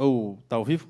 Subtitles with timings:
[0.00, 0.86] Ou oh, tá ao vivo?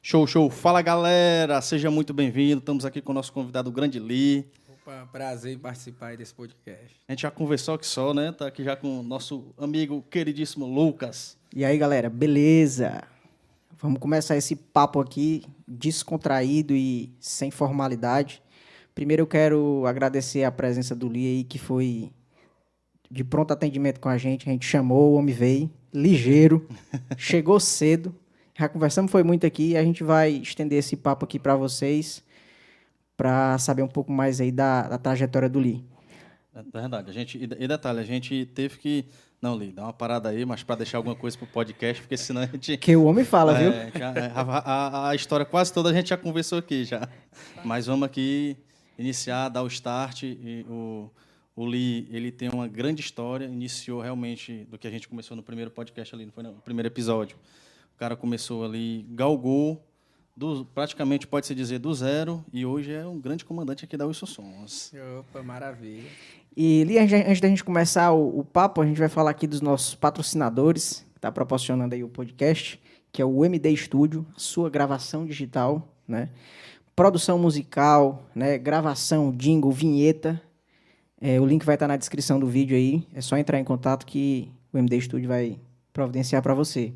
[0.00, 0.48] Show, show.
[0.48, 2.60] Fala galera, seja muito bem-vindo.
[2.60, 4.46] Estamos aqui com o nosso convidado, o Grande Lee.
[4.68, 6.94] Opa, prazer em participar desse podcast.
[7.08, 8.30] A gente já conversou aqui só, né?
[8.30, 11.36] Tá aqui já com o nosso amigo queridíssimo Lucas.
[11.52, 13.02] E aí, galera, beleza?
[13.80, 18.40] Vamos começar esse papo aqui descontraído e sem formalidade.
[18.94, 22.12] Primeiro eu quero agradecer a presença do Lee aí, que foi
[23.10, 24.48] de pronto atendimento com a gente.
[24.48, 26.64] A gente chamou, o homem veio, ligeiro,
[27.18, 28.14] chegou cedo.
[28.58, 32.24] Já conversamos foi muito aqui e a gente vai estender esse papo aqui para vocês,
[33.14, 35.84] para saber um pouco mais aí da, da trajetória do Lee.
[36.54, 37.10] É verdade.
[37.10, 39.04] A gente, e detalhe, a gente teve que.
[39.42, 42.40] Não, Lee, dá uma parada aí, mas para deixar alguma coisa pro podcast, porque senão
[42.40, 42.78] a gente.
[42.78, 44.00] Que o homem fala, é, viu?
[44.00, 47.06] Já, a, a, a, história quase toda a gente já conversou aqui já.
[47.62, 48.56] Mas vamos aqui
[48.98, 50.22] iniciar, dar o start.
[50.66, 51.10] O,
[51.54, 55.42] o Lee, ele tem uma grande história, iniciou realmente do que a gente começou no
[55.42, 57.36] primeiro podcast ali, não foi no primeiro episódio.
[57.96, 59.82] O cara começou ali, galgou,
[60.36, 64.26] do, praticamente pode-se dizer do zero, e hoje é um grande comandante aqui da Wilson
[64.26, 64.92] Sons.
[65.18, 66.04] Opa, maravilha.
[66.54, 69.62] E, Lee, antes da gente começar o, o papo, a gente vai falar aqui dos
[69.62, 72.78] nossos patrocinadores, que está proporcionando aí o podcast,
[73.10, 76.28] que é o MD Studio, sua gravação digital, né?
[76.94, 78.58] Produção musical, né?
[78.58, 80.38] Gravação, jingle, vinheta,
[81.18, 83.06] é, o link vai estar na descrição do vídeo aí.
[83.14, 85.58] É só entrar em contato que o MD Studio vai
[85.94, 86.92] providenciar para você.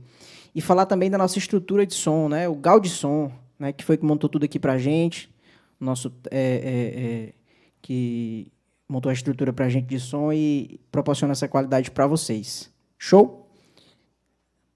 [0.54, 2.48] E falar também da nossa estrutura de som, né?
[2.48, 3.72] O Gaudi Som, né?
[3.72, 5.30] Que foi que montou tudo aqui para gente.
[5.78, 7.32] Nosso é, é, é,
[7.80, 8.50] que
[8.88, 12.70] montou a estrutura para gente de som e proporciona essa qualidade para vocês.
[12.98, 13.48] Show?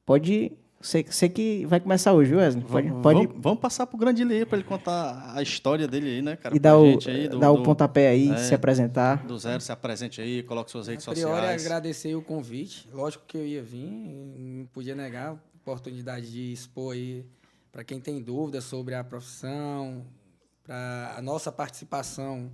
[0.06, 0.52] Pode
[0.84, 2.62] você, que vai começar hoje, viu, Wesley?
[2.62, 3.26] Pode, vamos, pode...
[3.36, 6.54] Vamos, passar pro grande Lê para ele contar a história dele aí, né, cara?
[6.54, 9.26] E dar o, aí, do, dar o pontapé aí, é, se apresentar.
[9.26, 11.64] Do zero, se apresente aí, coloque suas redes a priori, sociais.
[11.64, 12.86] agradecer o convite.
[12.92, 13.88] Lógico que eu ia vir,
[14.36, 17.26] não podia negar oportunidade de expor aí
[17.72, 20.06] para quem tem dúvidas sobre a profissão,
[20.62, 22.52] para a nossa participação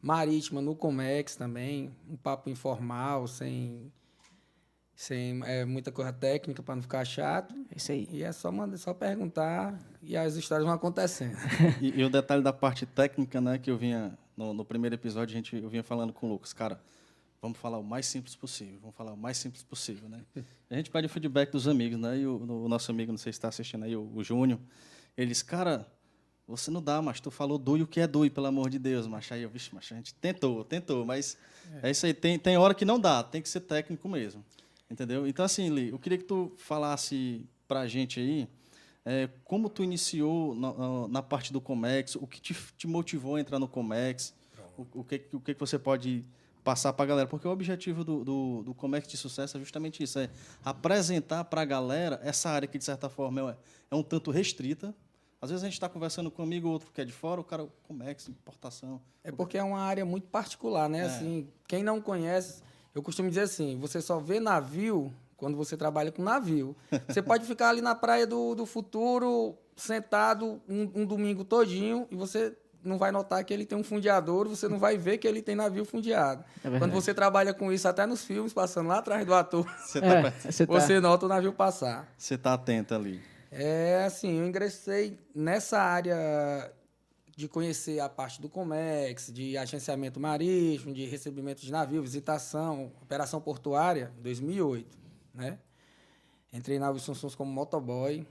[0.00, 3.92] marítima no Comex também, um papo informal, sem
[4.94, 7.54] sem é, muita coisa técnica para não ficar chato.
[7.70, 8.08] É isso aí.
[8.10, 11.36] E é só, mandar, só perguntar e as histórias vão acontecendo.
[11.82, 15.34] e, e, o detalhe da parte técnica, né, que eu vinha, no, no, primeiro episódio,
[15.34, 16.80] a gente, eu vinha falando com o Lucas, cara,
[17.46, 20.20] vamos falar o mais simples possível, vamos falar o mais simples possível, né?
[20.68, 23.32] A gente pede o feedback dos amigos, né, e o, o nosso amigo, não sei
[23.32, 24.58] se está assistindo aí, o, o Júnior,
[25.16, 25.86] eles, cara,
[26.46, 29.06] você não dá, mas tu falou dui o que é dui, pelo amor de Deus,
[29.06, 31.36] mas aí eu, vixe, mas a gente tentou, tentou, mas
[31.82, 31.88] é.
[31.88, 34.44] é isso aí, tem, tem hora que não dá, tem que ser técnico mesmo.
[34.90, 35.26] Entendeu?
[35.26, 38.48] Então, assim, Li, eu queria que tu falasse para a gente aí
[39.04, 43.40] é, como tu iniciou na, na, parte do Comex, o que te, te motivou a
[43.40, 44.34] entrar no Comex,
[44.76, 46.24] o, o, que, o que você pode
[46.66, 50.02] passar para a galera, porque o objetivo do, do, do, Comex de sucesso é justamente
[50.02, 50.28] isso, é
[50.64, 53.56] apresentar para a galera essa área que, de certa forma, é,
[53.92, 54.92] é um tanto restrita,
[55.40, 57.40] às vezes a gente está conversando com um amigo ou outro que é de fora,
[57.40, 59.00] o cara, Comex, importação.
[59.22, 61.02] É porque é uma área muito particular, né?
[61.02, 61.02] É.
[61.02, 66.10] Assim, quem não conhece, eu costumo dizer assim: você só vê navio quando você trabalha
[66.10, 66.74] com navio.
[67.06, 72.16] Você pode ficar ali na praia do, do futuro, sentado um, um domingo todinho, e
[72.16, 75.42] você não vai notar que ele tem um fundeador, você não vai ver que ele
[75.42, 76.44] tem navio fundeado.
[76.64, 80.00] É Quando você trabalha com isso, até nos filmes, passando lá atrás do ator, você,
[80.02, 82.08] tá, é, você, tá, nota o navio passar.
[82.16, 83.20] Você está atento ali.
[83.50, 86.70] É assim, eu ingressei nessa área
[87.36, 93.40] de conhecer a parte do Comex, de agenciamento marítimo, de recebimento de navio, visitação, operação
[93.40, 94.98] portuária, em 2008,
[95.34, 95.58] né?
[96.50, 98.26] Entrei na Wilson Sons como motoboy,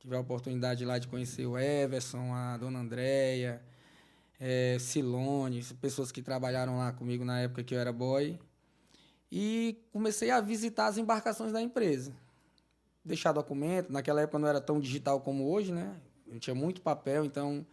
[0.00, 3.62] tive a oportunidade lá de conhecer o Everson, a dona Andréia,
[4.40, 8.38] é, Silone, pessoas que trabalharam lá comigo na época que eu era boy.
[9.30, 12.12] E comecei a visitar as embarcações da empresa.
[13.04, 15.94] Deixar documento, naquela época não era tão digital como hoje, né?
[16.26, 17.64] Eu tinha muito papel, então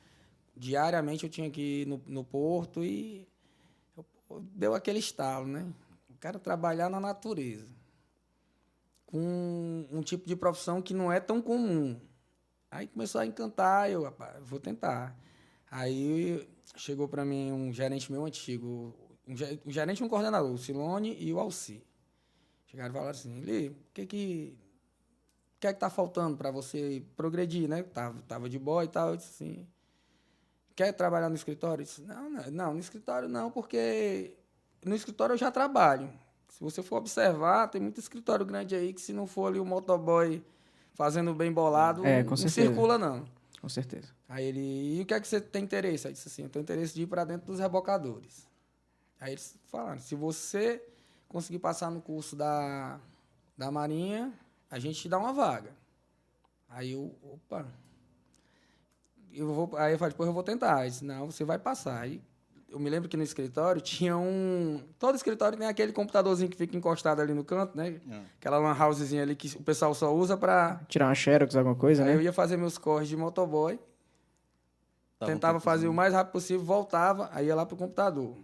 [0.55, 3.25] diariamente eu tinha que ir no, no porto e
[3.95, 4.05] eu,
[4.53, 5.65] deu aquele estalo, né?
[6.09, 7.75] Eu quero trabalhar na natureza.
[9.05, 11.97] Com um tipo de profissão que não é tão comum.
[12.77, 15.17] Aí começou a encantar, eu, rapaz, vou tentar.
[15.71, 18.93] Aí chegou para mim um gerente meu antigo,
[19.27, 19.33] um,
[19.65, 21.83] um gerente e um coordenador, o Silone e o Alci.
[22.67, 24.57] Chegaram e falaram assim, Li, o que que
[25.59, 27.81] que é que tá faltando para você progredir, né?
[27.81, 29.67] Tava, tava de boa e tal, eu disse assim,
[30.75, 31.83] quer trabalhar no escritório?
[31.83, 34.37] disse, não, não, não, no escritório não, porque
[34.85, 36.13] no escritório eu já trabalho.
[36.47, 39.65] Se você for observar, tem muito escritório grande aí que se não for ali o
[39.65, 40.45] motoboy
[40.97, 42.67] fazendo bem bolado, é, não certeza.
[42.67, 43.23] circula não.
[43.61, 44.07] Com certeza.
[44.27, 46.07] Aí ele, e o que é que você tem interesse?
[46.07, 48.47] Aí disse assim, eu tenho interesse de ir para dentro dos rebocadores.
[49.19, 50.83] Aí eles falaram, se você
[51.29, 52.99] conseguir passar no curso da,
[53.55, 54.33] da Marinha,
[54.69, 55.71] a gente te dá uma vaga.
[56.67, 57.65] Aí eu, opa.
[59.31, 60.77] Eu vou, aí eu falei, depois eu vou tentar.
[60.77, 62.01] Aí disse, não, você vai passar.
[62.01, 62.21] Aí
[62.69, 64.81] eu me lembro que no escritório tinha um.
[64.99, 67.99] Todo escritório tem aquele computadorzinho que fica encostado ali no canto, né?
[68.09, 68.21] É.
[68.39, 70.81] Aquela lan housezinha ali que o pessoal só usa pra.
[70.87, 72.15] Tirar uma xerox, alguma coisa, Aí né?
[72.15, 73.79] eu ia fazer meus corres de motoboy,
[75.19, 78.35] Tava um tentava pouco fazer o mais rápido possível, voltava, aí ia lá pro computador.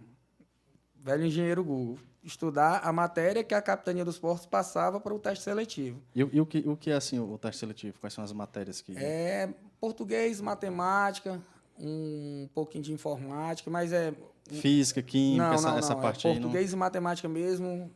[0.96, 1.98] Velho engenheiro Google.
[2.22, 6.00] Estudar a matéria que a capitania dos portos passava para o teste seletivo.
[6.14, 7.98] E, o- e o, que, o que é assim o, o teste seletivo?
[8.00, 8.96] Quais são as matérias que.
[8.96, 11.38] É português, matemática,
[11.78, 14.12] um pouquinho de informática, mas é.
[14.50, 16.00] Física, química, não, essa, não, essa não.
[16.02, 16.36] parte é aí.
[16.36, 17.90] não- português e matemática mesmo.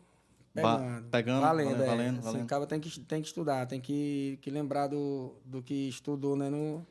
[0.55, 1.05] Ba- Pegando.
[1.11, 1.87] pegando, valendo, valendo, é.
[1.87, 2.43] valendo, Assim, valendo.
[2.45, 6.35] O cara tem que, tem que estudar, tem que, que lembrar do, do que estudou,
[6.37, 6.49] né?
[6.49, 6.85] No...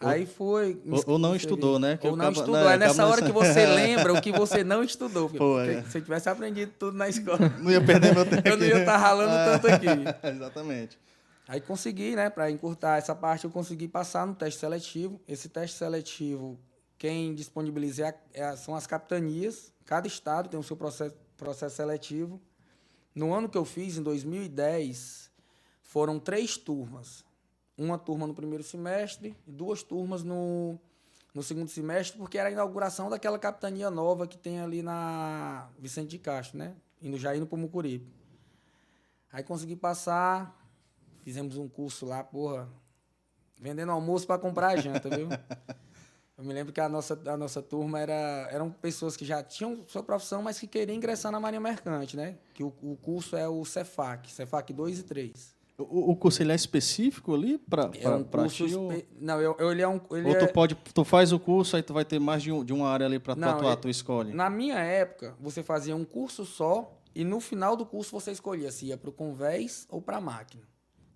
[0.00, 0.78] Aí foi.
[0.90, 1.96] ou- ou não estudou, né?
[1.96, 2.54] Que Ou não cabo- estudou.
[2.64, 5.30] né, é nessa acaba hora que você lembra o que você não estudou.
[5.30, 5.82] Pô, é.
[5.84, 8.42] Se eu tivesse aprendido tudo na escola, Não ia perder meu tempo.
[8.46, 9.86] eu não ia estar ralando tanto aqui.
[10.28, 10.98] Exatamente.
[11.46, 12.30] Aí consegui, né?
[12.30, 15.20] Para encurtar essa parte, eu consegui passar no teste seletivo.
[15.28, 16.58] Esse teste seletivo,
[16.96, 19.72] quem disponibiliza é é- são as capitanias.
[19.84, 22.40] Cada estado tem o seu processo, processo seletivo.
[23.14, 25.30] No ano que eu fiz, em 2010,
[25.82, 27.24] foram três turmas.
[27.76, 30.78] Uma turma no primeiro semestre e duas turmas no,
[31.34, 36.10] no segundo semestre, porque era a inauguração daquela capitania nova que tem ali na Vicente
[36.10, 36.74] de Castro, né?
[37.02, 38.10] Indo já indo para Mucuripe.
[39.30, 40.63] Aí consegui passar,
[41.24, 42.68] fizemos um curso lá, porra,
[43.60, 45.28] vendendo almoço para comprar a janta, viu?
[46.36, 49.84] Eu me lembro que a nossa, a nossa turma era, eram pessoas que já tinham
[49.86, 52.36] sua profissão, mas que queriam ingressar na Marinha Mercante, né?
[52.52, 55.54] Que o, o curso é o Cefac, Cefac 2 e 3.
[55.78, 58.66] O, o curso ele é específico ali para É um curso...
[58.66, 58.72] ti?
[58.72, 60.00] espe- Não, eu, eu- ele é um...
[60.10, 62.50] Ele Ou tu é- pode, tu faz o curso, aí tu vai ter mais de,
[62.50, 64.34] um, de uma área ali para tu Não, atuar, ele- tu escolhe.
[64.34, 68.72] Na minha época, você fazia um curso só e no final do curso você escolhia
[68.72, 70.64] se ia para o convés ou para a máquina.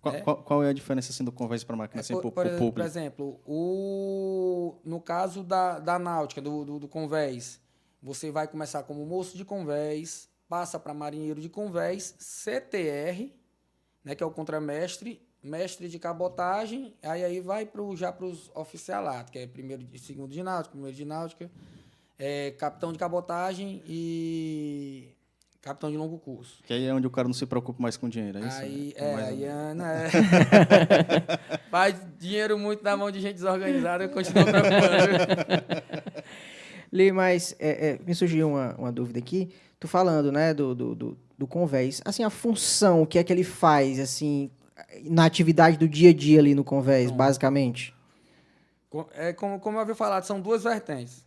[0.01, 0.21] Qual, é.
[0.21, 2.57] qual, qual é a diferença assim do convés para máquina, assim, por, pro, por exemplo,
[2.57, 2.87] por público?
[2.87, 7.59] exemplo, o, no caso da, da náutica, do, do, do convés,
[8.01, 13.33] você vai começar como moço de convés, passa para marinheiro de convés, CTR,
[14.03, 18.49] né, que é o contramestre, mestre de cabotagem, aí, aí vai pro, já para os
[18.55, 21.51] oficialatos, que é primeiro e segundo de náutica, primeiro de náutica,
[22.17, 25.13] é, capitão de cabotagem e
[25.61, 26.61] capitão de longo curso.
[26.65, 28.61] Que aí é onde o cara não se preocupa mais com dinheiro, é isso?
[28.61, 30.09] Aí, É é, mais- aí é, né?
[31.69, 35.83] Faz dinheiro muito na mão de gente desorganizada, eu continuo preocupando.
[36.91, 39.49] Li, mas é, é, me surgiu uma, uma dúvida aqui.
[39.79, 42.01] Tu falando, né, do, do, do, do convés.
[42.03, 44.49] Assim, a função, o que é que ele faz, assim,
[45.05, 47.93] na atividade do dia a dia ali no convés, basicamente?
[49.13, 51.23] É, como, como eu havia falado, são duas vertentes.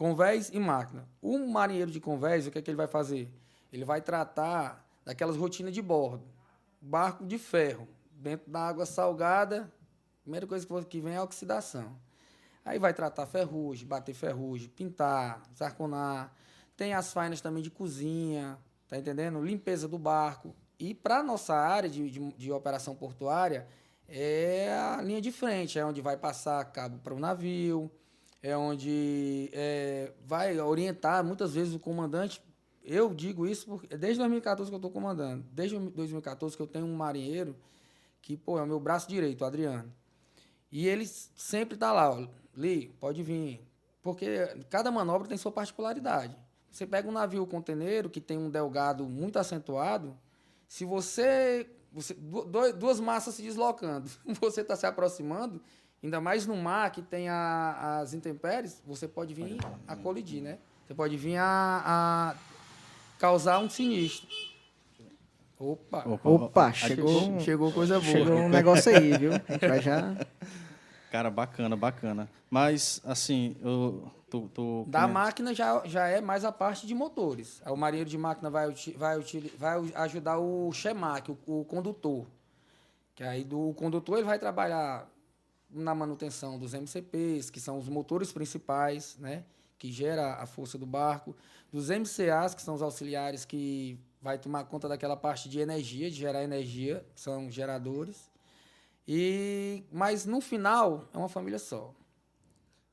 [0.00, 1.06] Convés e máquina.
[1.20, 3.30] O marinheiro de convés, o que é que ele vai fazer?
[3.70, 6.24] Ele vai tratar daquelas rotinas de bordo.
[6.80, 11.94] Barco de ferro, dentro da água salgada, a primeira coisa que vem é a oxidação.
[12.64, 16.32] Aí vai tratar ferrugem, bater ferrugem, pintar, zarconar.
[16.78, 18.56] Tem as fainas também de cozinha,
[18.88, 19.44] tá entendendo?
[19.44, 20.56] Limpeza do barco.
[20.78, 23.66] E para nossa área de, de, de operação portuária,
[24.08, 27.92] é a linha de frente, é onde vai passar cabo para o navio,
[28.42, 32.42] é onde é, vai orientar muitas vezes o comandante.
[32.82, 35.44] Eu digo isso porque desde 2014 que eu estou comandando.
[35.52, 37.56] Desde 2014 que eu tenho um marinheiro
[38.22, 39.92] que, pô, é o meu braço direito, o Adriano.
[40.70, 43.66] E ele sempre tá lá, Li, pode vir.
[44.02, 46.36] Porque cada manobra tem sua particularidade.
[46.70, 50.16] Você pega um navio conteneiro que tem um delgado muito acentuado,
[50.68, 52.14] se você, você
[52.78, 54.08] duas massas se deslocando,
[54.40, 55.60] você está se aproximando,
[56.02, 60.58] ainda mais no mar que tem a- as intempéries, você pode vir a colidir, né?
[60.86, 61.44] Você pode vir a,
[61.84, 62.34] a
[63.18, 64.28] causar um sinistro.
[65.58, 68.10] Opa, Opa, aqui- chegou, chegou coisa boa.
[68.12, 69.32] chegou um negócio aí, viu?
[69.34, 70.16] A gente vai já...
[71.12, 72.30] Cara, bacana, bacana.
[72.48, 77.60] Mas, assim, eu, tu, tu Da máquina já, já é mais a parte de motores.
[77.66, 79.18] O marinheiro de máquina vai, vai,
[79.58, 82.26] vai ajudar o chemac, o, o condutor.
[83.16, 85.06] Que aí do condutor ele vai trabalhar
[85.72, 89.44] na manutenção dos MCPs, que são os motores principais, né?
[89.78, 91.34] Que gera a força do barco.
[91.72, 96.16] Dos MCAs, que são os auxiliares que vai tomar conta daquela parte de energia, de
[96.16, 98.30] gerar energia, que são geradores.
[99.06, 101.92] E, mas no final é uma família só.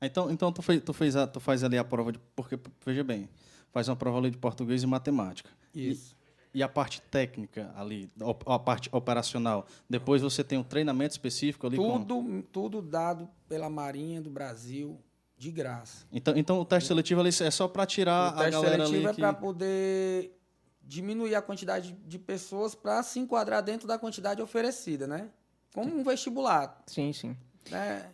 [0.00, 2.18] Então, então tu, fez, tu, fez a, tu faz ali a prova de.
[2.34, 3.28] Porque, veja bem,
[3.70, 5.50] faz uma prova ali de português e matemática.
[5.74, 6.16] Isso.
[6.54, 8.10] E, a parte técnica ali,
[8.46, 9.66] a parte operacional.
[9.88, 12.02] Depois você tem um treinamento específico ali com.
[12.04, 14.98] Tudo, tudo dado pela Marinha do Brasil
[15.36, 16.06] de graça.
[16.10, 18.86] Então, então o teste seletivo ali é só para tirar o a teste galera ali.
[18.86, 19.20] seletivo é Que...
[19.20, 20.38] para poder
[20.82, 25.28] diminuir a quantidade de pessoas para se enquadrar dentro da quantidade oferecida, né?
[25.74, 26.82] como um vestibular.
[26.86, 27.36] Sim, sim.
[27.70, 28.10] né?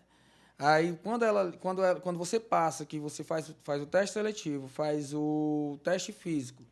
[0.59, 4.69] Aí quando ela, quando ela, quando você passa, que você faz, faz o teste seletivo,
[4.69, 6.63] faz o teste físico,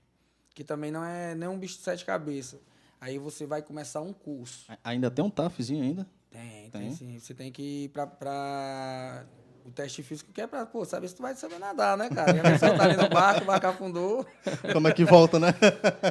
[0.54, 2.60] que também não é nem um bicho de sete cabeças.
[3.00, 4.66] Aí você vai começar um curso.
[4.84, 6.06] Ainda tem um TAFzinho ainda.
[6.30, 6.94] Tem, tem, Tem?
[6.94, 7.18] sim.
[7.18, 9.24] Você tem que ir pra, pra
[9.64, 12.36] o teste físico, que é pra, pô, saber se tu vai saber nadar, né, cara?
[12.36, 14.26] E a pessoa tá ali no barco, o barco afundou.
[14.72, 15.52] Como é que volta, né?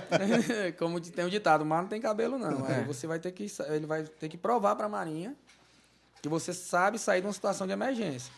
[0.77, 2.65] Como tem o ditado, o mar não tem cabelo, não.
[2.65, 5.35] Aí você vai ter que, ele vai ter que provar pra Marinha
[6.21, 8.31] que você sabe sair de uma situação de emergência.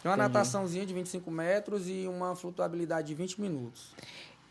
[0.00, 3.92] Tem uma nataçãozinha de 25 metros e uma flutuabilidade de 20 minutos.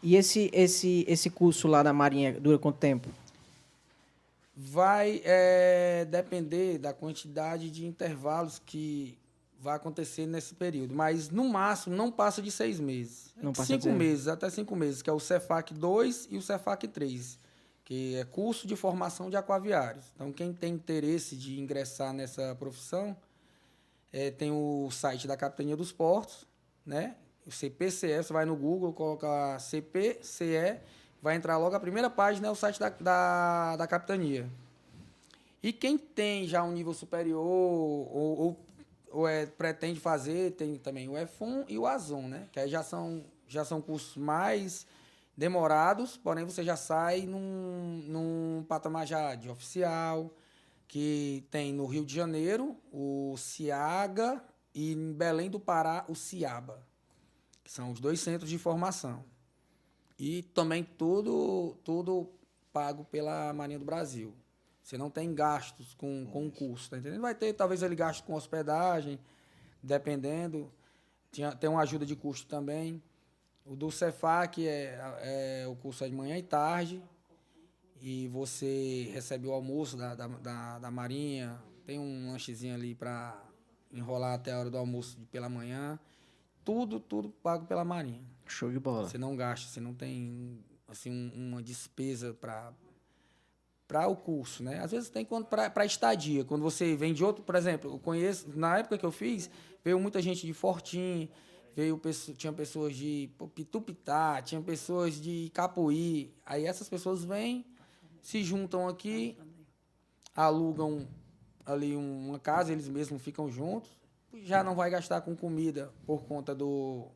[0.03, 3.09] E esse, esse, esse curso lá da Marinha dura quanto tempo?
[4.55, 9.17] Vai é, depender da quantidade de intervalos que
[9.61, 10.95] vai acontecer nesse período.
[10.95, 13.31] Mas, no máximo, não passa de seis meses.
[13.37, 13.95] Não passa de cinco seis.
[13.95, 17.39] meses, até cinco meses, que é o Cefac 2 e o Cefac 3,
[17.85, 20.05] que é curso de formação de aquaviários.
[20.15, 23.15] Então, quem tem interesse de ingressar nessa profissão,
[24.11, 26.45] é, tem o site da Capitania dos Portos,
[26.83, 27.15] né?
[27.45, 30.79] O CPCE, você vai no Google, coloca CPCE,
[31.21, 34.49] vai entrar logo a primeira página, é o site da, da, da Capitania.
[35.63, 38.65] E quem tem já um nível superior ou, ou,
[39.11, 42.47] ou é, pretende fazer, tem também o EFON e o AZON, né?
[42.51, 44.87] Que aí já são, já são cursos mais
[45.37, 50.31] demorados, porém você já sai num, num patamar já de oficial,
[50.87, 54.43] que tem no Rio de Janeiro o CIAGA
[54.73, 56.81] e em Belém do Pará o CIABA,
[57.63, 59.23] que são os dois centros de formação.
[60.17, 62.29] E também tudo, tudo
[62.71, 64.33] pago pela Marinha do Brasil.
[64.83, 67.21] Você não tem gastos com, com o curso, tá entendendo?
[67.21, 69.19] Vai ter talvez ele gasto com hospedagem,
[69.81, 70.71] dependendo.
[71.31, 73.01] Tinha, tem uma ajuda de custo também.
[73.65, 77.01] O do Cefac é, é o curso é de manhã e tarde.
[78.01, 81.61] E você recebe o almoço da, da, da, da Marinha.
[81.85, 83.39] Tem um lanchezinho ali para
[83.93, 85.99] enrolar até a hora do almoço pela manhã.
[86.63, 88.21] Tudo, tudo pago pela Marinha.
[88.45, 89.07] Show de bola.
[89.07, 92.73] Você não gasta, você não tem assim um- uma despesa para
[93.87, 94.79] para o curso, né?
[94.79, 96.45] Às vezes tem para estadia.
[96.45, 99.49] Quando você vem de outro, por exemplo, eu conheço na época que eu fiz
[99.83, 101.27] veio muita gente de Fortim,
[101.75, 101.99] veio
[102.37, 106.33] tinha pessoas de Pitupitá, tinha pessoas de Capuí.
[106.45, 107.65] Aí essas pessoas vêm,
[108.21, 109.37] se juntam aqui,
[110.35, 111.05] alugam
[111.65, 113.91] ali um- uma casa, eles mesmos ficam juntos.
[114.43, 117.07] Já não vai gastar com comida por conta do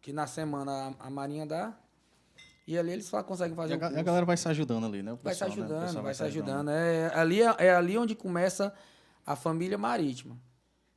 [0.00, 1.78] que na semana a, a Marinha dá.
[2.66, 4.04] E ali eles só conseguem E fazer a, ga- a curso.
[4.04, 5.18] galera vai se ajudando ali, né?
[5.22, 5.50] Vai se né?
[5.50, 6.70] Ajudando, pessoal vai se se ajudando.
[6.70, 8.72] É, ali, é ali onde começa
[9.26, 10.38] a família marítima.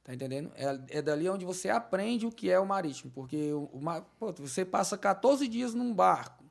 [0.04, 0.52] Tá entendendo?
[0.56, 3.12] É, é dali onde você aprende o que é o marítimo.
[3.12, 6.44] Porque o, o pô, você passa 14 dias num barco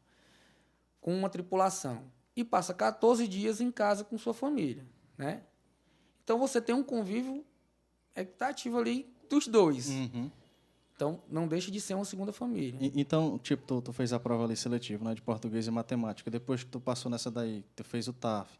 [1.00, 4.86] com uma tripulação e passa 14 dias em casa com sua família,
[5.18, 5.42] né?
[6.24, 7.44] Então você tem um convívio
[8.16, 9.88] equitativo ali dos dois.
[9.88, 10.30] Uhum.
[10.94, 12.78] Então não deixa de ser uma segunda família.
[12.80, 15.14] E- Então, tipo, tu, tu fez a prova ali seletiva, né?
[15.14, 16.30] De português e matemática.
[16.30, 18.50] Depois que tu passou nessa daí, tu fez o TAF.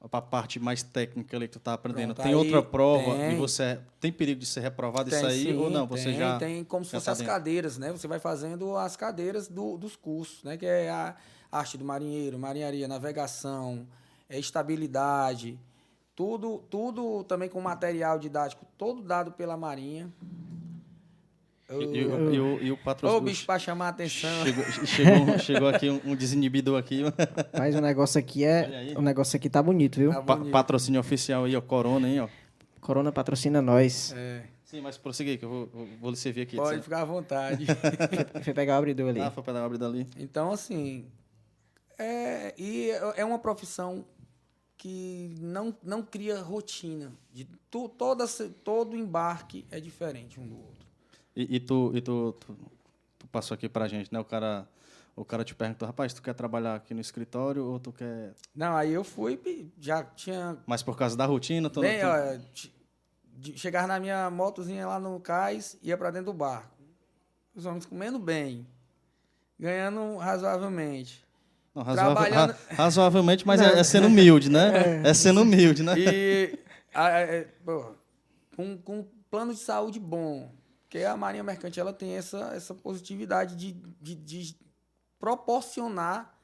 [0.00, 2.14] A parte mais técnica ali que tu tá aprendendo.
[2.14, 3.36] Pronto, tem aí outra prova e tem.
[3.38, 5.86] você tem perigo de ser reprovado isso Tem, aí sim, ou não?
[5.86, 7.32] Você tem, já tem como se fossem tá as dentro?
[7.32, 7.90] cadeiras, né?
[7.92, 10.56] Você vai fazendo as cadeiras do- dos cursos, né?
[10.56, 11.16] Que é a
[11.50, 13.86] arte do marinheiro, marinharia, navegação,
[14.28, 15.58] é estabilidade,
[16.16, 20.10] tudo, tudo também com material didático, todo dado pela Marinha.
[21.68, 23.20] E, e o- e o, e o Ô, patrocínio.
[23.22, 24.30] bicho, para chamar a atenção.
[24.44, 27.02] Chegou, chegou, chegou aqui um, um desinibidor aqui.
[27.58, 28.94] Mas o negócio aqui é.
[28.96, 30.12] O negócio aqui tá bonito, viu?
[30.12, 30.52] Tá Pa- bonito.
[30.52, 31.60] patrocínio oficial aí, ó.
[31.60, 32.28] Corona, hein, ó.
[32.80, 34.14] Corona patrocina nós.
[34.16, 36.56] É, Sim, mas prossiga aí, que eu vou, vou- vou lhe servir aqui.
[36.56, 37.66] pode ficar à vontade.
[38.44, 39.20] Foi pegar o abridor ali.
[39.20, 40.06] Ah, foi para abrir dali.
[40.18, 41.04] Então, assim,
[41.98, 44.04] é, e é uma profissão
[44.76, 47.12] que não, não cria rotina.
[47.32, 48.26] De tu, toda,
[48.62, 50.86] todo embarque é diferente um do outro.
[51.34, 52.56] E, e tu, e tu, tu,
[53.18, 54.18] tu passou aqui pra gente, né?
[54.18, 54.68] O cara,
[55.14, 58.34] o cara te perguntou, rapaz, tu quer trabalhar aqui no escritório ou tu quer.
[58.54, 59.40] Não, aí eu fui,
[59.78, 60.56] já tinha.
[60.66, 65.20] Mas por causa da rotina, tu Bem, tu- ó, chegar na minha motozinha lá no
[65.20, 66.74] cais, ia para dentro do barco.
[67.54, 68.66] Os homens comendo bem,
[69.58, 71.25] ganhando razoavelmente.
[71.76, 75.02] Não, razoável- trabalhando- ra- razoavelmente, mas é, é sendo humilde, né?
[75.04, 75.94] É, sendo humilde, né?
[75.98, 76.58] E
[76.94, 77.48] a- a- é,
[78.56, 80.50] com, com um plano de saúde bom.
[80.82, 84.56] Porque a Marinha Mercante ela tem essa, essa positividade de, de, de
[85.18, 86.34] proporcionar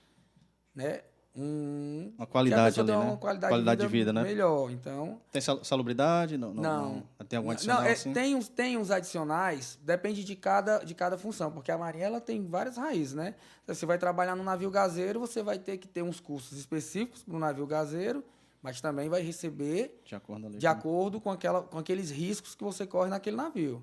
[0.75, 1.01] né,
[1.35, 2.97] um, Uma qualidade ali, né?
[2.97, 4.23] uma qualidade, Qualidade de, de vida, né?
[4.23, 4.71] melhor.
[4.71, 6.37] Então, Tem sal- salubridade?
[6.37, 6.53] Não.
[6.53, 6.63] Não.
[6.63, 7.05] Não.
[7.19, 7.27] não.
[7.27, 8.13] Tem algum não, adicional é, assim?
[8.13, 12.21] tem, uns, tem uns adicionais, depende de cada, de cada função, porque a Marinha ela
[12.21, 13.35] tem várias raízes, né?
[13.67, 17.35] Você vai trabalhar no navio gazeiro, você vai ter que ter uns cursos específicos para
[17.35, 18.23] o navio gazeiro,
[18.63, 20.59] mas também vai receber De acordo ali.
[20.59, 23.83] de acordo com, aquela, com aqueles riscos que você corre naquele navio.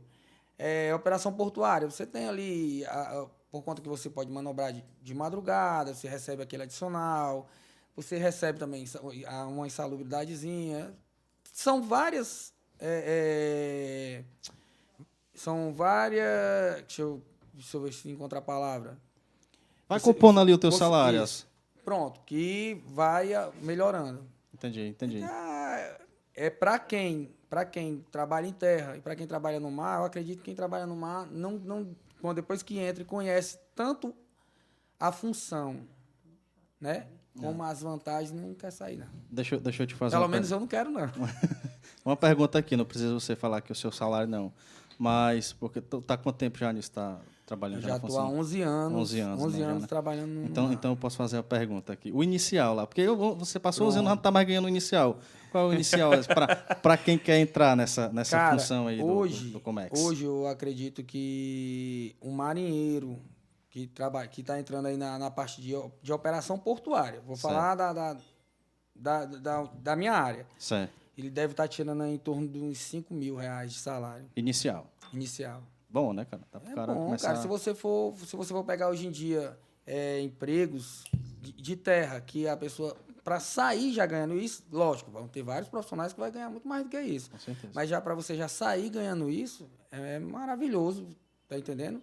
[0.62, 4.84] É, operação portuária, você tem ali, a- a- por conta que você pode manobrar de,
[5.02, 7.48] de madrugada, você recebe aquele adicional,
[7.96, 8.86] você recebe também
[9.48, 10.94] uma insalubridadezinha.
[11.54, 12.54] São várias.
[12.82, 14.50] é, é,
[15.34, 16.82] são várias.
[16.82, 17.22] Deixa eu,
[17.54, 18.98] deixa eu ver se encontrar a palavra.
[19.88, 21.24] Vai Você- compondo ali o teu você- salário.
[21.24, 21.48] isso.
[21.84, 23.30] Pronto, que vai
[23.62, 24.24] melhorando.
[24.54, 25.24] Entendi, entendi.
[25.24, 25.98] Ah,
[26.36, 30.06] é para quem, para quem trabalha em terra e para quem trabalha no mar, eu
[30.06, 34.14] acredito que quem trabalha no mar não, não quando depois que entra e conhece tanto
[35.00, 35.88] a função,
[36.80, 39.08] né, como as vantagens, não quer sair não.
[39.32, 41.02] Deixa, eu- deixa eu te fazer Pelo menos eu não quero não.
[42.06, 44.54] Uma pergunta aqui, não precisa você falar que o seu salário não.
[44.98, 46.92] Mas, porque tu tá quanto tempo já nisso?
[46.92, 48.40] Tá trabalhando já já estou há função?
[48.40, 49.88] 11 anos, 11 anos, 11 né, já, anos né?
[49.88, 52.12] trabalhando no Então, então eu posso fazer a pergunta aqui.
[52.12, 55.18] O inicial lá, porque eu, você passou 11 anos não está mais ganhando o inicial.
[55.52, 56.12] Qual é o inicial
[56.84, 60.00] para quem quer entrar nessa, nessa Cara, função aí do, hoje, do, do Comex?
[60.00, 63.20] Hoje eu acredito que um marinheiro
[63.72, 67.52] que trabalha, que está entrando aí na, na parte de, de operação portuária, vou Certo.
[67.54, 68.18] falar da, da,
[68.96, 70.94] da, da, da minha área, Certo.
[71.18, 74.88] ele deve estar tirando aí em torno de uns 5 mil reais de salário Inicial.
[75.12, 75.64] inicial.
[75.90, 76.44] Bom, né, cara?
[76.52, 77.28] Dá pro É cara bom, começar...
[77.30, 77.42] cara.
[77.42, 81.04] Se você for, se você for pegar hoje em dia é, empregos
[81.42, 85.68] de, de terra, que a pessoa, para sair já ganhando isso, lógico, vão ter vários
[85.68, 87.32] profissionais que vai ganhar muito mais do que isso.
[87.32, 87.74] Com certeza.
[87.74, 91.08] Mas já para você já sair ganhando isso, é maravilhoso,
[91.48, 92.02] tá entendendo?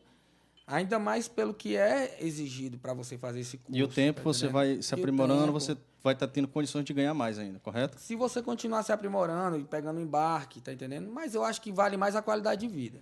[0.67, 3.79] Ainda mais pelo que é exigido para você fazer esse curso.
[3.79, 5.53] E o tempo tá você vai se aprimorando, tempo.
[5.53, 8.01] você vai estar tendo condições de ganhar mais ainda, correto?
[8.01, 11.09] Se você continuar se aprimorando e pegando embarque, tá entendendo?
[11.09, 13.01] Mas eu acho que vale mais a qualidade de vida.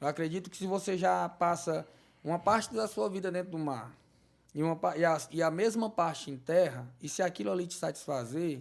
[0.00, 1.86] Eu acredito que se você já passa
[2.22, 3.96] uma parte da sua vida dentro do mar
[4.54, 7.74] e, uma, e, a, e a mesma parte em terra, e se aquilo ali te
[7.74, 8.60] satisfazer,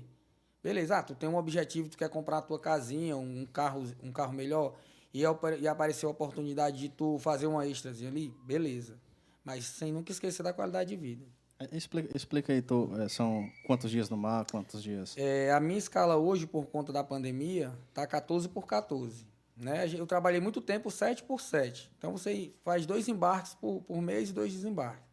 [0.64, 4.12] beleza, ah, tu tem um objetivo, tu quer comprar a tua casinha, um carro, um
[4.12, 4.76] carro melhor,
[5.14, 8.98] e, apa- e apareceu a oportunidade de tu fazer uma extrazinha ali, beleza.
[9.44, 11.26] Mas sem nunca esquecer da qualidade de vida.
[11.60, 15.16] É, Explica, explica aí, tô, é, são quantos dias no mar, quantos dias...
[15.18, 19.26] É, a minha escala hoje, por conta da pandemia, tá 14 por 14.
[19.56, 19.88] Né?
[19.94, 21.92] Eu trabalhei muito tempo 7 por 7.
[21.98, 25.06] Então você faz dois embarques por, por mês e dois desembarques.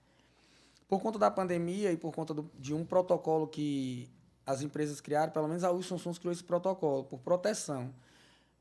[0.89, 4.11] Por conta da pandemia e por conta do- de um protocolo que
[4.45, 7.95] as empresas criaram, pelo menos a Wilson Sons criou esse protocolo, por proteção.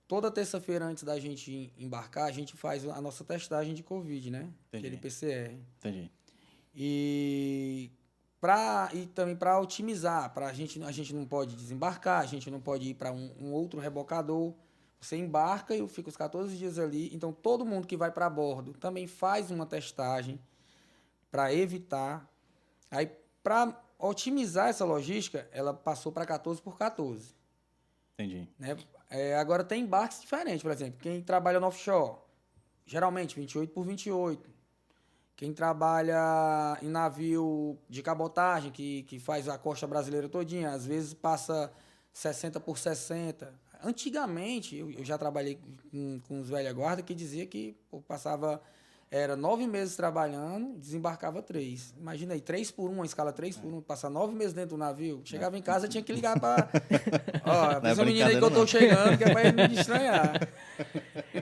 [0.08, 4.50] Toda terça-feira antes da gente embarcar, a gente faz a nossa testagem de Covid, né?
[4.68, 4.88] Entendi.
[4.88, 5.58] Aquele PCR.
[5.80, 6.12] Entendi.
[6.76, 7.92] E,
[8.40, 12.50] pra, e também para otimizar, para a gente, a gente não pode desembarcar, a gente
[12.52, 14.54] não pode ir para um, um outro rebocador.
[15.02, 17.14] Você embarca e fica os 14 dias ali.
[17.14, 20.40] Então, todo mundo que vai para bordo também faz uma testagem
[21.32, 22.30] para evitar.
[22.92, 23.12] Aí,
[23.42, 27.34] para otimizar essa logística, ela passou para 14 por 14.
[28.14, 28.48] Entendi.
[28.60, 28.78] Né?
[29.10, 32.20] É, agora tem embarques diferentes, por exemplo, quem trabalha no offshore,
[32.86, 34.50] geralmente 28 por 28.
[35.36, 41.16] Quem trabalha em navio de cabotagem, que, que faz a costa brasileira todinha, às vezes
[41.16, 41.74] passa
[42.14, 43.52] 60 por 60.
[43.84, 45.60] Antigamente, eu, eu já trabalhei
[45.92, 48.62] com, com os velha guarda que dizia que pô, passava,
[49.10, 51.94] era nove meses trabalhando, desembarcava três.
[52.00, 54.78] Imagina aí, três por um, uma escala três por um, passar nove meses dentro do
[54.78, 55.22] navio.
[55.26, 56.70] Chegava em casa, tinha que ligar para.
[57.44, 58.68] Ó, é avisa o menino aí que eu tô não.
[58.68, 60.48] chegando, que é pra ele me estranhar.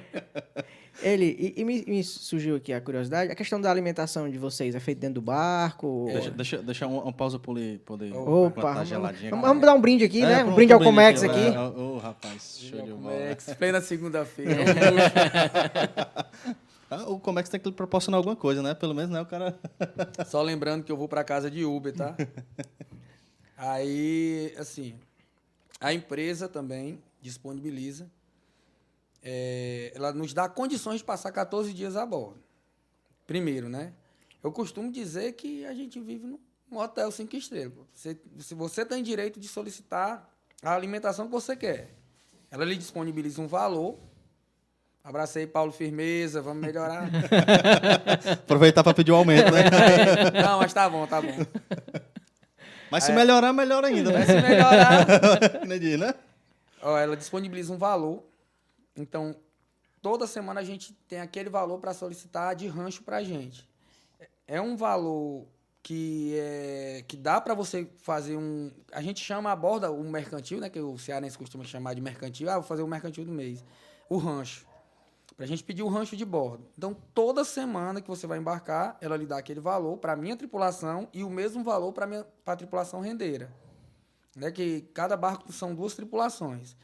[1.02, 4.76] Ele, e, e me, me surgiu aqui a curiosidade, a questão da alimentação de vocês
[4.76, 6.08] é feita dentro do barco?
[6.12, 9.30] Deixa, deixa, deixa uma, uma pausa para ele poder Opa, vamos, geladinha.
[9.30, 10.44] vamos, vamos dar um brinde aqui, É, né?
[10.44, 11.56] Um brinde ao Comex aqui, aqui.
[11.56, 13.14] é, Ô, rapaz, show de bola.
[13.14, 14.52] Comex, plena segunda-feira.
[16.92, 18.74] Ah, o Comex tem que lhe proporcionar alguma coisa, né?
[18.74, 19.22] Pelo menos, né?
[19.22, 19.58] O cara...
[20.28, 22.16] Só lembrando que eu vou para casa de Uber, tá?
[23.58, 24.96] Aí, assim,
[25.80, 28.10] a empresa também disponibiliza,
[29.24, 32.42] é, ela nos dá condições de passar 14 dias a bordo.
[33.28, 33.94] Primeiro, né?
[34.44, 37.74] Eu costumo dizer que a gente vive num hotel cinco estrelas.
[37.94, 40.30] Você, se você tem direito de solicitar
[40.64, 41.94] a alimentação que você quer,
[42.50, 44.00] ela lhe disponibiliza um valor.
[45.04, 47.10] Abracei Paulo Firmeza, vamos melhorar.
[48.34, 49.64] Aproveitar para pedir o aumento, né?
[50.44, 51.36] Não, mas tá bom, tá bom.
[52.92, 54.26] Mas se melhorar, melhor ainda, né?
[54.26, 55.06] Se melhorar.
[55.64, 56.14] Entendi, né?
[56.82, 58.24] Ó, ela disponibiliza um valor.
[58.96, 59.36] Então,
[60.02, 63.68] toda semana a gente tem aquele valor para solicitar de rancho para a gente.
[64.48, 65.48] É um valor
[65.82, 68.72] que, é, que dá para você fazer um.
[68.92, 70.70] A gente chama a borda o mercantil, né?
[70.70, 72.50] Que o cearense costuma chamar de mercantil.
[72.50, 73.64] Ah, vou fazer o mercantil do mês.
[74.10, 74.68] O rancho.
[75.36, 76.68] Para a gente pedir o rancho de bordo.
[76.78, 80.36] Então, toda semana que você vai embarcar, ela lhe dá aquele valor para a minha
[80.36, 83.50] tripulação e o mesmo valor para a tripulação rendeira.
[84.36, 84.52] né?
[84.52, 86.76] Que cada barco são duas tripulações.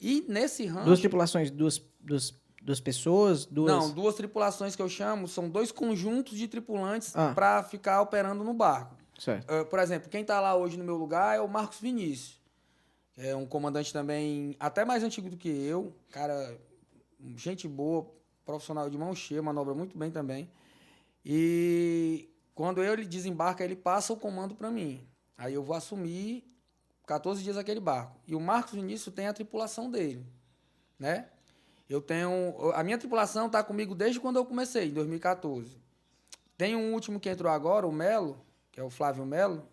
[0.00, 0.84] E nesse rancho...
[0.86, 3.70] Duas tripulações, duas, duas, duas pessoas, duas...
[3.72, 7.32] Não, duas tripulações que eu chamo são dois conjuntos de tripulantes Ah.
[7.34, 8.96] para ficar operando no barco.
[9.18, 9.50] Certo.
[9.52, 12.38] Ah, por exemplo, quem está lá hoje no meu lugar é o Marcos Vinícius.
[13.16, 15.92] É um comandante também até mais antigo do que eu.
[16.10, 16.56] Cara,
[17.34, 18.06] gente boa,
[18.44, 20.48] profissional de mão cheia, manobra muito bem também.
[21.24, 25.04] E quando ele desembarca, ele passa o comando para mim.
[25.36, 26.47] Aí eu vou assumir
[27.08, 28.20] 14 dias aquele barco.
[28.26, 30.26] E o Marcos Vinícius tem a tripulação dele,
[30.98, 31.26] né?
[31.88, 35.80] Eu tenho a minha tripulação está comigo desde quando eu comecei, em 2014.
[36.56, 39.66] Tem um último que entrou agora, o Melo, que é o Flávio Melo,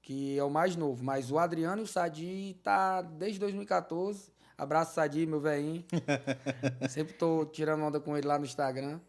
[0.00, 1.04] que é o mais novo.
[1.04, 4.32] Mas o Adriano e o Sadi tá desde 2014.
[4.56, 5.84] Abraço, Sadi, meu velhinho.
[6.88, 9.00] Sempre tô tirando onda com ele lá no Instagram.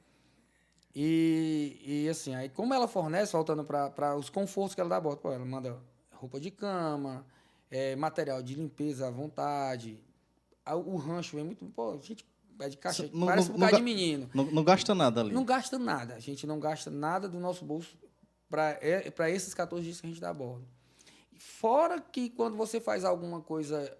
[0.93, 5.01] E, e assim, aí como ela fornece, voltando para os confortos que ela dá a
[5.01, 5.79] bordo, pô, ela manda
[6.12, 7.25] roupa de cama,
[7.71, 9.99] é, material de limpeza à vontade.
[10.86, 11.65] O rancho vem muito.
[11.67, 12.23] Pô, a gente
[12.57, 13.10] pede caixa.
[13.13, 14.29] Não- parece não- um ga- de menino.
[14.34, 15.34] Não, não gasta nada ali.
[15.34, 16.13] Não gasta nada.
[16.15, 17.97] A gente não gasta nada do nosso bolso
[18.49, 18.77] para
[19.31, 20.67] esses 14 dias que a gente dá a bordo.
[21.38, 23.97] Fora que quando você faz alguma coisa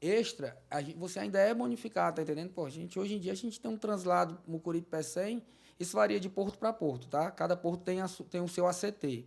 [0.00, 2.50] extra, gente- você ainda é bonificado, tá entendendo?
[2.52, 5.42] Pô, a gente, hoje em dia a gente tem um translado Mucuripe Pé 100,
[5.80, 7.30] isso varia de porto para porto, tá?
[7.30, 9.26] Cada porto tem, a tem o seu ACT.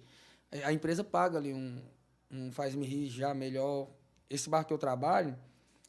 [0.63, 1.81] A a empresa paga ali um,
[2.29, 3.89] um faz-me rir já melhor.
[4.29, 5.37] Esse barco que eu trabalho,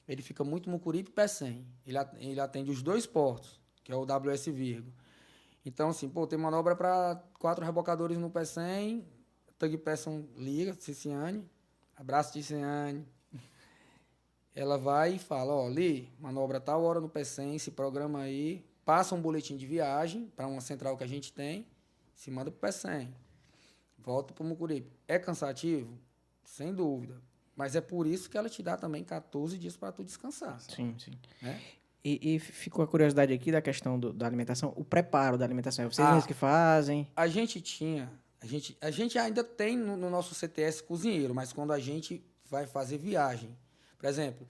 [0.07, 1.67] ele fica muito Mucuripe e 100.
[1.87, 4.93] Ele, ele atende os dois portos, que é o WS Virgo.
[5.65, 9.05] Então, assim, pô, tem manobra para quatro rebocadores no 100,
[9.59, 11.45] Tug Pesson liga, Ciciane,
[11.97, 13.07] abraço Ciciane.
[14.55, 19.15] Ela vai e fala, ó, Li, manobra tal hora no 100, se programa aí, passa
[19.15, 21.67] um boletim de viagem para uma central que a gente tem,
[22.15, 23.15] se manda pro 100.
[23.99, 24.91] Volta pro Mucuripe.
[25.07, 25.99] É cansativo?
[26.49, 27.21] Sem dúvida.
[27.55, 30.61] Mas é por isso que ela te dá também 14 dias para tu descansar.
[30.61, 31.13] Sim, sim.
[31.43, 31.61] Né?
[32.05, 35.85] E, e ficou a curiosidade aqui da questão do- da alimentação, o preparo da alimentação.
[35.85, 36.23] É vocês Ah.
[36.27, 37.07] que fazem?
[37.15, 41.53] A gente tinha, a gente, a gente ainda tem no, no nosso CTS cozinheiro, mas
[41.53, 43.57] quando a gente vai fazer viagem,
[43.99, 44.49] por exemplo,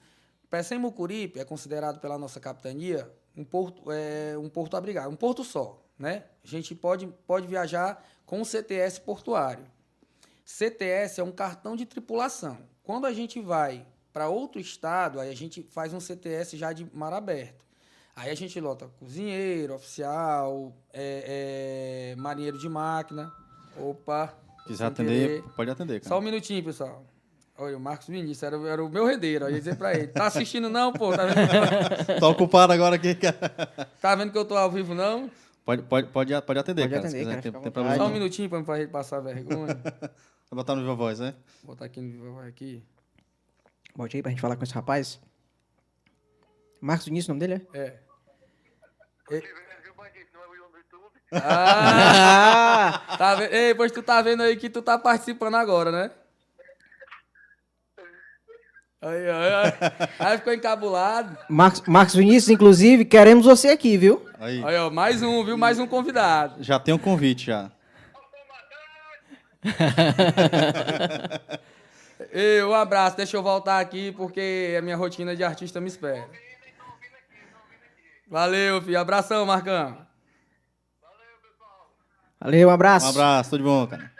[0.50, 5.42] Pecém Mucuripe é considerado pela nossa capitania um porto, é, um porto abrigado, um porto
[5.44, 6.24] só, né?
[6.44, 9.64] A gente pode, pode viajar com o CTS portuário.
[10.48, 12.56] CTS é um cartão de tripulação.
[12.82, 13.84] Quando a gente vai
[14.14, 17.66] para outro estado, aí a gente faz um CTS já de mar aberto.
[18.16, 23.30] Aí a gente lota cozinheiro, oficial, é, é, marinheiro de máquina.
[23.76, 24.34] Opa!
[24.66, 26.08] Quiser atender, pode atender, cara.
[26.08, 27.04] Só um minutinho, pessoal.
[27.58, 29.44] Olha, o Marcos Vinícius era, era o meu redeiro.
[29.44, 31.14] Eu ia dizer pra ele: tá assistindo não, pô?
[31.14, 33.36] Tá vendo, Tô ocupado agora aqui, cara.
[34.00, 35.30] tá vendo que eu tô ao vivo, não?
[35.62, 37.06] Pode, pode, pode, pode atender, Pode cara.
[37.06, 39.78] atender, cara, tem, tem Só um minutinho pra, pra ele passar vergonha.
[40.50, 41.34] Vai botar no Viva Voz, né?
[41.62, 42.82] Vou botar aqui no Viva Voz aqui.
[43.94, 45.20] Bote aí pra gente falar com esse rapaz.
[46.80, 47.78] Marcos Vinícius, o nome dele é?
[47.78, 47.98] É.
[49.30, 49.42] É?
[51.32, 53.02] Ah!
[53.18, 53.52] tá vendo?
[53.52, 56.10] Ei, pois tu tá vendo aí que tu tá participando agora, né?
[59.00, 59.72] Aí, aí, aí.
[60.18, 61.36] Aí ficou encabulado.
[61.48, 64.26] Marcos, Marcos Vinícius, inclusive, queremos você aqui, viu?
[64.40, 65.58] Aí, Aí, ó, mais um, viu?
[65.58, 66.62] Mais um convidado.
[66.62, 67.70] já tem um convite já.
[72.32, 73.16] Ei, um abraço.
[73.16, 76.28] Deixa eu voltar aqui porque a minha rotina de artista me espera.
[78.26, 78.98] Valeu, filho.
[79.00, 80.06] Abração, Marcão.
[82.40, 83.06] Valeu, um abraço.
[83.06, 84.12] Um abraço, tudo de bom, cara.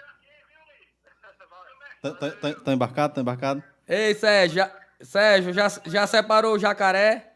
[2.03, 3.15] Tá, tá- tá- tá embarcado?
[3.15, 3.63] Tá embarcado?
[3.87, 4.57] Ei, Sérgio.
[4.57, 4.73] Já,
[5.03, 7.33] Sérgio, já, já separou o jacaré?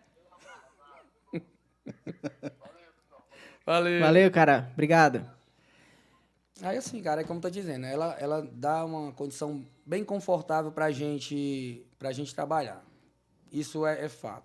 [3.67, 4.01] Valeu.
[4.01, 4.71] Valeu, cara.
[4.73, 5.29] Obrigado.
[6.61, 10.71] Aí assim, cara, é como eu tô dizendo, ela, ela dá uma condição bem confortável
[10.71, 12.85] pra gente, pra gente trabalhar.
[13.51, 14.45] Isso é, é fato.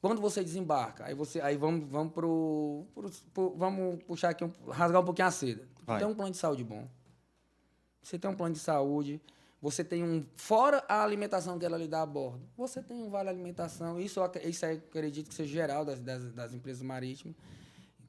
[0.00, 4.52] Quando você desembarca, aí você, aí vamos, vamos pro, pro- pro- vamos puxar aqui, um,
[4.68, 5.62] rasgar um pouquinho a seda.
[5.78, 5.98] Você Vai.
[6.00, 6.86] tem um plano de saúde bom.
[8.02, 9.18] Você tem um plano de saúde,
[9.62, 13.08] você tem um, fora a alimentação que ela lhe dá a bordo, você tem um
[13.08, 17.34] vale alimentação, isso, isso acredito que seja geral das, das, das empresas marítimas.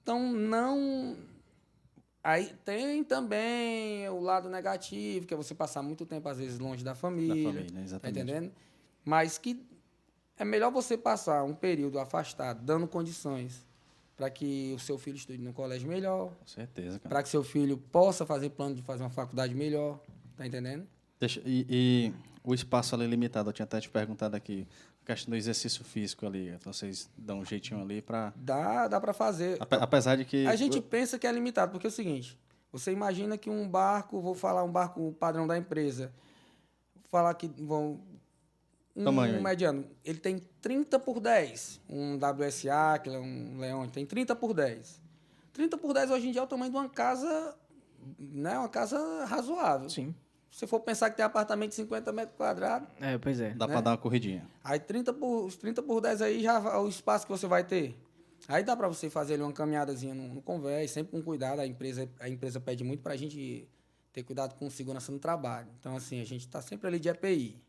[0.03, 1.15] Então, não,
[2.27, 6.83] Aí tem também o lado negativo, que é você passar muito tempo, às vezes, longe
[6.83, 7.51] da família.
[7.53, 8.19] família, Tá exatamente.
[8.19, 8.51] entendendo?
[9.03, 9.63] Mas que
[10.35, 13.63] é melhor você passar um período afastado, dando condições
[14.17, 17.09] para que o seu filho estude no colégio melhor, Com certeza, cara.
[17.13, 19.99] para que seu filho possa fazer plano de fazer uma faculdade melhor.
[20.35, 20.87] Tá entendendo?
[21.19, 24.67] Deixa- e, e o espaço ali é limitado, eu tinha até te perguntado aqui,
[25.05, 29.61] questão do exercício físico ali, vocês dão um jeitinho ali para Dá, dá para fazer.
[29.61, 30.45] Ape- Apesar de que.
[30.47, 32.37] A gente pensa que é limitado, porque é o seguinte:
[32.71, 36.11] você imagina que um barco, vou falar um barco padrão da empresa,
[36.95, 38.01] vou falar que vão
[38.95, 39.43] um Tamanho aí.
[39.43, 39.85] mediano.
[40.03, 41.81] Ele tem 30 por 10.
[41.89, 45.01] Um WSA, que é um Leão, ele tem 30 por 10.
[45.53, 47.55] 30 por 10 hoje em dia é o tamanho de uma casa,
[48.17, 48.57] né?
[48.57, 49.89] Uma casa razoável.
[49.89, 50.15] Sim.
[50.55, 53.49] Se você for pensar que tem apartamento de 50 metros quadrados, É, pois é.
[53.55, 53.73] Dá Né?
[53.73, 54.47] pra dar uma corridinha.
[54.63, 57.61] aí 30 por, os 30 por 10 aí já é o espaço que você vai
[57.65, 57.99] ter.
[58.47, 61.59] Aí dá para você fazer ali uma caminhadazinha no, no convés, sempre com cuidado.
[61.59, 63.67] A empresa, a empresa pede muito para a gente
[64.13, 65.67] ter cuidado com segurança no trabalho.
[65.77, 67.61] Então, assim, a gente está sempre ali de EPI.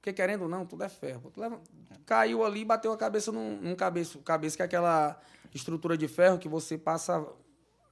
[0.00, 1.30] Porque, querendo ou não, tudo é ferro.
[1.30, 1.60] Tu leva-
[2.06, 4.18] caiu ali e bateu a cabeça num, num cabeça.
[4.24, 5.20] Cabeça que é aquela
[5.54, 7.22] estrutura de ferro que você passa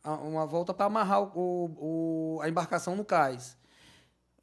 [0.03, 3.60] uma volta para amarrar o- o- a embarcação no cais.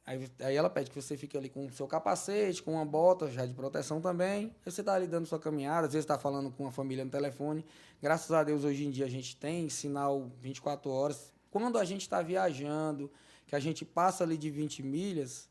[0.08, 3.28] Aí, aí ela pede que você fique ali com o seu capacete, com uma bota
[3.30, 4.54] já de proteção também.
[4.64, 7.10] Aí você está ali dando sua caminhada, às vezes está falando com a família no
[7.10, 7.62] telefone.
[8.00, 11.30] Graças a Deus, hoje em dia, a gente tem sinal 24 horas.
[11.50, 13.10] Quando a gente está viajando,
[13.46, 15.46] que a gente passa ali de 20 milhas,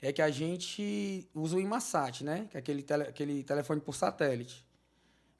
[0.00, 2.46] é que a gente usa o Imasat, né?
[2.50, 4.64] Que é aquele, tele- aquele telefone por satélite.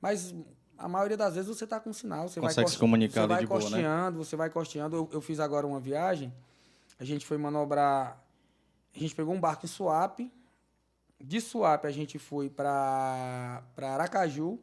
[0.01, 0.35] Mas
[0.77, 2.29] a maioria das vezes você está com sinal.
[2.29, 3.67] Você Consegue vai se comunicar você vai de boa, né?
[3.67, 4.97] costeando, você vai costeando.
[4.97, 6.33] Eu, eu fiz agora uma viagem,
[6.99, 8.21] a gente foi manobrar.
[8.95, 10.33] A gente pegou um barco em Suape.
[11.21, 14.59] De Suape a gente foi para Aracaju.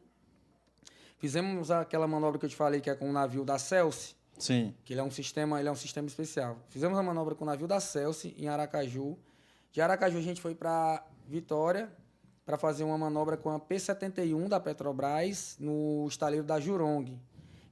[1.18, 4.74] Fizemos aquela manobra que eu te falei que é com o navio da Celsi Sim.
[4.86, 6.58] que ele é um sistema, ele é um sistema especial.
[6.70, 9.18] Fizemos a manobra com o navio da Celsi em Aracaju.
[9.72, 11.92] De Aracaju a gente foi para Vitória
[12.46, 17.20] para fazer uma manobra com a P71 da Petrobras no estaleiro da Jurong.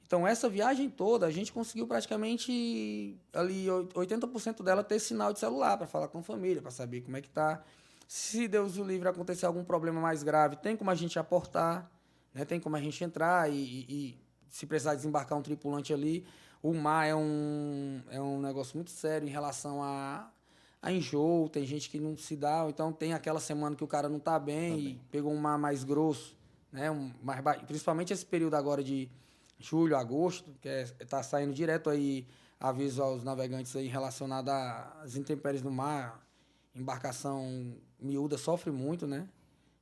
[0.08, 5.40] Então essa viagem toda a gente conseguiu praticamente ali oit- 80% dela ter sinal de
[5.40, 7.62] celular para falar com a família, para saber como é que tá.
[8.08, 11.92] Se Deus o livre acontecer algum problema mais grave, tem como a gente aportar,
[12.34, 12.46] né?
[12.46, 14.18] Tem como a gente entrar e, e- e
[14.48, 16.26] se precisar desembarcar um tripulante ali,
[16.64, 20.32] o mar é um, é um negócio muito sério em relação a,
[20.82, 24.08] a enjoo, tem gente que não se dá, então tem aquela semana que o cara
[24.08, 26.34] não tá bem e pegou um mar mais grosso,
[26.72, 26.90] né?
[26.90, 29.10] Um mais ba- principalmente esse período agora de
[29.60, 32.28] julho, agosto, que é, tá saindo direto aí
[32.60, 36.26] aviso aos navegantes aí relacionado às intempéries do mar,
[36.76, 39.28] embarcação miúda sofre muito, né?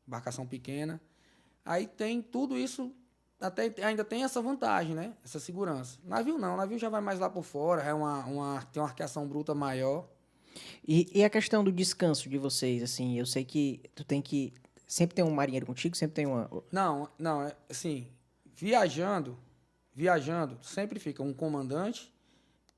[0.08, 1.02] Embarcação pequena.
[1.64, 2.92] Aí tem tudo isso,
[3.40, 5.14] até ainda tem essa vantagem, né?
[5.24, 5.98] Essa segurança.
[6.04, 9.28] Navio não, navio já vai mais lá por fora, é uma, uma, tem uma arqueação
[9.28, 10.08] bruta maior.
[10.88, 14.54] E, e a questão do descanso de vocês, assim, eu sei que tu tem que.
[14.88, 16.50] Sempre tem um marinheiro contigo, sempre tem uma.
[16.72, 18.08] Não, não, é assim,
[18.56, 19.38] viajando,
[19.96, 22.14] viajando, sempre fica um comandante,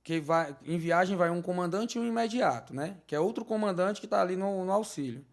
[0.04, 2.98] que vai, em viagem vai um comandante e um imediato, né?
[3.08, 5.26] Que é outro comandante que está ali no, no auxílio.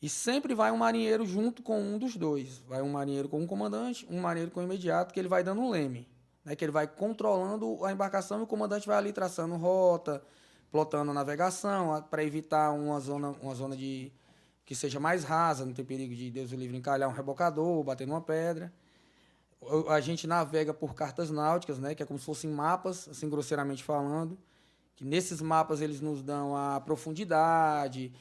[0.00, 2.58] E sempre vai um marinheiro junto com um dos dois.
[2.68, 5.62] Vai um marinheiro com um comandante, um marinheiro com o imediato, que ele vai dando
[5.62, 6.06] um leme.
[6.44, 6.54] Né?
[6.54, 10.22] Que ele vai controlando a embarcação e o comandante vai ali traçando rota,
[10.70, 14.12] plotando a navegação, para evitar uma zona, uma zona de
[14.64, 18.06] que seja mais rasa, não tem perigo de Deus o livre encalhar um rebocador, bater
[18.06, 18.72] numa pedra.
[19.88, 23.82] A gente navega por cartas náuticas, né, que é como se fossem mapas, assim grosseiramente
[23.82, 24.38] falando,
[24.94, 28.12] que nesses mapas eles nos dão a profundidade,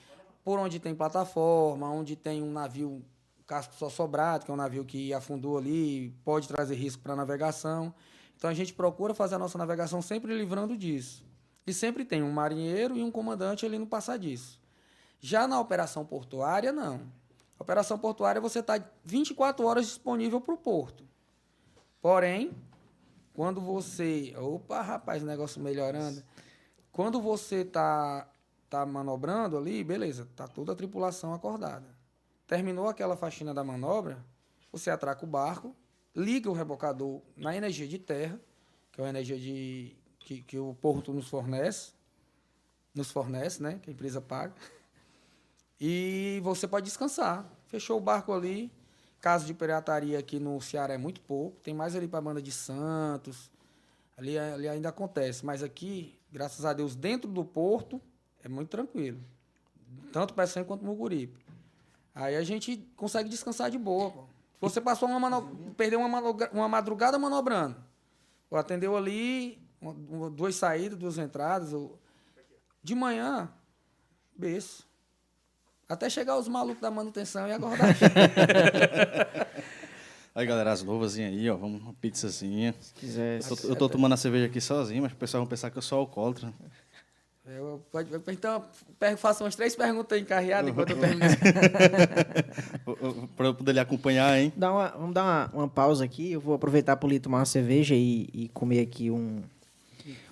[0.43, 3.03] por onde tem plataforma, onde tem um navio
[3.45, 7.15] casco só sobrado, que é um navio que afundou ali, pode trazer risco para a
[7.15, 7.93] navegação.
[8.37, 11.25] Então a gente procura fazer a nossa navegação sempre livrando disso.
[11.65, 14.61] E sempre tem um marinheiro e um comandante ali no passadiço.
[15.19, 17.01] Já na operação portuária, não.
[17.57, 21.03] Operação portuária você está 24 horas disponível para o porto.
[22.05, 22.51] Porém,
[23.33, 24.31] quando você.
[24.37, 26.23] Opa, rapaz, negócio melhorando.
[26.91, 28.29] Quando você está
[28.69, 31.87] tá manobrando ali, beleza, tá toda a tripulação acordada.
[32.45, 34.23] Terminou aquela faxina da manobra,
[34.71, 35.75] você atraca o barco,
[36.15, 38.39] liga o rebocador na energia de terra,
[38.91, 41.93] que é a energia de, que, que o porto nos fornece,
[42.93, 43.79] nos fornece, né?
[43.81, 44.53] Que a empresa paga.
[45.81, 47.51] E você pode descansar.
[47.65, 48.71] Fechou o barco ali.
[49.25, 51.59] Caso de pirataria aqui no Ceará é muito pouco.
[51.61, 53.49] Tem mais ali para a banda de Santos.
[54.15, 55.43] Ali, ali ainda acontece.
[55.43, 57.99] Mas aqui, graças a Deus, dentro do porto,
[58.43, 59.19] é muito tranquilo.
[60.13, 61.43] Tanto Peçanha quanto Muguripe.
[62.13, 64.27] Aí a gente consegue descansar de boa.
[64.61, 65.73] Você passou uma mano...
[65.75, 66.21] perdeu uma,
[66.53, 67.83] uma madrugada manobrando.
[68.51, 71.73] Atendeu ali, uma- duas saídas, duas entradas.
[72.83, 73.51] De manhã,
[74.37, 74.87] berço.
[75.87, 77.95] Até chegar os malucos da manutenção e acordar.
[80.33, 81.55] Aí, galera, as novas aí, ó.
[81.55, 82.75] Vamos uma pizzazinha.
[82.81, 83.39] Se quiser.
[83.49, 85.77] Eu tô, eu tô tomando a cerveja aqui sozinho, mas o pessoal vai pensar que
[85.77, 86.51] eu sou alcoólatra.
[87.47, 88.61] Eu, pode, então,
[89.17, 91.21] faça umas três perguntas encarreadas enquanto eu termino.
[93.37, 94.51] Para eu poder lhe acompanhar, hein?
[94.57, 96.31] Dá uma- vamos dar uma, uma pausa aqui.
[96.33, 99.41] Eu vou aproveitar para ali tomar uma cerveja e, e comer aqui um,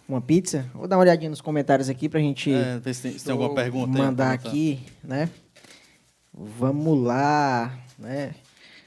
[0.09, 0.65] uma pizza.
[0.73, 3.53] Vou dar uma olhadinha nos comentários aqui pra gente É, se tem, se tem alguma
[3.55, 4.49] pergunta aí, mandar botar.
[4.49, 5.29] aqui, né?
[6.33, 8.33] Vamos lá, né?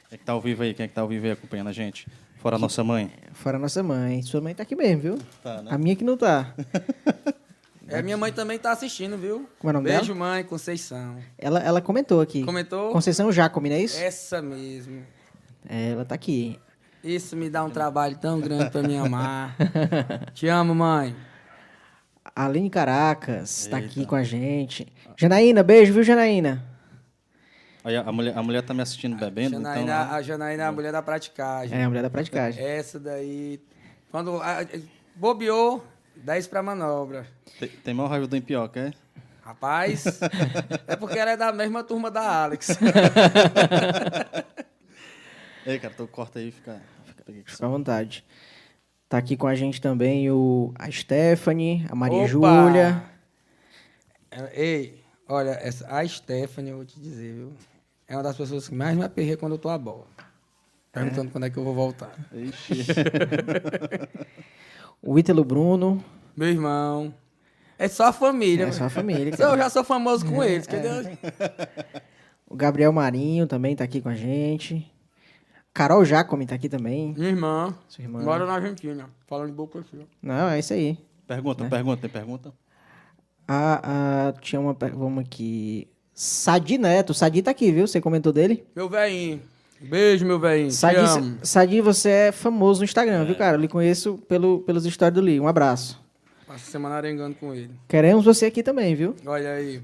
[0.08, 0.74] Quem é que tá ao vivo aí?
[0.74, 2.08] Quem é que tá ao vivo aí acompanhando a gente?
[2.36, 3.10] Fora a nossa mãe.
[3.32, 4.22] Fora nossa mãe.
[4.22, 5.18] Sua mãe tá aqui mesmo, viu?
[5.42, 5.70] Tá, né?
[5.72, 6.54] A minha que não tá.
[7.88, 9.48] É, minha mãe também tá assistindo, viu?
[9.60, 10.18] Como é o nome Beijo, dela?
[10.18, 11.18] mãe, Conceição.
[11.38, 12.42] Ela, ela comentou aqui.
[12.42, 12.90] Comentou?
[12.90, 13.96] Conceição Jacome, não é isso?
[14.02, 15.04] Essa mesmo.
[15.68, 16.58] É, ela tá aqui.
[17.04, 19.56] Isso me dá um trabalho tão grande pra me amar.
[20.34, 21.14] Te amo, mãe.
[22.34, 24.92] Aline Caracas tá aqui com a gente.
[25.16, 26.64] Janaína, beijo, viu, Janaína?
[27.86, 29.62] Aí a mulher, a mulher tá me assistindo bebendo, então...
[29.72, 30.10] Janaína, né?
[30.10, 31.78] a Janaína é a mulher da praticagem.
[31.78, 32.60] É, a mulher da praticagem.
[32.64, 33.60] Essa daí.
[34.10, 34.66] Quando a- a-
[35.14, 37.28] bobeou, 10 pra manobra.
[37.60, 38.92] Tem, tem maior raiva do Empioca, é?
[39.40, 40.04] Rapaz,
[40.88, 42.70] é porque ela é da mesma turma da Alex.
[45.64, 46.82] Ei, cara, tu corta aí e fica...
[47.04, 47.42] fica aqui.
[47.46, 48.24] Fica à vontade.
[49.08, 52.26] Tá aqui com a gente também o, a Stephanie, a Maria Opa!
[52.26, 53.04] Júlia.
[54.28, 57.52] É, Ei, olha, essa, a Stephanie, eu vou te dizer, viu?
[58.08, 60.06] É uma das pessoas que mais me aperrei quando eu tô a bola.
[60.92, 62.12] Perguntando quando é que eu vou voltar.
[62.32, 62.86] Ixi.
[65.02, 66.02] O Ítalo Bruno.
[66.36, 67.14] Meu irmão.
[67.78, 68.64] É só a família.
[68.66, 69.32] É só a família.
[69.38, 71.16] Eu já sou famoso com eles, entendeu?
[72.48, 74.90] O Gabriel Marinho também tá aqui com a gente.
[75.72, 77.12] Carol Jacome tá aqui também.
[77.14, 77.74] Minha irmã.
[77.86, 78.22] Sua irmã.
[78.22, 79.10] Mora na Argentina.
[79.26, 80.06] Falando de boca assim.
[80.22, 80.98] Não, é isso aí.
[81.26, 82.52] Pergunta, pergunta, tem pergunta?
[83.46, 84.72] Ah, ah, tinha uma.
[84.72, 85.88] Vamos aqui.
[86.18, 87.12] Sadi Neto.
[87.12, 87.86] Sadi tá aqui, viu?
[87.86, 88.64] Você comentou dele?
[88.74, 89.42] Meu velhinho.
[89.78, 90.70] Beijo, meu velhinho.
[90.70, 91.36] Sadi.
[91.42, 93.58] Sadi, você é famoso no Instagram, viu, cara?
[93.58, 95.38] Eu lhe conheço pelo, pelos stories do Lee.
[95.38, 96.02] Um abraço.
[96.46, 97.70] Passa semana arengando com ele.
[97.86, 99.14] Queremos você aqui também, viu?
[99.26, 99.82] Olha aí.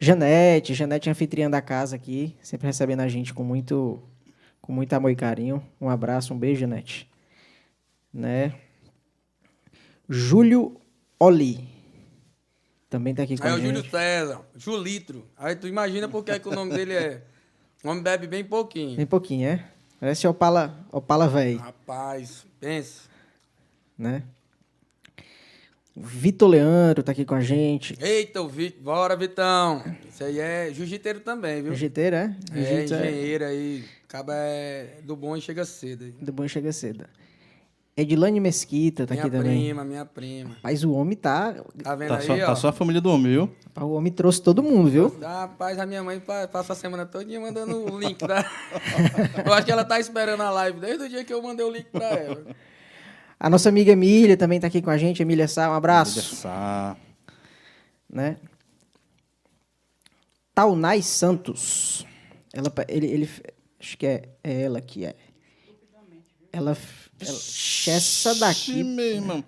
[0.00, 4.02] Janete, Janete é anfitriã da casa aqui, sempre recebendo a gente com muito,
[4.62, 5.62] com muito amor e carinho.
[5.78, 7.06] Um abraço, um beijo, Janete.
[8.12, 8.54] Né?
[10.08, 10.80] Júlio
[11.20, 11.71] Oli.
[12.92, 13.74] Também tá aqui com Aí a é o gente.
[13.76, 15.26] Júlio César, Julitro.
[15.34, 17.22] Aí tu imagina por que, que o nome dele é.
[17.82, 18.96] O homem bebe bem pouquinho.
[18.96, 19.64] Tem pouquinho, é?
[19.98, 23.04] Parece Opala, Opala velho, Rapaz, pensa.
[23.96, 24.22] né?
[25.96, 27.96] O Vitor Leandro tá aqui com a gente.
[27.98, 28.82] Eita, o Vitor.
[28.82, 29.82] Bora, Vitão.
[30.06, 31.72] Isso aí é jiu-jiteiro também, viu?
[31.72, 32.36] Jiu-jiteiro, é?
[32.54, 33.84] É, Jiu-jitsu é engenheiro aí.
[34.04, 36.04] Acaba é do bom e chega cedo.
[36.04, 36.10] aí.
[36.20, 37.06] do bom chega cedo.
[37.94, 39.64] Edilane Mesquita tá minha aqui também.
[39.64, 40.56] prima, minha prima.
[40.62, 41.54] Mas o homem tá...
[41.82, 42.46] Tá vendo Tá aí, só, ó?
[42.46, 43.50] tá só a família do homem, viu?
[43.78, 45.18] O homem trouxe todo mundo, viu?
[45.20, 48.44] Rapaz, a minha mãe pa- passa a semana toda mandando o link da.
[49.44, 51.70] eu acho que ela tá esperando a live desde o dia que eu mandei o
[51.70, 52.46] link pra ela.
[53.38, 55.20] A nossa amiga Emília também tá aqui com a gente.
[55.20, 56.18] Emília Sá, um abraço.
[56.18, 56.96] Essa...
[58.08, 58.36] Né?
[60.54, 62.06] Taunay Santos.
[62.52, 63.30] Ela, ele, ele,
[63.80, 65.14] acho que é, é ela que é.
[66.52, 66.76] Ela
[67.86, 69.44] essa daqui, meu irmão.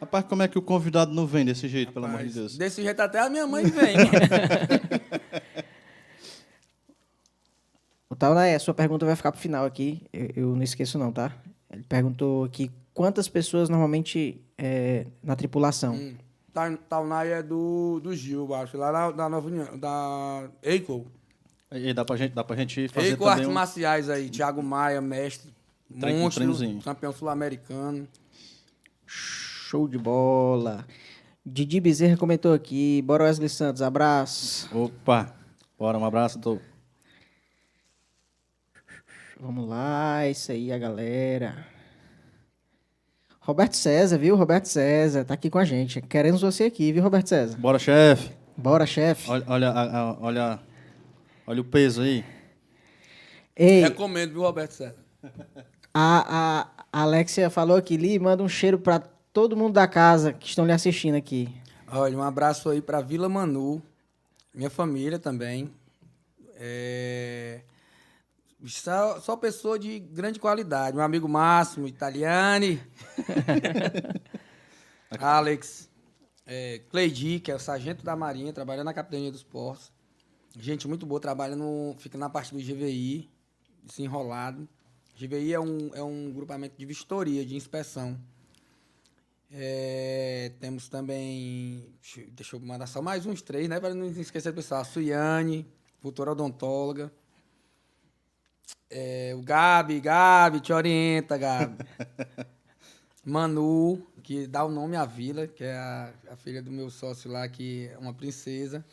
[0.00, 2.56] Rapaz, como é que o convidado não vem desse jeito, pelo amor de Deus?
[2.56, 3.96] Desse jeito até a minha mãe vem.
[8.08, 10.02] o Taunay, a sua pergunta vai ficar pro final aqui.
[10.12, 11.32] Eu, eu não esqueço não, tá?
[11.72, 15.94] Ele perguntou aqui quantas pessoas normalmente é, na tripulação.
[15.94, 16.14] Hum.
[16.52, 21.06] Ta- Taunay é do, do Gil, eu acho, lá da, da Nova União, da Eico.
[21.72, 23.52] E dá pra gente, dá pra gente fazer Eico também Artes um...
[23.52, 25.55] Marciais aí, Thiago Maia, mestre, Tre-
[25.90, 26.82] monstro, treinozinho.
[26.82, 28.06] campeão sul-americano.
[29.06, 30.86] Show de bola.
[31.44, 33.00] Didi Bezerra comentou aqui.
[33.02, 34.68] Bora Wesley Santos, abraço.
[34.76, 35.34] Opa!
[35.78, 36.40] Bora, um abraço.
[36.40, 36.58] Tô...
[39.38, 41.66] Vamos lá, é isso aí, a galera.
[43.40, 44.34] Roberto César, viu?
[44.34, 46.00] Roberto César, tá aqui com a gente.
[46.00, 47.56] Queremos você aqui, viu, Roberto César?
[47.58, 48.30] Bora, chefe!
[48.56, 49.30] Bora, chefe.
[49.30, 50.60] Olha, olha, olha,
[51.46, 52.24] olha o peso aí.
[53.54, 54.96] Ei, Recomendo, viu, Roberto César?
[55.98, 60.46] A, a Alexia falou aqui, Li, manda um cheiro pra todo mundo da casa que
[60.46, 61.48] estão lhe assistindo aqui.
[61.88, 63.82] Olha, um abraço aí pra Vila Manu,
[64.52, 65.72] minha família também.
[66.56, 67.62] É...
[68.66, 70.96] Só, só pessoa de grande qualidade.
[70.96, 72.82] Meu amigo Máximo, Italiani.
[75.18, 75.88] Alex.
[76.46, 79.92] É, Cleidi, que é o sargento da Marinha, trabalha na Capitania dos Portos.
[80.58, 81.94] Gente muito boa, trabalha no.
[81.98, 83.30] fica na parte do GVI,
[83.82, 84.68] desenrolado.
[85.16, 88.18] GVI é um, é um grupamento de vistoria, de inspeção.
[89.50, 91.88] É, temos também.
[92.32, 93.80] Deixa, eu- mandar só mais uns três, né?
[93.80, 94.82] Para não esquecer do pessoal.
[94.82, 95.66] A Suiane,
[96.00, 97.10] futura odontóloga.
[98.90, 101.76] É, o Gabi, Gabi, te orienta, Gabi.
[103.24, 107.30] Manu, que dá o nome à vila, que é a, a filha do meu sócio
[107.30, 108.84] lá, que é uma princesa.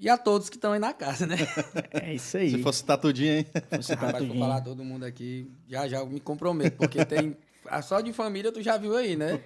[0.00, 1.36] E a todos que estão aí na casa, né?
[1.92, 2.50] É isso aí.
[2.50, 3.46] Se fosse tatudinho, hein?
[3.72, 4.38] Você tá Rapaz, vou tudinho.
[4.46, 7.36] falar todo mundo aqui, já já eu me comprometo, porque tem.
[7.66, 9.38] a Só de família tu já viu aí, né?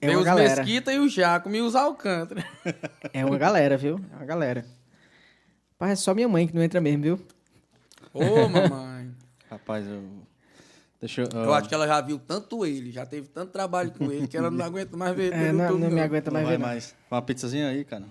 [0.00, 0.56] É tem uma os galera.
[0.56, 2.44] Mesquita e o Jaco e os Alcântara.
[3.14, 3.98] É uma galera, viu?
[4.12, 4.66] É uma galera.
[5.72, 7.20] Rapaz, é só minha mãe que não entra mesmo, viu?
[8.12, 9.10] Ô, mamãe.
[9.50, 10.02] Rapaz, eu.
[11.00, 11.28] Deixa eu.
[11.32, 14.36] Eu acho que ela já viu tanto ele, já teve tanto trabalho com ele, que
[14.36, 16.02] ela não aguenta mais ver É, não, YouTube, não me não.
[16.02, 16.62] aguenta não mais vai ver.
[16.62, 16.68] não.
[16.68, 16.94] mais.
[17.10, 18.04] Uma pizzazinha aí, cara.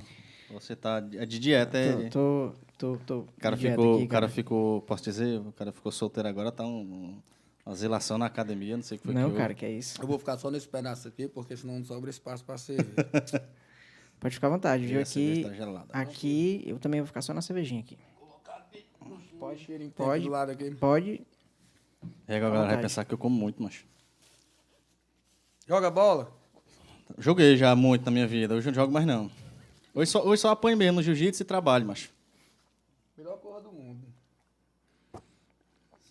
[0.51, 2.09] Você tá é de dieta, é.
[2.09, 5.71] Tô, tô, tô, tô O cara, ficou, aqui, o cara ficou, posso dizer, o cara
[5.71, 7.19] ficou solteiro agora, tá um,
[7.65, 9.99] uma zelação na academia, não sei o que foi Não, que cara, que é isso.
[10.01, 12.93] Eu vou ficar só nesse pedaço aqui, porque senão não sobra espaço pra servir.
[14.19, 15.01] Pode ficar à vontade, viu?
[15.01, 17.97] a cerveja Aqui, tá aqui eu também vou ficar só na cervejinha aqui.
[19.39, 19.89] Pode, pode.
[19.89, 20.23] Pode.
[20.23, 20.71] do lado aqui.
[20.75, 21.21] Pode.
[22.27, 23.85] Agora a galera vai pensar que eu como muito, mas.
[25.67, 26.31] Joga bola?
[27.17, 29.29] Joguei já muito na minha vida, hoje eu não jogo mais não.
[29.95, 32.09] Hoje só, hoje só apanho mesmo no jiu-jitsu e trabalho, mas.
[33.17, 34.05] Melhor porra do mundo.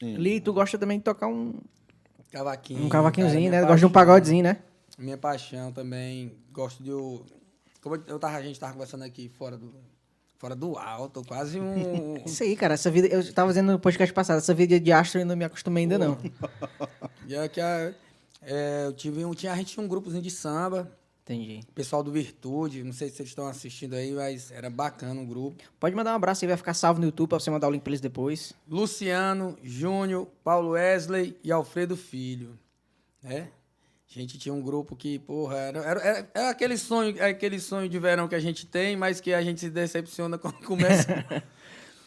[0.00, 0.16] Sim.
[0.16, 1.54] Li, tu gosta também de tocar um,
[2.32, 2.84] Cavaquinho.
[2.84, 3.66] um cavaquinhozinho, cara, né?
[3.68, 4.58] Gosta de um pagodezinho, né?
[4.98, 6.34] Minha paixão também.
[6.50, 6.90] Gosto de.
[6.92, 7.24] o-
[7.82, 9.72] Como eu tava, a gente tava conversando aqui fora do,
[10.38, 12.16] fora do alto, quase um.
[12.24, 12.74] Isso aí, cara.
[12.74, 13.06] Essa vida.
[13.08, 15.98] Eu tava dizendo no podcast passado, essa vida de astro eu não me acostumei ainda,
[15.98, 16.18] não.
[17.28, 17.94] e é que a,
[18.42, 20.90] é, eu tive um, tinha, a gente tinha um grupozinho de samba,
[21.24, 21.60] Entendi.
[21.74, 25.62] pessoal do Virtude, não sei se vocês estão assistindo aí, mas era bacana o grupo.
[25.80, 27.80] Pode mandar um abraço aí, vai ficar salvo no YouTube pra você mandar o link
[27.82, 28.52] pra eles depois.
[28.68, 32.58] Luciano, Júnior, Paulo Wesley e Alfredo Filho,
[33.22, 33.48] né?
[34.14, 37.58] A gente tinha um grupo que, porra, era, era, era- era aquele sonho, é aquele
[37.58, 41.24] sonho de verão que a gente tem, mas que a gente se decepciona quando começa,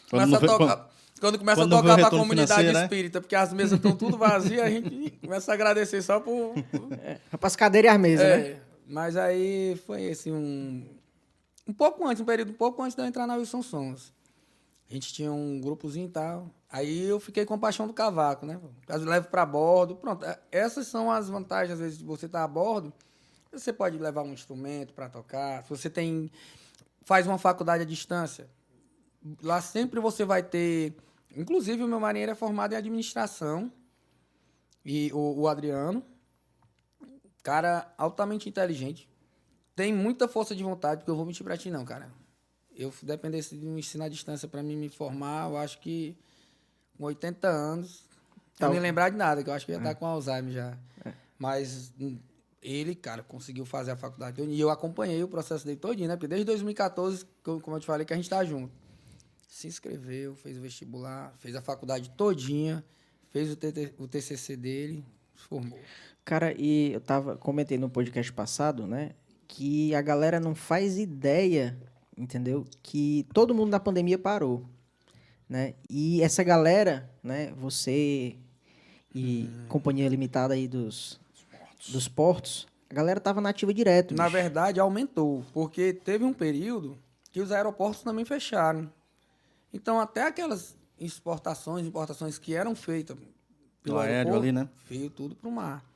[0.08, 0.90] Quando começa a tocar.
[1.20, 2.82] Quando, começa quando a tocar pra retorno comunidade né?
[2.84, 6.54] espírita, porque as mesas estão tudo vazias, a gente começa a agradecer só por.
[7.32, 8.56] Rapaz, cadeira e as mesas, né?
[8.88, 10.88] Mas aí foi assim, um.
[11.66, 14.14] Um pouco antes, um período um pouco antes de eu entrar na Wilson Sons.
[14.88, 16.50] A gente tinha um grupozinho e tal.
[16.70, 18.58] Aí eu fiquei com a paixão do cavaco, né?
[18.88, 19.94] Eu levo para bordo.
[19.94, 22.90] Pronto, é- essas são as vantagens, às vezes, de você estar a bordo.
[23.52, 25.62] Você pode levar um instrumento para tocar.
[25.64, 26.30] Se você tem.
[27.02, 28.48] Faz uma faculdade à distância.
[29.42, 30.96] Lá sempre você vai ter.
[31.36, 33.70] Inclusive, o meu marinheiro é formado em administração.
[34.82, 36.02] E o, o Adriano.
[37.42, 39.08] Cara altamente inteligente.
[39.74, 42.10] Tem muita força de vontade, porque eu vou mentir pra ti, não, cara.
[42.74, 46.16] Eu se dependesse de um ensino à distância pra mim me formar, eu acho que
[46.96, 48.04] com 80 anos.
[48.56, 50.06] Tá eu o- nem lembrar de nada, que eu acho que eu ia estar com
[50.06, 50.78] Alzheimer já.
[51.38, 52.18] Mas hum,
[52.60, 54.42] ele, cara, conseguiu fazer a faculdade.
[54.42, 56.16] E eu acompanhei o processo dele todinho, né?
[56.16, 58.72] Porque desde 2014, co- como eu te falei, que a gente tá junto.
[59.48, 62.84] Se inscreveu, fez o vestibular, fez a faculdade todinha,
[63.30, 65.78] fez o, TT o TCC dele, formou.
[66.28, 69.12] Cara, e eu tava, comentei no podcast passado, né?
[69.46, 71.74] Que a galera não faz ideia,
[72.18, 72.66] entendeu?
[72.82, 74.62] Que todo mundo na pandemia parou,
[75.48, 75.72] né?
[75.88, 77.54] E essa galera, né?
[77.56, 78.36] Você
[79.14, 81.18] e companhia limitada aí dos,
[81.88, 84.14] dos portos, a galera tava nativa direto.
[84.14, 84.36] Na bicho.
[84.36, 86.98] verdade, aumentou, porque teve um período
[87.32, 88.92] que os aeroportos também fecharam.
[89.72, 93.16] Então, até aquelas exportações, importações que eram feitas
[93.82, 94.68] pelo aéreo aeroporto, ali, né?
[94.90, 95.87] veio tudo para o mar.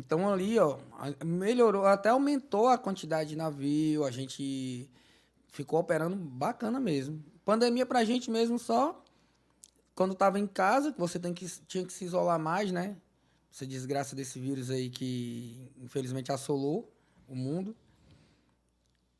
[0.00, 0.78] Então, ali, ó,
[1.22, 4.88] melhorou, até aumentou a quantidade de navio, a gente
[5.48, 7.22] ficou operando bacana mesmo.
[7.44, 9.04] Pandemia pra gente mesmo só
[9.94, 12.96] quando tava em casa, que você tem que, tinha que se isolar mais, né?
[13.52, 16.90] Essa desgraça desse vírus aí que infelizmente assolou
[17.28, 17.76] o mundo.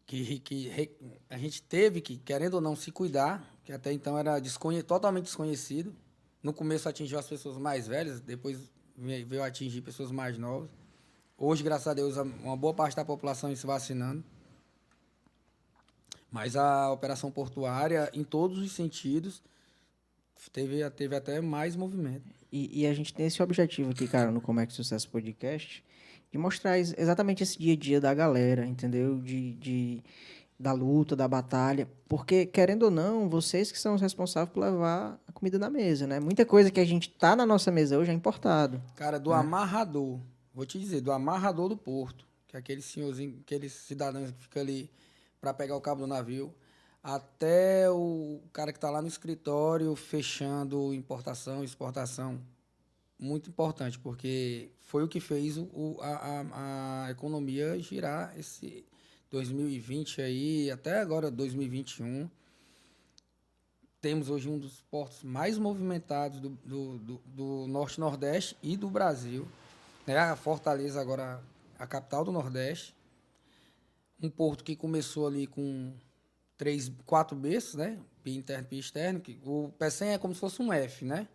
[0.07, 0.97] Que, que
[1.29, 5.25] a gente teve que, querendo ou não, se cuidar, que até então era desconhe totalmente
[5.25, 5.95] desconhecido.
[6.43, 8.71] No começo atingiu as pessoas mais velhas, depois
[9.01, 10.69] veio atingir pessoas mais novas.
[11.39, 14.23] Hoje, graças a Deus, uma boa parte da população se vacinando.
[16.31, 19.43] Mas a operação portuária, em todos os sentidos,
[20.53, 22.29] teve, teve até mais movimento.
[22.53, 25.83] E, e a gente tem esse objetivo aqui, cara, no Como é que Sucesso Podcast,
[26.31, 29.19] de mostrar ex- exatamente esse dia a dia da galera, entendeu?
[29.19, 30.03] De, de,
[30.61, 31.89] da luta, da batalha.
[32.07, 36.07] Porque, querendo ou não, vocês que são os responsáveis por levar a comida na mesa,
[36.07, 36.21] né?
[36.21, 38.83] Muita coisa que a gente tá na nossa mesa hoje é importado.
[38.95, 40.21] Cara, do amarrador,
[40.55, 44.61] vou te dizer, do amarrador do porto, que é aquele senhorzinho, aqueles cidadãos que fica
[44.61, 44.91] ali
[45.41, 46.53] para pegar o cabo do navio,
[47.03, 52.39] até o cara que está lá no escritório fechando importação, exportação.
[53.19, 58.85] Muito importante, porque foi o que fez o- a, a- a economia girar esse
[59.31, 62.29] 2020 aí, até agora 2021.
[64.01, 69.47] Temos hoje um dos portos mais movimentados do, do, do- do Norte-Nordeste e do Brasil.
[70.07, 70.17] Né?
[70.19, 71.43] A Fortaleza, agora,
[71.79, 72.95] a capital do Nordeste.
[74.23, 75.93] Um porto que começou ali com
[76.57, 77.99] três, quatro berços, né?
[78.25, 79.21] Pia interno, pia externo.
[79.21, 81.29] Que o P100 é como se fosse um F, né?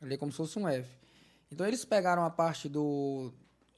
[0.00, 0.88] Ali é como se fosse um F.
[1.50, 3.32] Então eles pegaram a parte do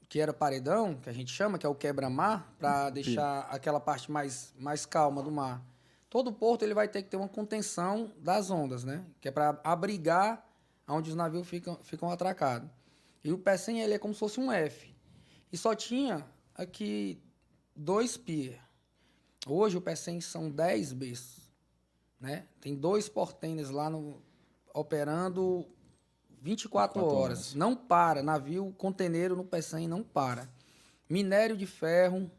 [0.09, 4.09] que era paredão, que a gente chama, que é o quebra-mar, para deixar aquela parte
[4.11, 5.61] mais, mais calma do mar.
[6.09, 9.05] todo porto ele vai ter que ter uma contenção das ondas, né?
[9.19, 10.47] Que é para abrigar
[10.87, 12.69] onde os navios ficam, ficam atracados.
[13.23, 14.95] E o P100 ele é como se fosse um F.
[15.51, 17.21] E só tinha aqui
[17.75, 18.61] dois pier.
[19.45, 21.51] Hoje o P100 são 10 Bs.
[22.19, 22.47] Né?
[22.61, 24.21] Tem dois portêneres lá no,
[24.73, 25.67] operando
[26.41, 27.13] 24 horas.
[27.13, 27.53] horas.
[27.55, 28.21] Não para.
[28.21, 30.49] Navio, conteneiro no P100 não para.
[31.09, 32.29] Minério de ferro,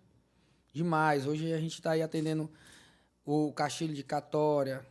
[0.72, 1.26] demais.
[1.26, 2.51] Hoje a gente está aí atendendo
[3.24, 4.86] o Castilho de Catória,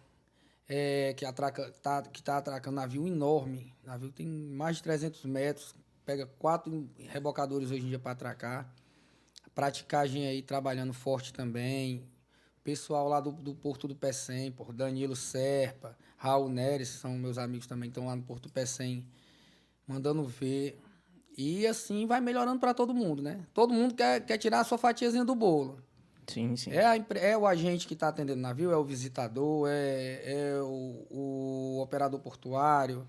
[0.68, 3.74] é, que atraca, tá, que está atracando navio enorme.
[3.84, 8.74] Navio tem mais de 300 metros, pega quatro rebocadores hoje em dia para atracar.
[9.56, 12.08] Praticagem aí trabalhando forte também.
[12.64, 17.68] Pessoal lá do, do Porto do Pecém, por Danilo Serpa, Raul Neres, são meus amigos
[17.68, 19.06] também, estão lá no Porto Pecém,
[19.88, 20.80] mandando ver.
[21.38, 23.40] E assim vai melhorando para todo mundo, né?
[23.54, 25.80] Todo mundo quer, quer tirar a sua fatiazinha do bolo.
[26.28, 26.72] Sim, sim.
[26.72, 30.62] É, a é o agente que está atendendo o navio, é o visitador, é, é
[30.62, 33.08] o, o operador portuário,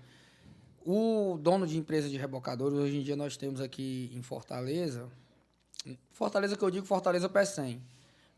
[0.85, 2.77] o dono de empresa de rebocadores.
[2.77, 5.09] Hoje em dia nós temos aqui em Fortaleza,
[6.11, 7.79] Fortaleza que eu digo Fortaleza P100,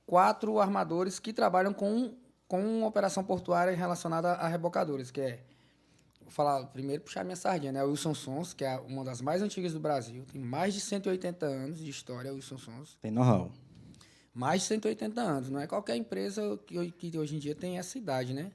[0.05, 2.15] quatro armadores que trabalham com,
[2.52, 5.39] com operação portuária relacionada a rebocadores, que é,
[6.20, 7.82] vou falar primeiro, puxar minha sardinha, né?
[7.82, 11.45] O Wilson Sons, que é uma das mais antigas do Brasil, tem mais de 180
[11.45, 13.49] anos de história, o Wilson Sons Tem know-how.
[14.34, 15.49] mais de 180 anos.
[15.49, 18.52] Não é qualquer empresa que, que hoje em dia tem essa idade, né?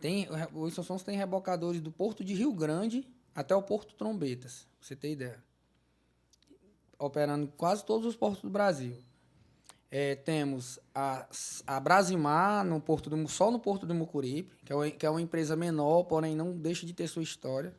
[0.00, 3.04] Tem, o Wilson Sons tem rebocadores do Porto de Rio Grande
[3.34, 5.42] até o Porto Trombetas, pra você ter ideia.
[6.96, 8.96] Operando em quase todos os portos do Brasil.
[9.90, 11.26] É, temos a,
[11.66, 15.10] a Brasimar, no porto do, só no Porto do Mucuripe, que é, uma- que é
[15.10, 17.72] uma empresa menor, porém não deixa de ter sua história.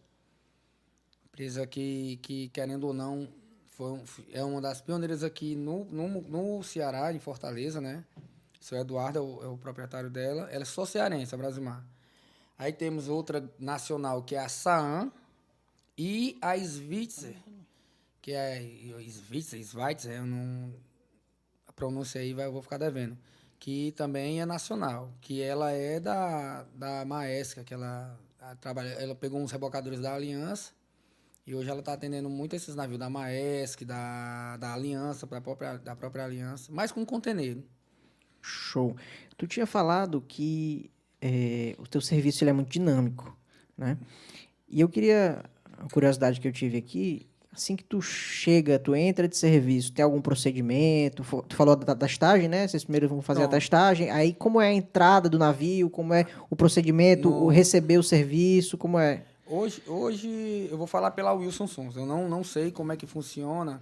[1.28, 3.28] Empresa que, que querendo ou não,
[3.68, 4.01] foi,
[4.32, 8.03] é uma das pioneiras aqui no, no, no Ceará, em Fortaleza, né?
[8.60, 10.49] O seu Eduardo é o, é o proprietário dela.
[10.49, 11.86] Ela é só cearense, a Brasimar.
[12.58, 15.12] Aí temos outra nacional, que é a Saan,
[15.97, 17.36] e a Svitzer,
[18.22, 18.60] que é
[19.08, 20.74] Svitzer, Schweitzer, eu não,
[21.78, 23.15] pronúncia aí vai, eu vou ficar devendo,
[23.59, 28.19] que também é nacional, que ela é da, da Maesca, que ela,
[28.59, 30.71] trabalha, ela pegou uns rebocadores da Aliança,
[31.45, 35.78] e hoje ela está atendendo muito esses navios da Maesc, da, da Aliança, da própria,
[35.78, 37.63] da própria Aliança, mas com conteneiro.
[38.41, 38.97] Show.
[39.38, 43.38] Tu tinha falado que eh, o teu serviço ele é muito dinâmico,
[43.78, 43.97] né?
[44.67, 45.43] E eu queria,
[45.78, 47.28] a curiosidade que eu tive aqui,
[47.58, 51.24] assim que tu chega, tu entra de serviço, tem algum procedimento?
[51.47, 52.68] Tu falou da testagem, né?
[52.68, 56.26] Vocês primeiro vão fazer a testagem, aí como é a entrada do navio, como é
[56.49, 59.24] o procedimento, o No- receber o serviço, como é?
[59.49, 61.95] Hoje, hoje eu vou falar pela Wilson Sons.
[61.95, 63.82] Eu não, não sei como é que funciona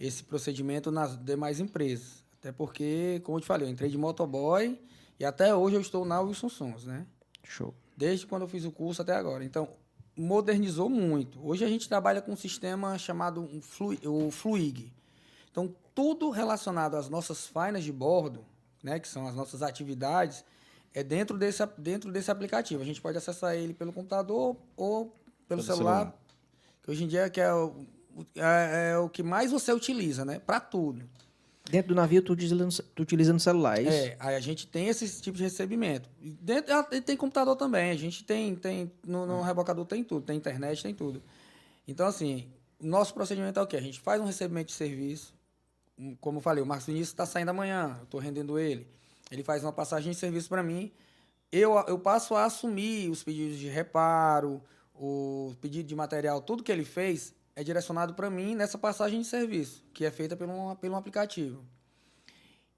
[0.00, 2.24] esse procedimento nas demais empresas.
[2.40, 4.78] Até porque, como eu te falei, eu entrei de motoboy
[5.18, 7.06] e até hoje eu estou na Wilson Sons, né?
[7.42, 7.72] Show.
[7.96, 9.44] Desde quando eu fiz o curso até agora.
[9.44, 9.68] Então,
[10.16, 11.44] modernizou muito.
[11.46, 13.48] Hoje a gente trabalha com um sistema chamado
[14.04, 14.92] o Fluig.
[15.50, 18.44] Então, tudo relacionado às nossas fainas de bordo,
[18.82, 20.44] né, que são as nossas atividades,
[20.92, 22.82] é dentro desse, dentro desse aplicativo.
[22.82, 25.16] A gente pode acessar ele pelo computador ou pelo
[25.48, 26.18] Pelo celular, celular.
[26.82, 27.84] que hoje em dia que é, o,
[28.14, 31.08] o- é, é o que mais você utiliza, né, para tudo.
[31.70, 33.90] Dentro do navio tu utiliza, no- tu utiliza no celular, é isso?
[33.90, 36.08] É, a gente tem esse tipo de recebimento.
[36.20, 37.90] Dentro, ah, tem computador também.
[37.90, 41.22] A gente tem, tem no, no rebocador tem tudo, tem internet, tem tudo.
[41.88, 42.46] Então, assim,
[42.78, 43.76] nosso procedimento é o quê?
[43.76, 45.34] A gente faz um recebimento de serviço.
[46.20, 48.86] Como eu falei, o Marcos Vinícius está saindo amanhã, eu estou rendendo ele.
[49.30, 50.92] Ele faz uma passagem de serviço para mim.
[51.50, 54.60] Eu, eu passo a assumir os pedidos de reparo,
[54.94, 59.26] o pedido de material, tudo que ele fez é direcionado para mim nessa passagem de
[59.26, 61.64] serviço, que é feita pelo, pelo aplicativo.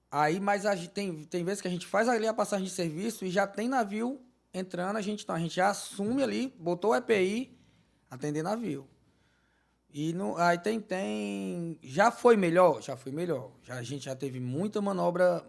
[0.09, 3.25] Aí, mas a tem, tem vezes que a gente faz ali a passagem de serviço
[3.25, 4.21] e já tem navio
[4.53, 7.57] entrando, a gente, não, a gente já assume ali, botou o EPI,
[8.09, 8.87] atender navio.
[9.93, 11.77] E no, aí tem, tem.
[11.81, 12.81] Já foi melhor?
[12.81, 13.51] Já foi melhor.
[13.63, 15.45] Já, a gente já teve muita manobra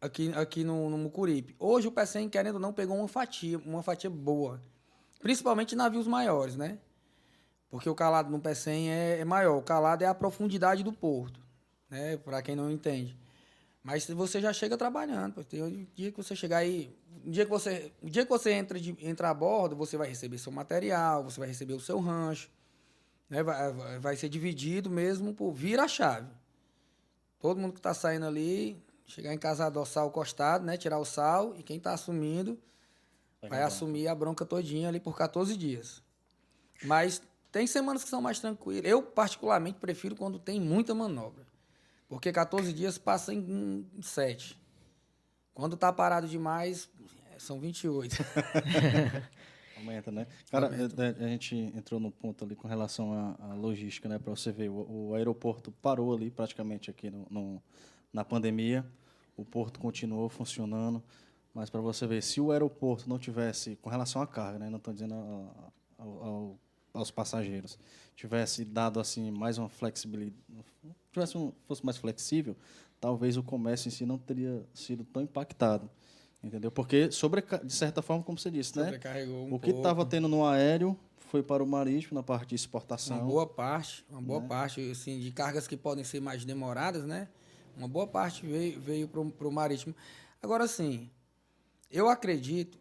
[0.00, 1.54] aqui, aqui no, no Mucuripe.
[1.58, 4.62] Hoje o PCM, querendo ou não, pegou uma fatia, uma fatia boa.
[5.20, 6.78] Principalmente navios maiores, né?
[7.70, 9.56] Porque o calado no PCM é, é maior.
[9.58, 11.40] O calado é a profundidade do porto,
[11.90, 12.16] né?
[12.18, 13.16] Para quem não entende.
[13.82, 15.34] Mas você já chega trabalhando.
[15.34, 15.44] pô.
[15.44, 16.94] Tem um dia que você chegar aí.
[17.24, 20.08] Um dia que você, o dia que você entra, de, entra a bordo, você vai
[20.08, 22.50] receber seu material, você vai receber o seu rancho.
[23.28, 23.42] Né?
[23.42, 26.28] Vai, vai- vai ser dividido mesmo por vira a chave.
[27.38, 30.76] Todo mundo que está saindo ali, chegar em casa, adoçar o costado, né?
[30.76, 32.58] Tirar o sal, e quem está assumindo
[33.48, 36.02] vai assumir a bronca todinha ali por 14 dias.
[36.84, 37.22] Mas
[37.56, 38.84] tem semanas que são mais tranquilas.
[38.84, 41.46] Eu, particularmente, prefiro quando tem muita manobra.
[42.06, 44.60] Porque 14 dias passa em 7.
[45.54, 46.86] Quando tá parado demais,
[47.38, 48.14] são 28.
[49.78, 50.26] Aumenta, né?
[50.50, 54.18] Cara, é, a, a gente entrou no ponto ali com relação à, à logística, né?
[54.18, 57.62] Para você ver, o, o aeroporto parou ali praticamente aqui no, no-
[58.12, 58.84] na pandemia.
[59.34, 61.02] O porto continuou funcionando.
[61.54, 64.68] Mas para você ver, se o aeroporto não tivesse, com relação à carga, né?
[64.68, 66.58] Não estou dizendo a- ao- ao-
[66.96, 67.78] aos passageiros,
[68.14, 70.36] tivesse dado assim mais uma flexibilidade,
[71.12, 72.56] tivesse um, fosse mais flexível,
[73.00, 75.90] talvez o comércio em si não teria sido tão impactado.
[76.42, 76.70] Entendeu?
[76.70, 79.00] Porque, sobre, de certa forma, como você disse, né?
[79.26, 83.18] Um o que estava tendo no aéreo foi para o marítimo, na parte de exportação.
[83.18, 84.46] Uma boa parte, uma boa Né?
[84.46, 87.28] parte, assim, de cargas que podem ser mais demoradas, né?
[87.76, 89.94] Uma boa parte veio, veio para o marítimo.
[90.40, 91.10] Agora, assim,
[91.90, 92.78] eu acredito,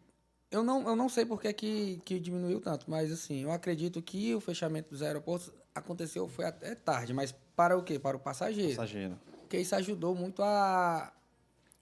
[0.55, 4.01] eu não, eu não sei por que, que, que diminuiu tanto, mas, assim, eu acredito
[4.01, 7.99] que o fechamento dos aeroportos aconteceu, foi até tarde, mas para o quê?
[7.99, 8.75] Para o passageiro.
[8.75, 9.19] passageiro.
[9.41, 11.11] Porque isso ajudou muito a...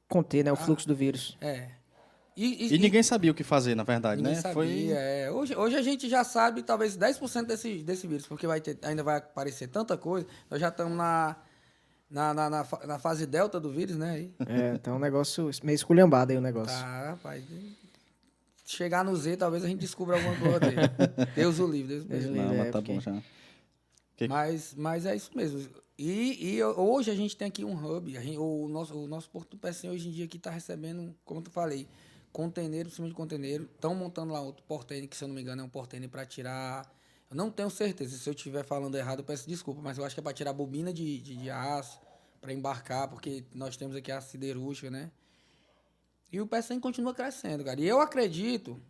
[0.09, 1.37] Conter, né, o fluxo do vírus.
[1.39, 1.69] É.
[2.35, 4.41] E, E ninguém sabia o que fazer, na verdade, Ninguém né?
[4.41, 4.53] sabia.
[4.55, 5.31] Foi é.
[5.31, 9.03] hoje, hoje a gente já sabe talvez 10% desse, desse vírus, porque vai ter, ainda
[9.03, 10.25] vai aparecer tanta coisa.
[10.49, 11.35] Nós já estamos na,
[12.09, 14.11] na, na, na, na fase delta do vírus, né?
[14.11, 16.75] Aí, É, tá um negócio meio esculhambado aí o negócio.
[16.75, 17.43] tá, rapaz.
[18.65, 20.77] Chegar no Z, talvez a gente descubra alguma coisa dele.
[21.35, 22.41] Deus o livre, Deus o Deus o livre.
[22.47, 23.21] Não, é, mas tá porque- bom já.
[24.15, 25.67] Que- Mas, mas é isso mesmo.
[25.97, 28.15] E, e hoje a gente tem aqui um hub.
[28.17, 31.13] A gente- o, nosso, o nosso Porto do Pecém hoje em dia aqui está recebendo,
[31.25, 31.87] como eu falei,
[32.31, 33.63] conteneiro, por cima de conteneiro.
[33.75, 36.25] Estão montando lá outro portene, que se eu não me engano é um portene para
[36.25, 36.89] tirar.
[37.29, 38.15] Eu não tenho certeza.
[38.17, 40.53] Se eu estiver falando errado, eu peço desculpa, mas eu acho que é para tirar
[40.53, 41.99] bobina de, de, de aço,
[42.39, 45.11] para embarcar, porque nós temos aqui a siderúrgica, né?
[46.33, 47.79] E o PECEM continua crescendo, cara.
[47.79, 48.81] E eu acredito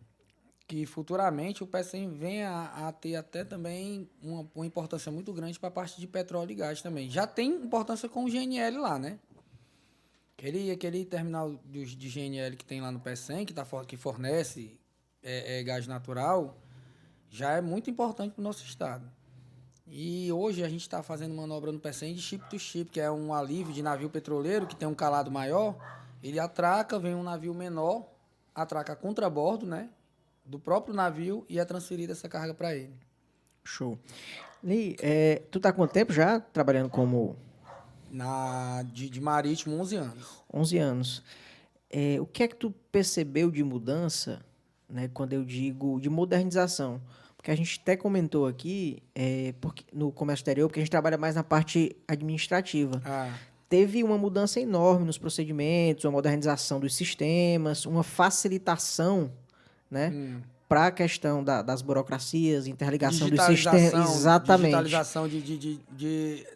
[0.66, 5.68] que futuramente o PECEM venha a, ter até também uma, uma importância muito grande para
[5.68, 7.10] a parte de petróleo e gás também.
[7.10, 9.18] Já tem importância com o GNL lá, né?
[10.38, 14.80] Aquele, aquele terminal de, de GNL que tem lá no PECEM, que, tá, que fornece
[15.22, 16.58] é, é, gás natural,
[17.28, 19.06] já é muito importante para o nosso estado.
[19.86, 23.10] E hoje a gente está fazendo manobra no PECEM de chip to chip, que é
[23.10, 25.76] um alívio de navio petroleiro que tem um calado maior.
[26.24, 28.08] Ele atraca, vem um navio menor,
[28.54, 29.90] atraca contrabordo, né?
[30.42, 32.94] Do próprio navio e é transferida essa carga para ele.
[33.62, 33.98] Show.
[34.62, 37.36] Li, é, tu tá há quanto tempo já trabalhando como
[38.10, 40.44] Na, de, de marítimo, 11 anos.
[40.50, 41.22] 11 anos.
[41.90, 44.40] É, o que é que tu percebeu de mudança,
[44.88, 47.02] né, quando eu digo de modernização?
[47.36, 51.18] Porque a gente até comentou aqui é, porque, no comércio exterior, porque a gente trabalha
[51.18, 53.02] mais na parte administrativa.
[53.04, 53.30] Ah,
[53.68, 59.30] Teve uma mudança enorme nos procedimentos, uma modernização dos sistemas, uma facilitação
[59.90, 60.40] né, hum.
[60.68, 64.14] para a questão da- das burocracias, interligação dos sistemas.
[64.16, 64.62] Exatamente.
[64.70, 66.46] Digitalização de, de, de, de-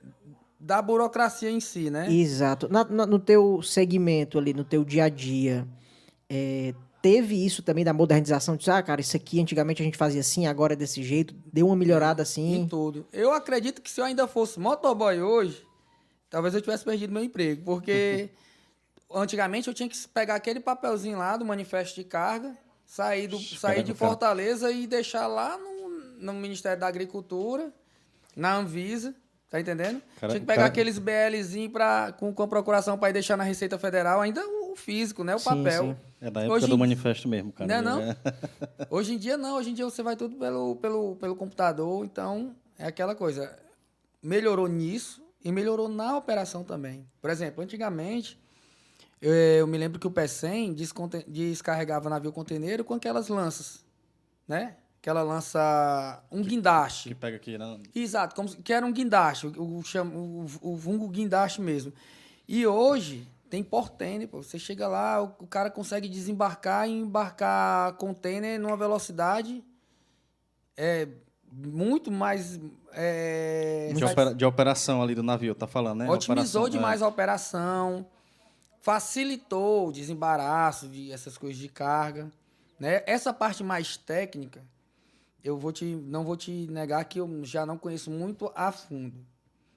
[0.60, 2.12] da burocracia em si, né?
[2.12, 2.68] Exato.
[2.68, 5.66] Na- na- no teu segmento ali, no teu dia a dia,
[6.28, 8.56] é, teve isso também da modernização?
[8.56, 11.34] De, ah, cara, isso aqui antigamente a gente fazia assim, agora é desse jeito.
[11.52, 12.66] Deu uma melhorada Em assim.
[12.68, 13.06] tudo.
[13.12, 15.64] Eu acredito que se eu ainda fosse motoboy hoje,
[16.30, 18.28] talvez eu tivesse perdido meu emprego, porque
[19.12, 23.82] antigamente eu tinha que pegar aquele papelzinho lá do manifesto de carga, sair, do, sair
[23.82, 23.94] de.
[23.94, 27.72] Fortaleza e deixar lá no, no Ministério da Agricultura,
[28.36, 29.14] na Anvisa,
[29.50, 30.00] tá entendendo?
[30.20, 33.36] Cara- tinha que pegar cara- aqueles BLzinhos pra, com, com a procuração para ir deixar
[33.36, 35.34] na Receita Federal, ainda o físico, né?
[35.34, 35.82] O papel.
[35.84, 35.96] sim.
[36.20, 37.68] É da época Hoje do em- manifesto mesmo, cara.
[37.68, 38.16] Não é não?
[38.90, 42.54] Hoje em dia não, hoje em dia você vai tudo pelo, pelo, pelo computador, então
[42.76, 43.56] é aquela coisa.
[44.20, 47.06] Melhorou nisso e melhorou na operação também.
[47.22, 48.38] Por exemplo, antigamente,
[49.20, 53.82] eu, eu me lembro que o P100 desconte- descarregava navio conteneiro com aquelas lanças,
[54.46, 54.76] né?
[55.00, 57.08] Aquela lança, um guindaste.
[57.08, 57.80] Que pega aqui, né?
[57.94, 61.94] Exato, como que era um guindaste, o, o, o vulgo guindaste mesmo.
[62.46, 64.42] E hoje tem portene, pô.
[64.42, 69.64] Você chega lá, o, o cara consegue desembarcar e embarcar container numa velocidade
[70.76, 71.08] é,
[71.52, 72.58] muito mais.
[72.92, 76.10] É, De, opera- de operação ali do navio, tá falando, né?
[76.10, 77.04] Otimizou Operação, demais é.
[77.04, 78.06] a operação,
[78.80, 82.30] facilitou o desembaraço de essas coisas de carga.
[82.78, 83.02] Né?
[83.06, 84.62] Essa parte mais técnica,
[85.42, 89.24] eu vou te, não vou te negar que eu já não conheço muito a fundo.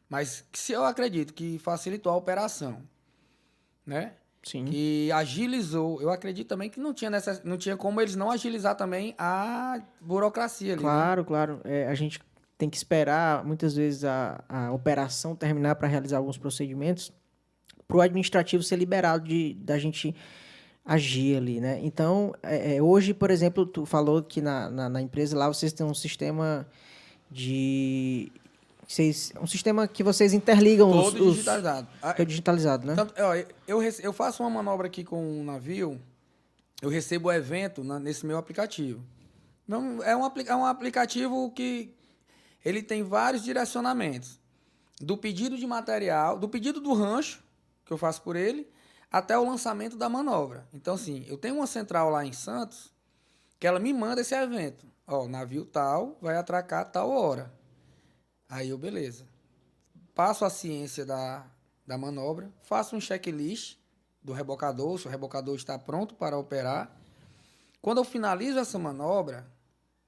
[0.09, 2.81] Mas se eu acredito que facilitou a operação,
[3.85, 4.13] né?
[4.43, 4.65] Sim.
[4.65, 6.01] Que agilizou.
[6.01, 7.41] Eu acredito também que não tinha, necess...
[7.43, 10.81] não tinha como eles não agilizar também a burocracia ali.
[10.81, 10.89] né?
[10.89, 11.61] Claro, claro.
[11.63, 12.19] É, a gente
[12.57, 17.11] tem que esperar, muitas vezes, a, a operação terminar para realizar alguns procedimentos
[17.87, 20.15] para o administrativo ser liberado de, da gente
[20.83, 21.79] agir ali, né?
[21.83, 25.73] Então, é, é, hoje, por exemplo, tu falou que na, na, na empresa lá vocês
[25.73, 26.67] têm um sistema
[27.29, 28.31] de
[28.91, 31.87] Vocês, é um sistema que vocês interligam os, Todo os digitalizado.
[32.01, 32.95] Ah, que é digitalizado, né?
[32.95, 33.33] Tanto- ó,
[33.67, 35.97] eu, eu faço uma manobra aqui com um navio,
[36.81, 39.01] eu recebo o evento na- nesse meu aplicativo.
[39.65, 41.93] Não, é, um, é um aplicativo que
[42.65, 44.37] ele tem vários direcionamentos.
[44.99, 47.41] Do pedido de material, do pedido do rancho,
[47.85, 48.67] que eu faço por ele,
[49.09, 50.67] até o lançamento da manobra.
[50.73, 52.91] Então, assim, eu tenho uma central lá em Santos
[53.57, 54.85] que ela me manda esse evento.
[55.07, 57.51] Ó, navio tal vai atracar tal hora.
[58.51, 59.25] Aí eu, beleza
[60.13, 61.45] passo a ciência da,
[61.87, 63.77] da manobra, faço um checklist
[64.21, 66.91] do rebocador, se o rebocador está pronto para operar.
[67.81, 69.47] Quando eu finalizo essa manobra,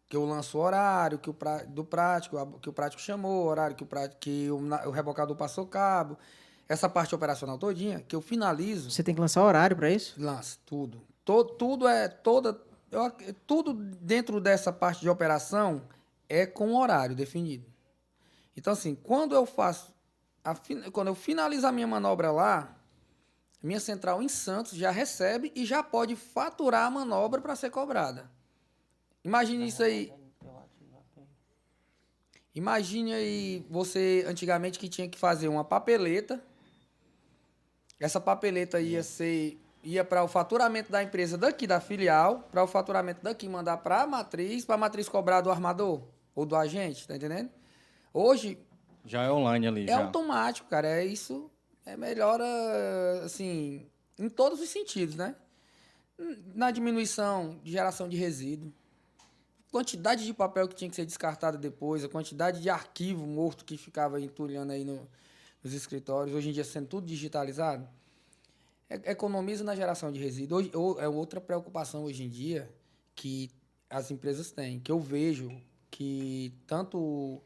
[0.07, 3.47] que eu lanço o horário que o pra- do prático, que o prático chamou, o
[3.47, 6.17] horário que o, prático, que o, o rebocador passou cabo,
[6.67, 10.13] essa parte operacional todinha, que eu finalizo, Você tem que lançar horário para isso?
[10.21, 11.01] lança tudo.
[11.25, 12.59] To- tudo é toda
[12.91, 13.11] eu
[13.47, 15.81] tudo dentro dessa parte de operação
[16.29, 17.72] é com horário definido.
[18.55, 19.93] Então assim, quando eu faço
[20.43, 20.53] a
[20.91, 22.75] quando eu finalizo a minha manobra lá,
[23.61, 28.29] minha central em Santos já recebe e já pode faturar a manobra para ser cobrada.
[29.23, 30.13] Imagine isso aí.
[32.53, 36.43] Imagine aí você antigamente que tinha que fazer uma papeleta.
[37.99, 42.67] Essa papeleta ia ser ia para o faturamento da empresa daqui da filial, para o
[42.67, 46.01] faturamento daqui mandar para a matriz, para a matriz cobrar do armador
[46.33, 47.49] ou do agente, tá entendendo?
[48.13, 48.57] Hoje
[49.05, 50.05] Já é online ali, é já.
[50.05, 50.87] automático, cara.
[50.87, 51.49] É isso.
[51.85, 52.45] É melhora,
[53.25, 53.85] assim,
[54.17, 55.35] em todos os sentidos, né?
[56.55, 58.71] Na diminuição de geração de resíduo,
[59.71, 63.75] quantidade de papel que tinha que ser descartado depois, a quantidade de arquivo morto que
[63.75, 65.05] ficava entulhando aí no-
[65.63, 67.85] nos escritórios, hoje em dia sendo tudo digitalizado,
[68.89, 70.59] é- economiza na geração de resíduo.
[70.59, 72.69] Hoje, é outra preocupação hoje em dia
[73.15, 73.49] que
[73.89, 75.51] as empresas têm, que eu vejo
[75.91, 77.41] que tanto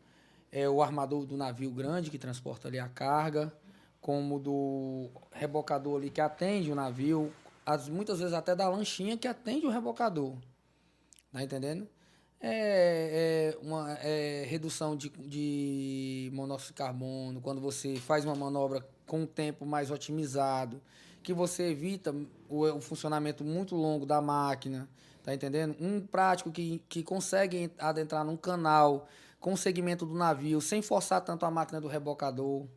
[0.52, 3.54] é, o armador do navio grande que transporta ali a carga,
[4.00, 7.32] como do rebocador ali que atende o navio,
[7.66, 10.36] as, muitas vezes até da lanchinha que atende o rebocador.
[11.32, 11.88] Tá entendendo?
[12.40, 18.88] É, é uma é redução de, de monóxido de carbono, quando você faz uma manobra
[19.06, 20.82] com um tempo mais otimizado,
[21.24, 22.16] que você evita
[22.48, 24.88] o, o funcionamento muito longo da máquina,
[25.24, 25.76] tá entendendo?
[25.80, 29.08] Um prático que, que consegue adentrar num canal
[29.40, 32.68] com o segmento do navio, sem forçar tanto a máquina do rebocador.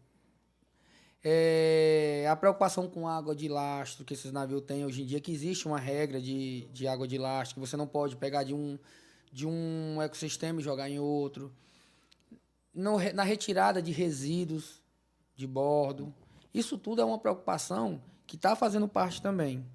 [1.23, 5.33] É, a preocupação com água de lastro que esses navios têm hoje em dia, que
[5.33, 8.79] existe uma regra de, de água de lastro, que você não pode pegar de um,
[9.31, 11.53] de um ecossistema e jogar em outro.
[12.73, 14.81] No na retirada de resíduos
[15.35, 16.15] de bordo.
[16.53, 19.67] Isso tudo é uma preocupação que está fazendo parte também.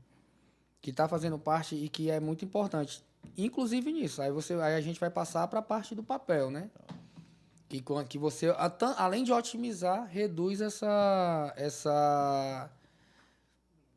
[0.81, 3.03] Que está fazendo parte e que é muito importante.
[3.37, 4.21] Inclusive nisso.
[4.21, 6.69] Aí, você, aí a gente vai passar para a parte do papel, né?
[7.67, 8.53] Que, que você,
[8.97, 12.69] além de otimizar, reduz essa, essa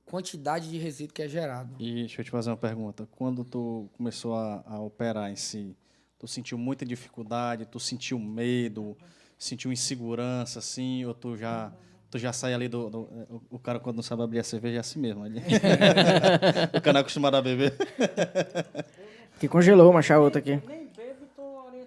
[0.06, 1.74] quantidade de resíduo que é gerado.
[1.78, 3.06] E deixa eu te fazer uma pergunta.
[3.12, 5.76] Quando tu começou a, a operar em si,
[6.18, 8.96] tu sentiu muita dificuldade, tu sentiu medo,
[9.38, 11.70] sentiu insegurança, assim, ou tu já,
[12.10, 12.88] tu já sai ali do...
[12.88, 15.26] do- o, o cara quando não sabe abrir a cerveja é assim mesmo.
[15.26, 15.40] Ele...
[16.74, 17.74] o cara não é acostumado a beber.
[19.38, 20.60] Que congelou, a outra aqui.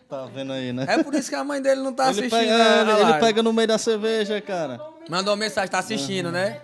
[0.08, 0.86] Tá vendo aí, né?
[0.90, 2.32] É por isso que a mãe dele não tá ele, assistindo.
[2.40, 3.20] pega, a- a ele, live.
[3.20, 4.80] pega no meio da cerveja, cara.
[5.10, 6.62] Mandou mensagem, tá assistindo, né?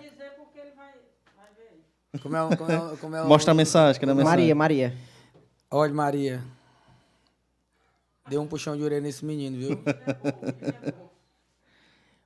[2.22, 4.38] Como é, o- como é, o- como é o- Mostra a mensagem, cadê a mensagem?
[4.38, 4.94] Maria, Maria.
[5.70, 6.42] Olha, Maria.
[8.28, 9.82] Deu um puxão de orelha nesse menino, viu?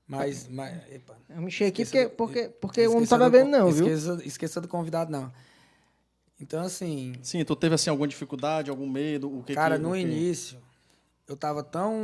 [0.07, 3.31] Mas, mas epa, Eu mexi aqui Esqueça porque, do- porque, porque eu não esqueça tava
[3.31, 3.87] do vendo, não, viu?
[3.87, 5.33] Esqueça, esqueça do convidado, não.
[6.43, 9.33] Então, assim, Sim, tu teve assim alguma dificuldade, algum medo?
[9.39, 10.59] O que cara, que, no que- início,
[11.29, 11.95] eu tava tão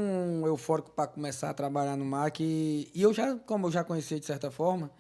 [0.47, 2.89] eufórico para começar a trabalhar no mar que.
[2.95, 4.91] E eu já, como eu já conhecia de certa forma,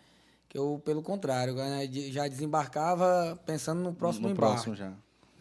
[0.49, 4.55] que eu, pelo contrário, né, já desembarcava pensando no próximo no embarque.
[4.55, 4.93] próximo já.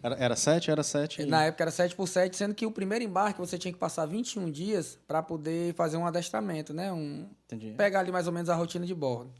[0.03, 0.69] Era, era sete?
[0.69, 1.25] Era sete.
[1.25, 4.05] Na época era 7 por 7, sendo que o primeiro embarque você tinha que passar
[4.05, 6.93] 21 dias para poder fazer um adestramento, né?
[6.93, 7.73] Um, Entendi.
[7.75, 9.31] pegar ali mais ou menos a rotina de bordo.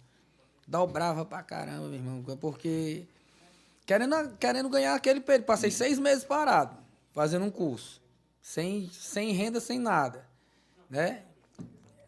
[0.68, 3.06] Dobrava pra caramba, meu irmão, porque
[3.88, 5.46] querendo, querendo ganhar aquele período.
[5.46, 6.78] Passei seis meses parado,
[7.14, 8.00] fazendo um curso,
[8.42, 10.28] sem, sem renda, sem nada,
[10.90, 11.24] né?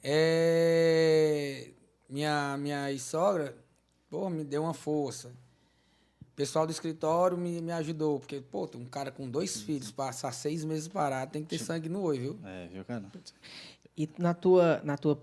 [0.03, 1.69] É,
[2.07, 3.57] minha, minha sogra,
[4.09, 5.29] pô, me deu uma força.
[6.21, 9.91] O pessoal do escritório me, me ajudou, porque, pô, tem um cara com dois filhos,
[9.91, 12.39] passar seis meses parado, tem que ter sangue no olho, viu?
[12.45, 13.03] É, viu, cara?
[13.97, 15.21] E na tua, na tua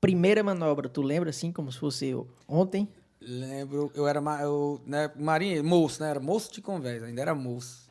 [0.00, 2.14] primeira manobra, tu lembra assim, como se fosse
[2.48, 2.88] ontem?
[3.20, 6.10] Lembro, eu era eu, né, marinheiro, moço, né?
[6.10, 7.90] Era moço de conversa, ainda era moço.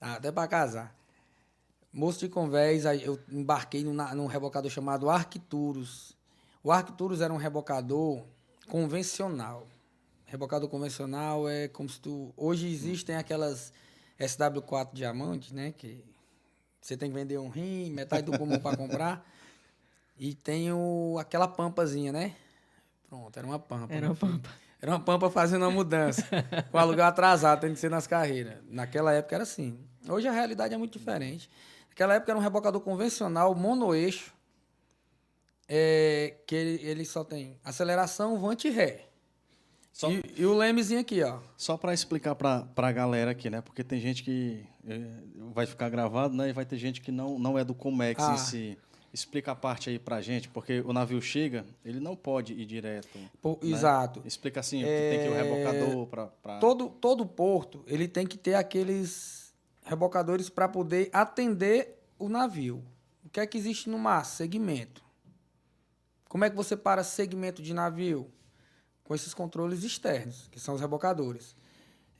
[0.00, 0.96] Até pra casar.
[1.92, 6.16] Moço de Convés, aí eu embarquei num, num rebocador chamado Arcturus.
[6.62, 8.24] O Arcturus era um rebocador
[8.68, 9.66] convencional.
[10.26, 12.32] Rebocador convencional é como se tu...
[12.36, 13.72] Hoje existem aquelas
[14.20, 15.72] SW4 diamante, né?
[15.72, 16.04] Que
[16.80, 19.26] você tem que vender um rim, metade do pulmão para comprar.
[20.20, 22.34] E tem o, aquela pampazinha, né?
[23.08, 23.92] Pronto, era uma pampa.
[23.94, 24.50] Era meu uma pampa.
[24.80, 26.24] Era uma pampa fazendo uma mudança.
[26.70, 28.58] com aluguel atrasado, tem que ser nas carreiras.
[28.70, 29.78] Naquela época era assim.
[30.08, 31.50] Hoje a realidade é muito diferente.
[31.88, 34.32] Naquela época era um rebocador convencional, monoeixo,
[35.68, 39.06] é, que ele, ele só tem aceleração, vante e ré.
[39.92, 41.40] Só- E, e o lemezinho aqui, ó.
[41.56, 43.60] Só para explicar para a galera aqui, né?
[43.60, 45.00] Porque tem gente que eh,
[45.52, 46.48] vai ficar gravado, né?
[46.50, 48.34] E vai ter gente que não, não é do Comex Ah.
[48.34, 48.78] em si.
[49.12, 53.18] Explica a parte aí pra gente, porque o navio chega, ele não pode ir direto.
[53.40, 53.70] Pô, né?
[53.70, 54.22] Exato.
[54.24, 56.26] Explica assim, que tem que ir o É, rebocador para...
[56.26, 56.58] Pra...
[56.58, 59.54] Todo, todo porto, ele tem que ter aqueles
[59.84, 62.84] rebocadores para poder atender o navio.
[63.24, 64.24] O que é que existe no mar?
[64.24, 65.02] Segmento.
[66.28, 68.30] Como é que você para segmento de navio?
[69.02, 71.56] Com esses controles externos, que são os rebocadores.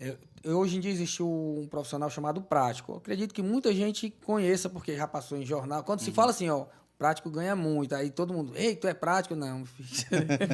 [0.01, 2.93] É, hoje em dia existe um profissional chamado prático.
[2.93, 5.85] Eu acredito que muita gente conheça, porque já passou em jornal.
[5.85, 6.67] Quando se fala assim, ó,
[6.99, 9.35] prático ganha muito, aí todo mundo, ei, tu é prático?
[9.37, 9.89] Não, filho.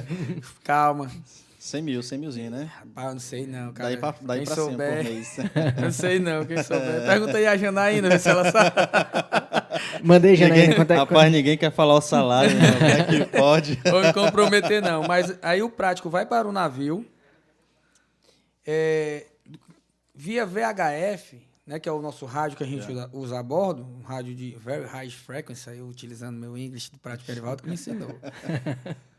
[0.63, 1.11] calma.
[1.59, 2.71] 100 mil, 100 milzinho, né?
[2.79, 3.89] Rapaz, eu não sei não, cara.
[3.89, 5.37] Daí pra, daí Quem pra cima souber, por mês.
[5.81, 7.07] não sei não, quem souber.
[7.07, 8.71] Pergunta aí a Janaína, vê se ela sabe.
[10.03, 12.73] Mandei, Janaína, ninguém, quanto é rapaz, ninguém quer falar o salário, né?
[12.73, 13.81] Como é que pode?
[13.91, 15.05] Vou me comprometer, não.
[15.05, 17.07] Mas aí o prático vai para o navio.
[18.67, 19.25] é,
[20.15, 23.83] via VHF, né, que é o nosso rádio que a gente usa, usa a bordo,
[23.83, 27.75] um rádio de very high frequency, aí utilizando meu inglês do prático Erivaldo que me
[27.75, 28.19] ensinou.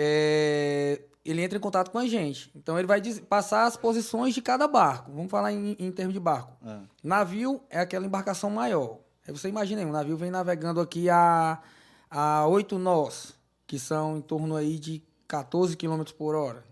[0.00, 2.52] É, ele entra em contato com a gente.
[2.54, 5.10] Então ele vai passar as posições de cada barco.
[5.10, 6.56] Vamos falar em, em termos de barco.
[6.64, 9.00] Ah, Navio é aquela embarcação maior.
[9.26, 11.60] Aí você imagina aí, um navio vem navegando aqui a,
[12.08, 13.34] a 8 nós,
[13.66, 16.64] que são em torno aí de 14 km por hora.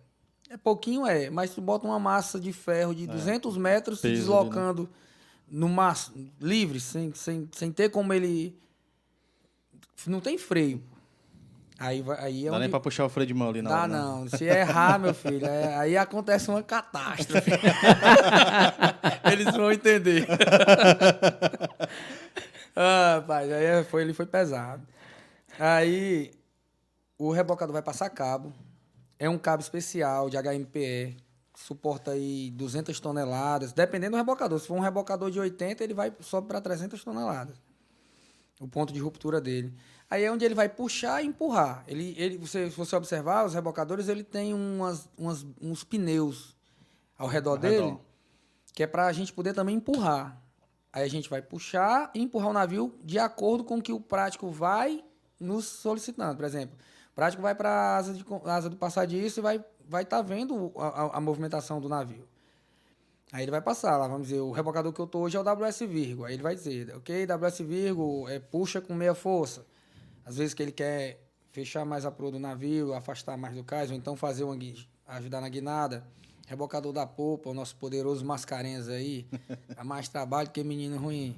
[0.49, 4.33] É pouquinho, é, mas tu bota uma massa de ferro de 200 metros se Peso
[4.33, 4.89] ali, deslocando
[5.49, 5.97] no mar
[6.41, 8.57] livre, sem, sem, sem ter como ele...
[10.07, 10.83] Não tem freio.
[11.79, 13.69] Aí, vai, aí é dá nem onde- pra puxar o freio de mão ali na
[13.71, 13.99] Dá hora, né?
[13.99, 14.29] não.
[14.29, 17.51] Se errar, meu filho, é- aí acontece uma catástrofe.
[19.31, 20.27] Eles vão entender.
[22.75, 24.87] ah, pai, aí é- foi, ele foi pesado.
[25.59, 26.33] Aí
[27.19, 28.53] o rebocador vai passar cabo.
[29.19, 31.17] É um cabo especial de HMPE.
[31.57, 33.73] Suporta aí 200 toneladas.
[33.73, 34.59] Dependendo do rebocador.
[34.61, 37.57] Se for um rebocador de 80, ele vai sobe para 300 toneladas
[38.61, 39.75] o ponto de ruptura dele.
[40.09, 41.85] Aí é onde ele vai puxar e empurrar.
[41.87, 46.57] Ele, ele, você, se você observar, os rebocadores ele tem umas, umas- uns pneus
[47.19, 48.01] ao redor Ao dele, redor.
[48.73, 50.41] que é para a gente poder também empurrar.
[50.93, 54.01] Aí a gente vai puxar e empurrar o navio de acordo com o que o
[54.01, 55.05] prático vai
[55.39, 56.37] nos solicitando.
[56.37, 56.77] Por exemplo,
[57.13, 60.23] o prático vai para a asa, de asa do passadiço e vai estar vai tá
[60.23, 62.27] vendo a, a- a movimentação do navio.
[63.33, 65.43] Aí ele vai passar lá, vamos dizer, o rebocador que eu tô hoje é o
[65.43, 66.25] WS Virgo.
[66.25, 69.67] Aí ele vai dizer, ok, WS Virgo, é, puxa com meia força.
[70.25, 71.21] Às vezes que ele quer
[71.51, 74.57] fechar mais a proa do navio, afastar mais do cais, ou então fazer uma,
[75.09, 76.07] ajudar na guinada.
[76.47, 79.27] Rebocador da popa, o nosso poderoso Mascarenhas aí.
[79.75, 81.37] Dá mais trabalho que menino ruim.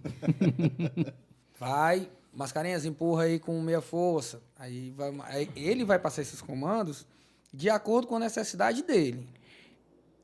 [1.59, 4.40] Vai, Mascarenhas, empurra aí com meia força.
[4.57, 7.07] Aí, vai, aí ele vai passar esses comandos
[7.53, 9.28] de acordo com a necessidade dele.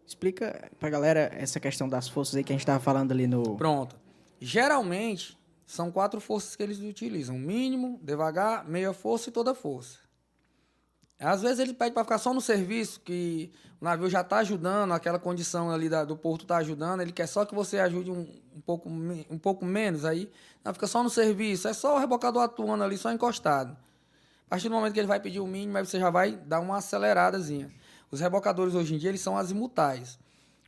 [0.06, 3.56] Explica pra galera essa questão das forças aí que a gente tava falando ali no.
[3.56, 3.96] Pronto.
[4.40, 9.98] Geralmente, são quatro forças que eles utilizam: mínimo, devagar, meia força e toda força.
[11.18, 13.50] Às vezes ele pede para ficar só no serviço, que
[13.80, 17.26] o navio já está ajudando, aquela condição ali da- do porto está ajudando, ele quer
[17.28, 20.28] só que você ajude um, um pouco, um pouco menos, aí
[20.62, 23.76] não, fica só no serviço, é só o rebocador atuando ali, só encostado.
[24.54, 26.60] A partir do momento que ele vai pedir o mínimo, aí você já vai dar
[26.60, 27.72] uma aceleradazinha.
[28.08, 30.16] Os rebocadores hoje em dia, eles são azimutais.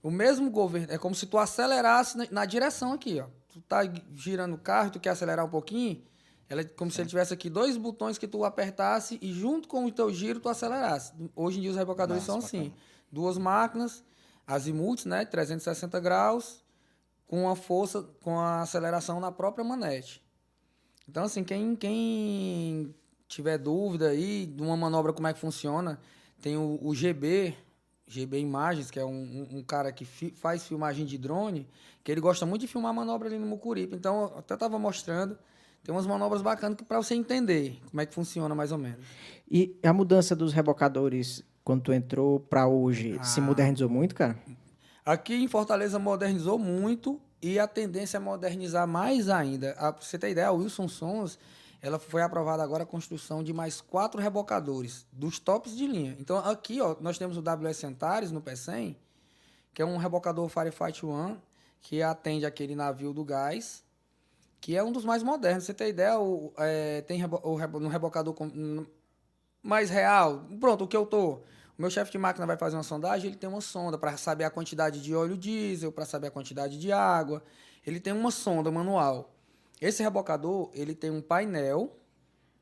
[0.02, 3.28] O mesmo governo, é como se tu acelerasse na, na direção aqui, ó.
[3.48, 3.82] Tu tá
[4.12, 6.02] girando o carro, tu quer acelerar um pouquinho,
[6.48, 9.84] ela é como se ele tivesse aqui dois botões que tu apertasse e junto com
[9.84, 11.12] o teu giro tu acelerasse.
[11.36, 12.82] Hoje em dia os rebocadores Massa, são assim, bacana.
[13.12, 14.04] duas máquinas,
[14.44, 16.64] azimuts, né, 360 graus,
[17.28, 20.26] com a força, com a aceleração na própria manete.
[21.08, 22.92] Então, assim, quem, quem
[23.28, 25.98] tiver dúvida aí de uma manobra, como é que funciona,
[26.40, 27.54] tem o, o GB,
[28.06, 29.10] GB Imagens, que é um,
[29.52, 31.66] um- um cara que fi- faz filmagem de drone,
[32.04, 33.94] que ele gosta muito de filmar manobra ali no Mucuripe.
[33.96, 35.36] Então, eu até estava mostrando,
[35.82, 39.04] tem umas manobras bacanas para você entender como é que funciona mais ou menos.
[39.50, 43.42] E a mudança dos rebocadores quando tu entrou pra hoje se Ah.
[43.42, 44.38] modernizou muito, cara?
[45.04, 49.72] Aqui em Fortaleza modernizou muito E a tendência é modernizar mais ainda.
[49.72, 51.38] A, pra você ter ideia, a Wilson Sons,
[51.80, 56.16] ela foi aprovada agora a construção de mais quatro rebocadores, dos tops de linha.
[56.18, 58.96] Então, aqui, ó, nós temos o WS Antares no P100,
[59.72, 61.38] que é um rebocador Firefight One,
[61.80, 63.84] que atende aquele navio do gás,
[64.60, 65.64] que é um dos mais modernos.
[65.64, 68.86] Você tem ideia, o, é, tem rebo, o, rebo, no rebocador com,
[69.62, 70.44] mais real.
[70.58, 71.34] Pronto, o que eu tô.
[71.78, 74.44] O meu chefe de máquina vai fazer uma sondagem, ele tem uma sonda para saber
[74.44, 77.42] a quantidade de óleo diesel, para saber a quantidade de água.
[77.86, 79.35] Ele tem uma sonda manual.
[79.80, 81.96] Esse rebocador, ele tem um painel,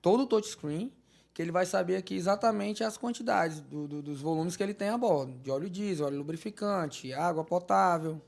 [0.03, 0.93] todo touchscreen,
[1.33, 4.89] que ele vai saber aqui exatamente as quantidades do- do- dos volumes que ele tem
[4.89, 8.21] a bordo, de óleo diesel, óleo lubrificante, água potável.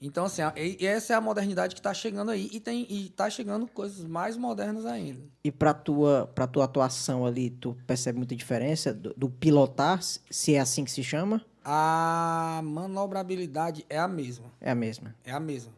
[0.00, 3.30] Então, assim, e- essa é a modernidade que está chegando aí e tem e tá
[3.30, 5.20] chegando coisas mais modernas ainda.
[5.42, 10.54] E pra tua, pra tua atuação ali, tu percebe muita diferença do, do pilotar, se
[10.54, 11.42] é assim que se chama?
[11.64, 14.46] A manobrabilidade é a mesma.
[14.60, 15.14] É a mesma.
[15.24, 15.72] É a mesma.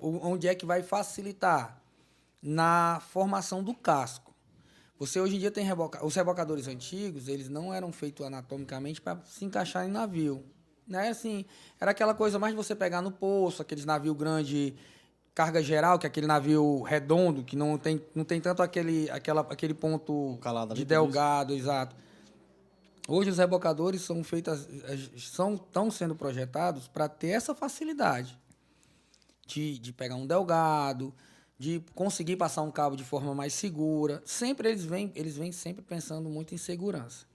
[0.00, 1.80] Onde é que vai facilitar?
[2.42, 4.34] Na formação do casco.
[4.98, 6.04] Você hoje em dia tem reboca...
[6.04, 10.44] os rebocadores antigos, eles não eram feitos anatomicamente para se encaixar em navio.
[10.86, 11.08] Né?
[11.08, 11.44] Assim,
[11.80, 14.74] era aquela coisa mais de você pegar no poço, aqueles navio grande,
[15.34, 19.40] carga geral, que é aquele navio redondo, que não tem, não tem tanto aquele, aquela,
[19.42, 21.02] aquele ponto Calado ali, de por isso.
[21.02, 21.96] delgado, exato.
[23.08, 24.68] Hoje os rebocadores são feitas,
[25.16, 28.38] são estão sendo projetados para ter essa facilidade
[29.50, 31.12] de, de pegar um delgado,
[31.58, 34.22] de conseguir passar um cabo de forma mais segura.
[34.24, 37.26] Sempre eles vêm, eles vêm sempre pensando muito em segurança,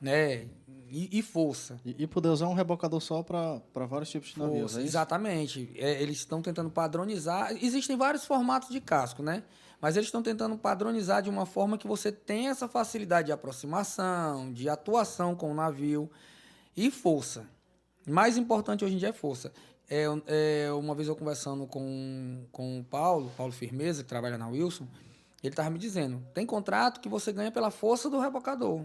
[0.00, 0.46] né?
[0.88, 1.78] E, e força.
[1.84, 5.70] E, e poder usar um rebocador só para vários tipos de navios, Força, é exatamente.
[5.76, 7.52] É, eles estão tentando padronizar.
[7.62, 9.44] Existem vários formatos de casco, né?
[9.80, 14.52] Mas eles estão tentando padronizar de uma forma que você tenha essa facilidade de aproximação,
[14.52, 16.10] de atuação com o navio
[16.76, 17.46] e força.
[18.06, 19.52] Mais importante hoje em dia é força.
[19.90, 24.46] É, é, uma vez eu conversando com, com o Paulo, Paulo Firmeza, que trabalha na
[24.48, 24.86] Wilson,
[25.42, 28.82] ele estava me dizendo: tem contrato que você ganha pela força do rebocador,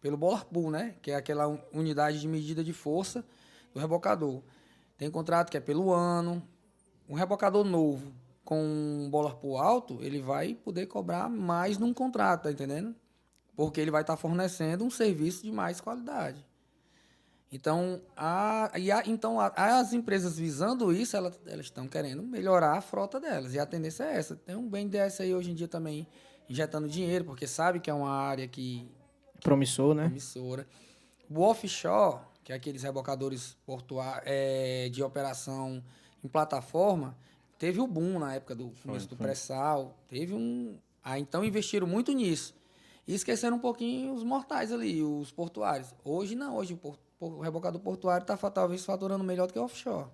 [0.00, 0.94] pelo Bolar Pool, né?
[1.02, 3.22] Que é aquela un- unidade de medida de força
[3.74, 4.40] do rebocador.
[4.96, 6.42] Tem contrato que é pelo ano.
[7.06, 12.44] Um rebocador novo com um Bolar Pool alto, ele vai poder cobrar mais num contrato,
[12.44, 12.94] tá entendendo?
[13.54, 16.46] Porque ele vai estar fornecendo um serviço de mais qualidade.
[17.56, 22.76] Então, a, e a- então a- as empresas visando isso, elas, elas estão querendo melhorar
[22.76, 23.54] a frota delas.
[23.54, 24.36] E a tendência é essa.
[24.36, 26.06] Tem um BNDES aí hoje em dia também
[26.50, 28.86] injetando dinheiro, porque sabe que é uma área que
[29.40, 30.04] Promissor, né?
[30.04, 30.66] emissora.
[31.30, 35.82] O offshore, que é aqueles rebocadores portuários é, de operação
[36.22, 37.16] em plataforma,
[37.58, 39.96] teve o boom na época do começo do pré-sal.
[40.08, 40.78] Teve um.
[41.02, 42.54] Ah, então investiram muito nisso.
[43.08, 45.94] E esqueceram um pouquinho os mortais ali, os portuários.
[46.04, 49.64] Hoje não, hoje o, por- o rebocador portuário está talvez faturando melhor do que o
[49.64, 50.08] offshore.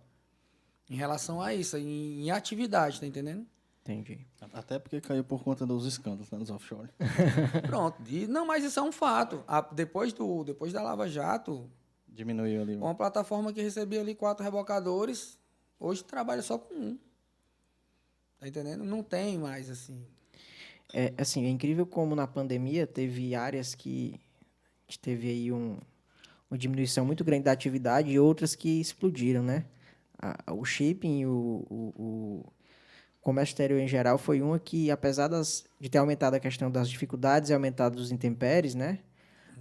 [0.88, 3.46] Em relação a isso, em, em atividade, tá entendendo?
[3.82, 4.26] Entendi.
[4.52, 6.88] Até porque caiu por conta dos escândalos né, nos offshore.
[7.66, 8.00] Pronto.
[8.08, 9.42] E, não, mas isso é um fato.
[9.48, 11.68] A- depois, do, depois da Lava Jato,
[12.12, 12.76] Diminuiu ali.
[12.76, 15.38] Uma plataforma que recebia ali quatro rebocadores,
[15.80, 16.98] hoje trabalha só com um.
[18.38, 18.84] Tá entendendo?
[18.84, 20.04] Não tem mais, assim.
[20.92, 24.20] É, assim, é incrível como na pandemia teve áreas que
[24.86, 25.78] a gente teve aí um,
[26.52, 29.64] uma diminuição muito grande da atividade e outras que explodiram, né?
[30.20, 32.44] A- o shipping, o, o, o
[33.22, 36.90] comércio exterior em geral foi uma que, apesar das, de ter aumentado a questão das
[36.90, 38.98] dificuldades e aumentado os intempéries, né?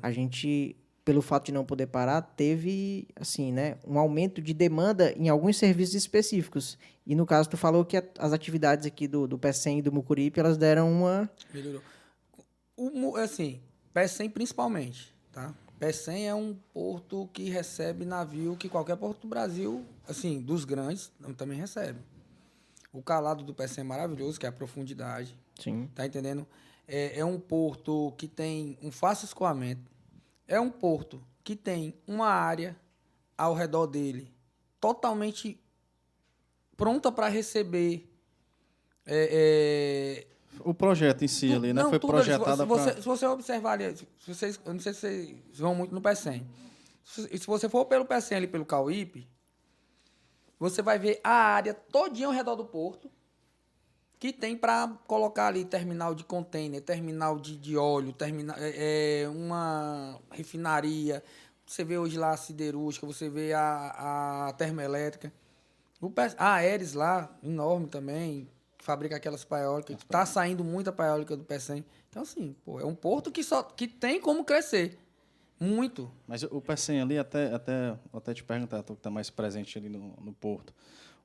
[0.03, 0.75] A gente,
[1.05, 3.77] pelo fato de não poder parar, teve, assim, né?
[3.87, 6.77] Um aumento de demanda em alguns serviços específicos.
[7.07, 9.93] E no caso, tu falou que a- as atividades aqui do, do PECEM e do
[9.93, 11.29] Mucuripe, elas deram uma...
[11.53, 11.81] Melhorou.
[12.75, 13.61] O, assim,
[13.93, 15.53] Pecém principalmente, tá?
[15.81, 21.11] Pecém é um porto que recebe navio que qualquer porto do Brasil, assim, dos grandes,
[21.35, 21.99] também recebe.
[22.93, 25.35] O calado do Pecém é maravilhoso, que é a profundidade.
[25.59, 25.89] Sim.
[25.95, 26.45] Tá entendendo?
[26.87, 29.91] É, é um porto que tem um fácil escoamento.
[30.47, 32.77] É um porto que tem uma área
[33.35, 34.31] ao redor dele
[34.79, 35.59] totalmente
[36.77, 38.07] pronta para receber.
[39.03, 40.27] é, é,
[40.59, 41.81] O projeto em si tu- ali, né?
[41.81, 42.95] não, Foi projetado para.
[42.95, 46.45] se você observar ali, se vocês, eu não sei se vocês vão muito no PECEM.
[47.03, 49.27] Se, se você for pelo PECEM ali, pelo Cauípe,
[50.59, 53.09] você vai ver a área todinha ao redor do porto
[54.19, 59.29] que tem para colocar ali terminal de container, terminal de, de óleo, terminal, é, é,
[59.29, 61.23] uma refinaria.
[61.65, 65.33] Você vê hoje lá a siderúrgica, você vê a, a termoelétrica.
[65.99, 68.47] O a Aeres lá, enorme também,
[68.81, 69.97] fabrica aquelas paiólicas.
[69.97, 71.85] Está saindo muita paiólica do PECEM.
[72.09, 74.97] Então, assim, pô, é um porto que, só, que tem como crescer.
[75.59, 76.11] Muito.
[76.27, 79.89] Mas o PECEM ali, até, até, até te perguntar, tu que está mais presente ali
[79.89, 80.73] no, no porto.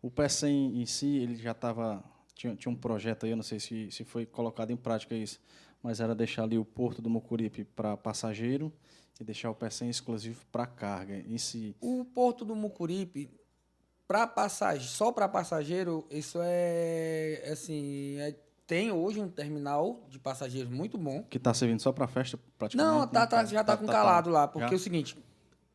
[0.02, 2.04] O PECEM em si, ele já estava.
[2.34, 5.40] Tinha, tinha um projeto aí, eu não sei se, se foi colocado em prática isso,
[5.82, 8.70] mas era deixar ali o porto do Mucuripe para passageiro
[9.18, 11.16] e deixar o PECEM exclusivo para carga.
[11.16, 13.30] Em si, O porto do Mucuripe,
[14.06, 18.34] para passageiro, só para passageiro, isso é assim, é-
[18.66, 21.22] tem hoje um terminal de passageiros muito bom.
[21.24, 22.94] que está servindo só para festa, praticamente.
[22.98, 23.26] Não, tá, né?
[23.26, 24.72] tá- já tá, com calado lá, porque Já?
[24.74, 25.16] é o seguinte,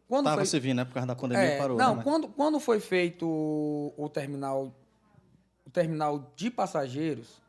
[0.07, 0.85] quando Tava foi servindo, né?
[0.85, 1.77] Por causa da pandemia É, parou.
[1.77, 2.03] não, né?
[2.03, 4.73] Quando, quando foi feito o, o terminal
[5.65, 7.41] o terminal de passageiros,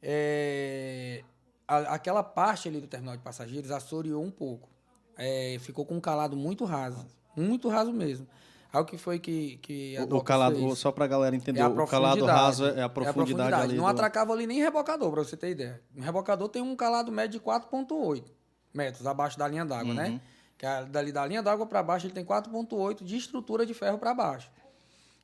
[0.00, 1.22] é,
[1.68, 4.68] a- aquela parte ali do terminal de passageiros assoreou um pouco.
[5.16, 7.06] É, ficou com um calado muito raso.
[7.36, 8.26] Muito raso mesmo.
[8.72, 10.78] Aí o que foi que, que a O, calado, fez?
[10.78, 12.38] só para a galera entender, É a o calado profundidade.
[12.40, 13.76] raso é a profundidade, ali.
[13.76, 15.82] Não do- atracava ali nem rebocador, para você ter ideia.
[15.94, 18.24] Um rebocador tem um calado médio de 4,8
[18.72, 19.94] metros abaixo da linha d'água, Uhum.
[19.94, 20.20] né?
[20.56, 23.98] Que é dali da linha d'água para baixo ele tem 4,8 de estrutura de ferro
[23.98, 24.50] para baixo.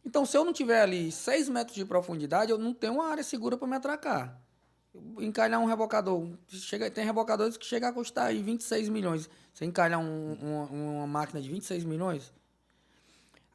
[0.05, 3.22] Então, se eu não tiver ali 6 metros de profundidade, eu não tenho uma área
[3.22, 4.38] segura para me atracar.
[5.20, 9.28] Encalhar um rebocador, chega, tem rebocadores que chegam a custar aí 26 milhões.
[9.55, 12.32] Você encalhar um- uma, uma máquina de 26 milhões.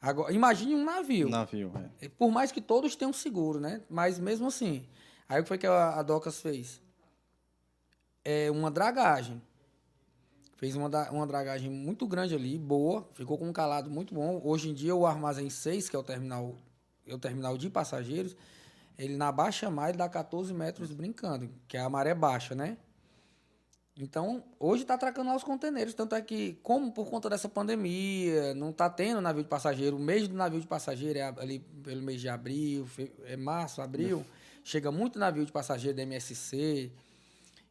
[0.04, 1.30] Agora, imagine um navio.
[1.30, 2.10] Navio, é.
[2.10, 3.80] Por mais que todos tenham seguro, né?
[3.88, 4.86] Mas mesmo assim.
[5.26, 6.78] Aí o que foi que a, a Docas fez?
[8.22, 9.40] É uma dragagem.
[10.58, 14.42] Fez uma, uma dragagem muito grande ali, boa, ficou com um calado muito bom.
[14.44, 16.54] Hoje em dia o armazém 6, que é o terminal,
[17.06, 18.36] é o terminal de passageiros,
[18.98, 22.76] ele na baixa mar ele dá 14 metros brincando, que é a maré baixa, né?
[23.96, 25.94] Então, hoje está atracando lá os conteneiros.
[25.94, 30.00] Tanto é que, como por conta dessa pandemia, não está tendo navio de passageiro, o
[30.00, 32.88] mês do navio de passageiro é ali pelo mês de abril,
[33.24, 34.26] é março, abril,
[34.64, 36.90] chega muito navio de passageiro da MSC.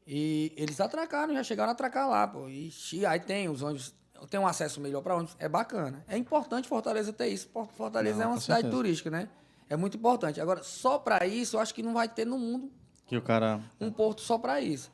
[0.07, 2.47] E eles atracaram, já chegaram a atracar lá, pô.
[2.49, 2.71] E
[3.05, 3.93] aí tem os ônibus,
[4.29, 5.35] tem um acesso melhor para ônibus.
[5.39, 6.05] É bacana.
[6.07, 7.49] É importante Fortaleza ter isso.
[7.75, 8.75] Fortaleza Não, é uma cidade certeza.
[8.81, 9.27] turística, né?
[9.69, 10.39] É muito importante.
[10.39, 12.71] Agora, só para isso, eu acho que não vai ter no mundo
[13.05, 13.61] Que o cara.
[13.79, 14.91] um porto só para isso.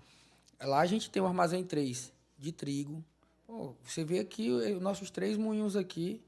[0.61, 3.03] Lá a gente tem um armazém 3 de trigo.
[3.45, 6.21] Pô, você vê aqui eh, os nossos três moinhos aqui,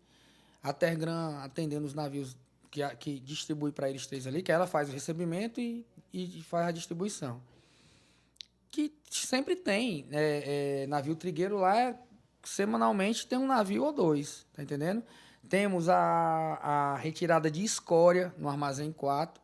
[0.64, 2.36] a Tergran atendendo os navios
[2.70, 6.68] que, que distribui para eles três ali, que ela faz o recebimento e, e faz
[6.68, 7.42] a distribuição.
[8.72, 11.96] Que sempre tem é, é, navio trigueiro lá,
[12.44, 15.04] semanalmente tem um navio ou dois, tá entendendo?
[15.50, 19.42] Temos a, a retirada de escória no armazém 4,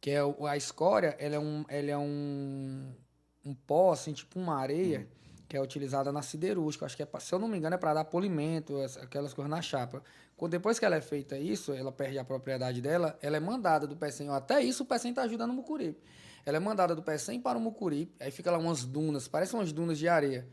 [0.00, 2.92] que é a escória, ela é um, ela é um,
[3.44, 5.08] um pó, assim, tipo uma areia,
[5.48, 6.86] que é utilizada na siderúrgica.
[6.86, 9.50] Acho que, é, pra- se eu não me engano, é para dar polimento, aquelas coisas
[9.50, 10.02] na chapa.
[10.36, 13.86] Quando, depois que ela é feita isso, ela perde a propriedade dela, ela é mandada
[13.86, 14.30] do PECEM.
[14.30, 16.00] Até isso o PECEM está ajudando o Mucuripe.
[16.46, 19.72] Ela é mandada do PECEM para o Mucuripe, aí fica lá umas dunas, parecem umas
[19.72, 20.48] dunas de areia.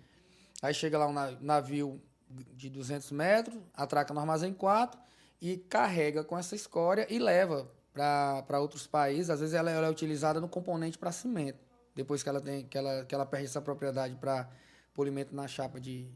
[0.62, 5.00] Aí chega lá um na- navio de 200 metros, atraca no armazém 4
[5.42, 9.30] e carrega com essa escória e leva para outros países.
[9.32, 11.58] Às vezes ela, ela é utilizada no componente para cimento,
[12.00, 14.50] depois que ela, tem, que ela, que ela perde essa propriedade para
[14.94, 16.08] polimento na chapa de.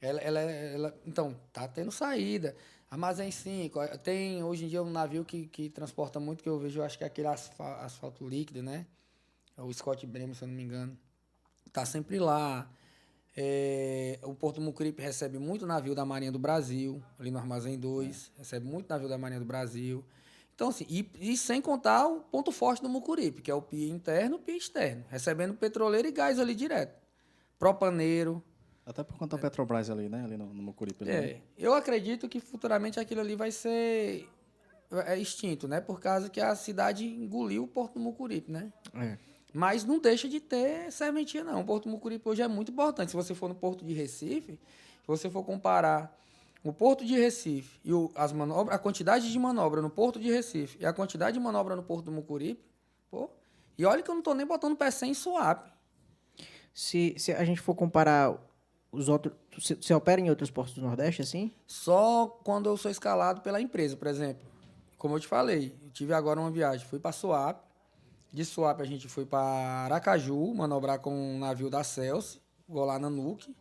[0.00, 2.56] Ela, ela, ela, então, tá tendo saída.
[2.90, 6.80] Armazém 5, tem hoje em dia um navio que, que transporta muito, que eu vejo,
[6.80, 8.84] eu acho que é aquele asfa- asfalto líquido, né?
[9.56, 10.98] É o Scott Bremer, se eu não me engano.
[11.72, 12.68] Tá sempre lá.
[13.36, 18.32] É, o Porto Mucuripe recebe muito navio da Marinha do Brasil, ali no Armazém 2.
[18.38, 20.04] Recebe muito navio da Marinha do Brasil.
[20.54, 23.88] Então, assim, e, e sem contar o ponto forte do Mucuripe, que é o PIA
[23.88, 25.04] interno e o PIA externo.
[25.08, 27.00] Recebendo petroleiro e gás ali direto.
[27.58, 28.42] Propaneiro.
[28.84, 30.24] Até por conta da Petrobras ali, né?
[30.24, 31.04] Ali no, no Mucuripe.
[31.04, 31.12] ali?
[31.12, 34.28] É, eu acredito que futuramente aquilo ali vai ser
[35.06, 35.80] é, extinto, né?
[35.80, 38.72] Por causa que a cidade engoliu o Porto do Mucuripe, né?
[38.94, 39.16] É.
[39.52, 41.60] Mas não deixa de ter serventia, não.
[41.60, 43.10] O Porto Mucuripe hoje é muito importante.
[43.10, 46.18] Se você for no Porto de Recife, se você for comparar
[46.64, 50.30] o Porto de Recife e o, as manobras, a quantidade de manobra no Porto de
[50.30, 52.64] Recife e a quantidade de manobra no Porto do Mucuripe,
[53.10, 53.28] pô.
[53.76, 55.66] E olha que eu não tô nem botando pé sem swap.
[56.72, 58.38] Se, se a gente for comparar
[58.92, 59.34] os outros.
[59.58, 61.50] Você você opera em outros portos do Nordeste, assim?
[61.66, 64.46] Só quando eu sou escalado pela empresa, por exemplo.
[64.98, 67.66] Como eu te falei, eu tive agora uma viagem, fui para Suape.
[68.32, 72.98] De Suape a gente foi para Aracaju, manobrar com um navio da Celso, vou lá
[72.98, 73.54] na Nuke.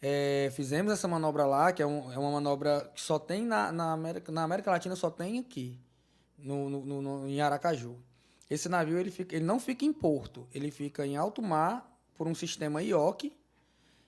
[0.00, 3.72] É, fizemos essa manobra lá, que é, um- é uma manobra que só tem na,
[3.72, 5.78] na, América, na América Latina, só tem aqui,
[6.38, 7.96] no, no- no- em Aracaju.
[8.48, 12.26] Esse navio ele, fica, ele não fica em porto, ele fica em alto mar por
[12.28, 13.32] um sistema IOC,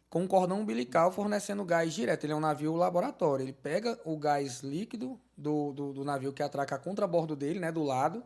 [0.09, 2.25] com um cordão umbilical fornecendo gás direto.
[2.25, 3.45] Ele é um navio laboratório.
[3.45, 7.83] Ele pega o gás líquido do, do, do navio que atraca contrabordo dele, né, do
[7.85, 8.25] lado.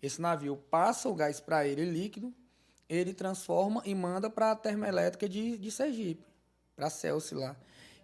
[0.00, 2.32] Esse navio passa o gás para ele líquido,
[2.88, 6.24] ele transforma e manda para a termoelétrica de, de Sergipe,
[6.76, 7.56] para a Celsi lá.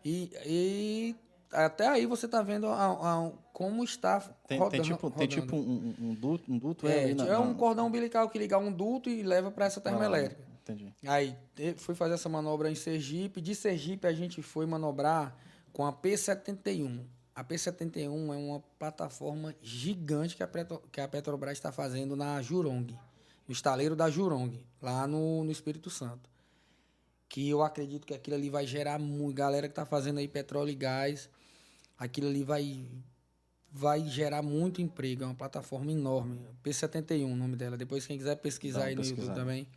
[0.05, 1.16] E, e
[1.53, 4.70] até aí você está vendo a- a- como está Tem, rodando.
[4.70, 5.28] tem tipo, tem rodando.
[5.43, 8.57] tipo um, um, duto, um duto É, ali na, é um cordão umbilical que liga
[8.59, 10.47] um duto e leva para essa termoelétrica.
[10.62, 10.93] Entendi.
[11.07, 11.35] Aí
[11.78, 13.40] fui fazer essa manobra em Sergipe.
[13.40, 15.35] De Sergipe a gente foi manobrar
[15.73, 17.05] com a P71.
[17.35, 22.43] A P71 é uma plataforma gigante que a, Petro- que a Petrobras está fazendo na
[22.43, 22.95] Jurong,
[23.47, 26.28] no estaleiro da Jurong, lá no, no Espírito Santo.
[27.29, 29.37] Que eu acredito que aquilo ali vai gerar muito.
[29.37, 31.29] Galera que está fazendo aí petróleo e gás,
[31.99, 32.87] aquilo ali vai,
[33.71, 35.25] vai gerar muito emprego.
[35.25, 36.41] É uma plataforma enorme.
[36.65, 37.77] P71 o nome dela.
[37.77, 39.69] Depois, quem quiser pesquisar uma aí no YouTube também.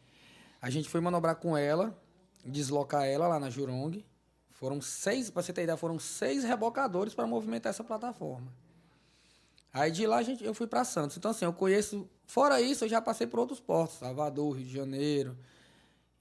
[0.62, 2.00] A gente foi manobrar com ela,
[2.46, 4.06] deslocar ela lá na Jurong.
[4.52, 8.54] Foram seis, para você ter ideia, foram seis rebocadores para movimentar essa plataforma.
[9.74, 11.18] Aí de lá gente, eu fui para Santos.
[11.18, 12.08] Então, assim, eu conheço.
[12.26, 15.38] Fora isso, eu já passei por outros portos, Salvador, Rio de Janeiro.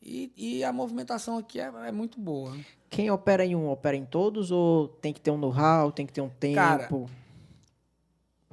[0.02, 2.56] E, e a movimentação aqui é, é muito boa.
[2.88, 4.50] Quem opera em um, opera em todos?
[4.50, 6.54] Ou tem que ter um know-how, tem que ter um tempo?
[6.54, 6.88] Cara,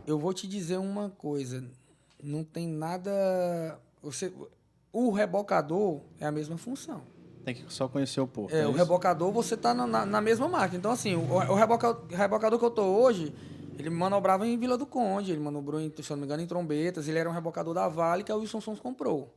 [0.05, 1.63] Eu vou te dizer uma coisa.
[2.21, 3.79] Não tem nada.
[4.01, 4.31] Você,
[4.91, 7.01] o rebocador é a mesma função.
[7.45, 8.53] Tem que só conhecer o porto.
[8.53, 8.77] É, o isso?
[8.77, 10.77] rebocador você tá na, na, na mesma máquina.
[10.79, 13.33] Então, assim, o, o reboca- rebocador que eu tô hoje,
[13.79, 16.47] ele manobrava em Vila do Conde, ele manobrou, em, se eu não me engano, em
[16.47, 19.33] Trombetas, ele era um rebocador da Vale que a Wilson Sons comprou.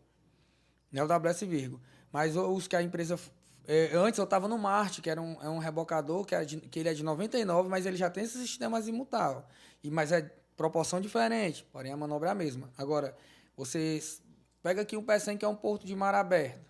[0.91, 1.81] Né, o WS Virgo.
[2.12, 3.19] Mas os que a empresa.
[3.66, 6.78] é, antes eu tava no Marte, que era um, é um rebocador, que, de- que
[6.81, 9.43] ele é de 99, mas ele já tem esse sistema imutável.
[9.82, 10.23] E, mas é
[10.57, 12.69] proporção diferente, porém a manobra é a mesma.
[12.77, 13.16] Agora,
[13.57, 14.03] você
[14.62, 16.69] pega aqui um P100 que é um porto de mar aberto.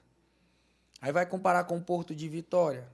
[1.01, 2.87] Aí vai comparar com o Porto de Vitória.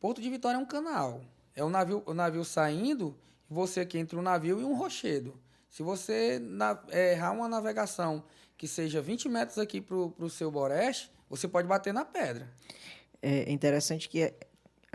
[0.00, 1.20] Porto de Vitória é um canal.
[1.54, 3.16] É um navio, o navio saindo,
[3.48, 5.38] você aqui entre um navio e um rochedo.
[5.68, 8.24] Se você na- errar uma navegação
[8.56, 12.50] que seja 20 metros aqui para o seu Boreste, você pode bater na pedra.
[13.22, 14.34] É interessante que, é,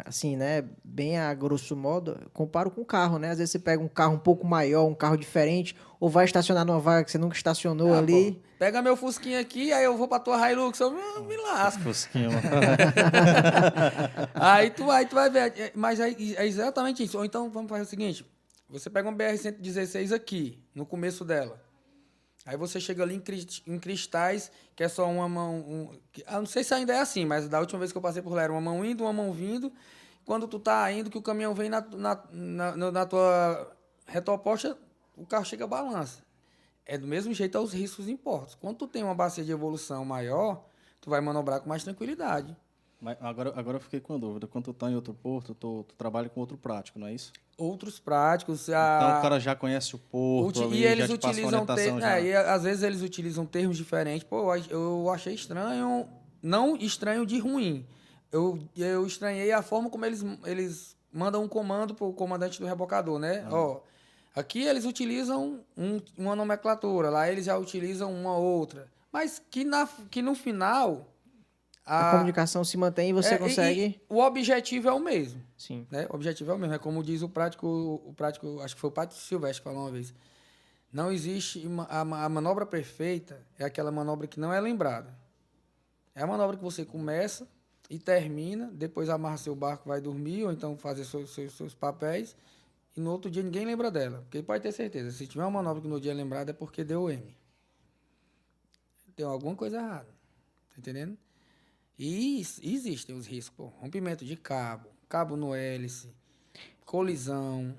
[0.06, 3.30] assim, né, bem a grosso modo, comparo com carro, né?
[3.32, 6.66] Às vezes você pega um carro um pouco maior, um carro diferente, ou vai estacionar
[6.66, 8.32] numa vaga que você nunca estacionou Ah, ali.
[8.34, 11.82] pô, pega meu Fusquinha aqui, aí eu vou pra tua Hilux, eu me, me lasco.
[11.84, 12.42] Fusquinha, mano.
[14.34, 15.54] aí, tu, aí tu vai ver.
[15.58, 17.18] é, Mas é, é exatamente isso.
[17.18, 18.26] Ou então vamos fazer o seguinte:
[18.70, 21.64] você pega um BR-116 aqui, no começo dela.
[22.46, 25.56] Aí você chega ali em, cris- em cristais, que é só uma mão.
[25.56, 28.22] um- ah, não sei se ainda é assim, mas da última vez que eu passei
[28.22, 29.72] por lá era uma mão indo, uma mão vindo.
[30.26, 33.76] Quando tu tá indo, que o caminhão vem na, na, na, na- tua
[34.08, 34.78] reta oposta,
[35.18, 36.24] o carro chega a balança.
[36.86, 38.54] É do mesmo jeito aos riscos em portos.
[38.56, 40.64] Quando tu tem uma bacia de evolução maior,
[41.02, 42.56] tu vai manobrar com mais tranquilidade.
[43.06, 44.48] Mas agora, agora eu fiquei com a dúvida.
[44.48, 47.32] Quando tu tá em outro porto, tu, tu trabalha com outro prático, não é isso?
[47.56, 48.64] Outros práticos.
[48.68, 51.96] Então a- o cara já conhece o porto Uti- ali, e já eles utilizam orientação
[51.98, 52.18] ter- já.
[52.18, 54.24] é, e às vezes eles utilizam termos diferentes.
[54.28, 56.08] Pô, eu- achei estranho,
[56.42, 57.86] não estranho de ruim.
[58.32, 63.20] Eu, eu estranhei a forma como eles, eles mandam um comando pro comandante do rebocador,
[63.20, 63.48] né?
[63.52, 63.82] Ó,
[64.36, 68.88] aqui eles utilizam um- uma nomenclatura, lá eles já utilizam uma outra.
[69.14, 71.12] Mas que, na, que no final.
[71.86, 73.82] A, comunicação se mantém e você é, consegue.
[73.82, 75.86] e o objetivo é o mesmo Sim.
[75.92, 76.08] né?
[76.10, 77.68] O objetivo é o mesmo, é como diz o prático,
[78.04, 80.12] o prático, acho que foi o Pátio Silvestre que falou uma vez.
[80.92, 85.16] Não existe a, a manobra perfeita é aquela manobra que não é lembrada.
[86.16, 87.48] É a manobra que você começa
[87.88, 92.36] e termina, depois amarra seu barco, vai dormir ou então fazer seus, seus, seus papéis
[92.96, 94.22] e no outro dia ninguém lembra dela.
[94.22, 96.84] Porque pode ter certeza, se tiver uma manobra que no dia é lembrada é porque
[96.84, 97.36] deu M.
[99.16, 100.10] Deu alguma coisa errada.
[100.72, 101.18] Tá entendendo?
[101.98, 103.66] E is- existem os riscos, pô.
[103.80, 106.10] Rompimento de cabo, cabo no hélice,
[106.86, 107.76] colisão.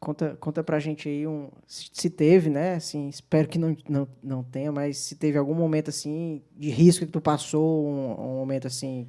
[0.00, 1.50] Conta, conta pra gente aí um.
[1.66, 2.74] Se teve, né?
[2.76, 7.04] Assim, espero que não, não, não tenha, mas se teve algum momento assim de risco
[7.04, 9.08] que tu passou, um, um momento assim.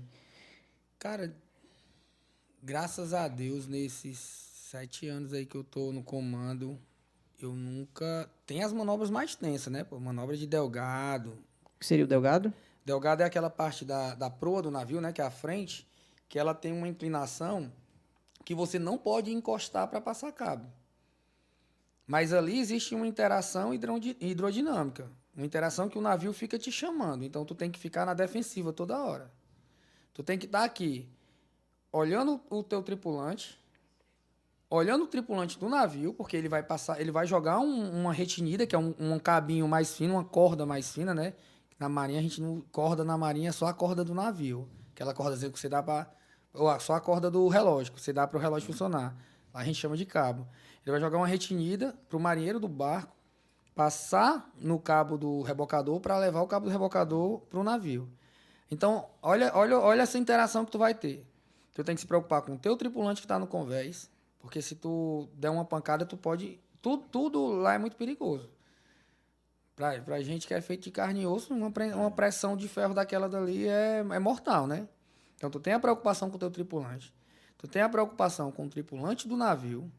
[0.97, 1.33] Cara,
[2.61, 6.77] graças a Deus, nesses sete anos aí que eu tô no comando,
[7.39, 8.29] eu nunca.
[8.45, 9.83] Tem as manobras mais tensas, né?
[9.83, 11.37] Pô, manobra de delgado.
[11.79, 12.51] Que seria o Delgado?
[12.89, 15.13] Delgado é aquela parte da, da proa do navio, né?
[15.13, 15.87] Que é a frente,
[16.27, 17.71] que ela tem uma inclinação
[18.43, 20.65] que você não pode encostar para passar cabo.
[22.07, 25.07] Mas ali existe uma interação hidrodi- hidrodinâmica.
[25.37, 27.23] Uma interação que o navio fica te chamando.
[27.23, 29.31] Então tu tem que ficar na defensiva toda hora.
[30.11, 31.07] Tu tem que estar aqui
[31.91, 33.55] olhando o teu tripulante,
[34.67, 38.65] olhando o tripulante do navio, porque ele vai passar, ele vai jogar um- uma retinida,
[38.65, 41.35] que é um, um cabinho mais fino, uma corda mais fina, né?
[41.79, 45.51] Na marinha a gente não corda na marinha só a corda do navio, aquela cordazinha
[45.51, 46.11] que você dá para
[46.53, 49.15] ou só a corda do relógio, que você dá para o relógio funcionar.
[49.53, 50.47] Lá a gente chama de cabo.
[50.83, 53.15] Ele vai jogar uma retinida para o marinheiro do barco
[53.75, 58.09] passar no cabo do rebocador para levar o cabo do rebocador para o navio.
[58.69, 61.25] Então, olha, olha, olha essa interação que tu vai ter.
[61.73, 64.75] Tu tem que se preocupar com o teu tripulante que está no convés, porque se
[64.75, 68.49] tu der uma pancada, tu pode tudo, tudo lá é muito perigoso.
[69.79, 72.67] Pra, pra gente que é feito de carne e osso, uma, pre- uma pressão de
[72.67, 74.85] ferro daquela dali é, é mortal, né?
[75.37, 77.13] Então, tu tem a preocupação com o teu tripulante.
[77.57, 79.89] Tu tem a preocupação com o tripulante do navio.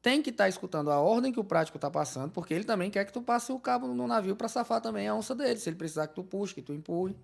[0.00, 3.04] Tem que estar escutando a ordem que o prático está passando, porque ele também quer
[3.04, 5.74] que tu passe o cabo no navio para safar também a onça dele, se ele
[5.76, 7.16] precisar que tu puxe, que tu empurre.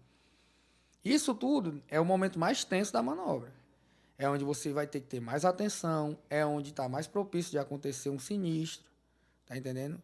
[1.05, 3.53] Isso tudo é o momento mais tenso da manobra.
[4.19, 7.61] É onde você vai ter que ter mais atenção, é onde está mais propício de
[7.61, 8.91] acontecer um sinistro,
[9.47, 10.03] tá entendendo?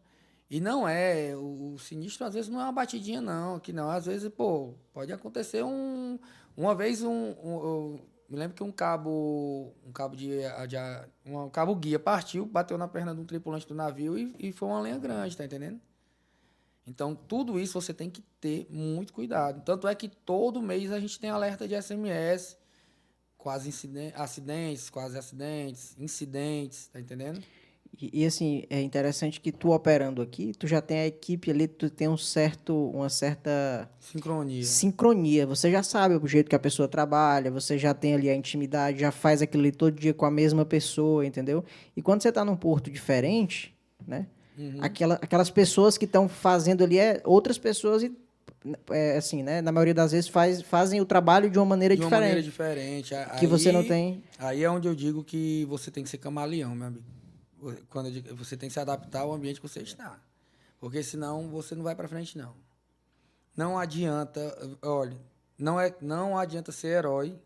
[0.53, 3.89] E não é, o, o sinistro às vezes não é uma batidinha não, que não,
[3.89, 6.19] às vezes, pô, pode acontecer um,
[6.55, 7.99] uma vez um, um-
[8.29, 10.29] me lembro que um cabo, um cabo de,
[10.69, 10.77] de
[11.25, 14.69] um cabo guia partiu, bateu na perna de um tripulante do navio e, e foi
[14.69, 15.81] uma lenha grande, tá entendendo?
[16.87, 19.63] Então, tudo isso você tem que ter muito cuidado.
[19.65, 22.59] Tanto é que todo mês a gente tem alerta de SMS,
[23.39, 23.71] quase
[24.15, 27.43] acidentes, quase acidentes, incidentes, tá entendendo?
[28.01, 31.69] E, e, assim, é interessante que tu operando aqui, tu já tem a equipe ali,
[31.69, 34.65] tu tem um certo, uma certa Sincronia.
[34.65, 35.47] sincronia.
[35.47, 38.99] Você já sabe o jeito que a pessoa trabalha, você já tem ali a intimidade,
[39.01, 41.65] já faz aquilo ali todo dia com a mesma pessoa, entendeu?
[41.97, 43.75] E quando você tá num porto diferente,
[44.07, 44.27] né?
[44.59, 44.79] Uhum.
[44.81, 48.13] Aquela, aquelas pessoas que estão fazendo ali é outras pessoas e
[48.91, 49.61] é, assim, né?
[49.61, 52.29] Na maioria das vezes faz, fazem o trabalho de uma maneira de uma diferente.
[52.29, 53.15] maneira diferente.
[53.15, 54.23] A- Que você não aí- tem.
[54.39, 57.05] Aí é onde eu digo que você tem que ser camaleão, meu amigo.
[57.89, 60.21] Quando digo- você tem que se adaptar ao ambiente que você está.
[60.81, 62.55] Porque senão você não vai para frente, não.
[63.57, 64.41] Não adianta,
[64.83, 65.17] olha,
[65.59, 67.39] não, é, não adianta ser herói,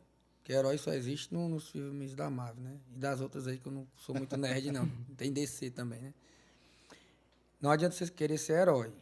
[0.42, 2.78] que herói só existe no- nos filmes da Marvel, né?
[2.94, 4.88] E das outras aí que eu não sou muito nerd, não.
[5.16, 6.14] Tem DC também, né?
[7.60, 8.92] Não adianta você querer ser herói.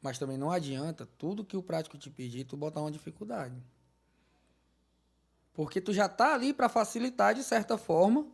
[0.00, 3.54] Mas também não adianta tudo que o prático te pedir, tu botar uma dificuldade.
[5.54, 8.26] Porque tu já tá ali para facilitar, de certa forma,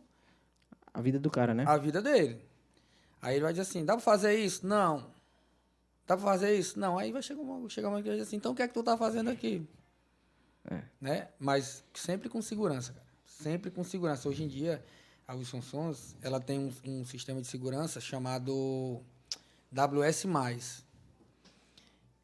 [0.99, 1.63] A vida do cara, né?
[1.65, 2.43] a vida dele.
[3.21, 4.67] Aí ele vai dizer assim, dá pra fazer isso?
[4.67, 5.09] Não.
[6.05, 6.77] Dá pra fazer isso?
[6.77, 6.97] Não.
[6.97, 8.97] Aí vai chegar uma, chegar uma dizer assim, então o que é que tu tá
[8.97, 9.65] fazendo aqui?
[10.99, 11.29] Né?
[11.39, 13.05] Mas sempre com segurança, cara.
[13.25, 14.27] Sempre com segurança.
[14.27, 14.83] Hoje em dia,
[15.25, 19.01] a Wilson Sons, ela tem um, um sistema de segurança chamado
[19.71, 20.83] WS+,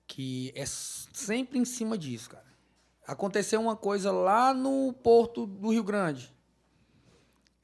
[0.05, 2.43] que é sempre em cima disso, cara.
[3.07, 6.34] Aconteceu uma coisa lá no porto do Rio Grande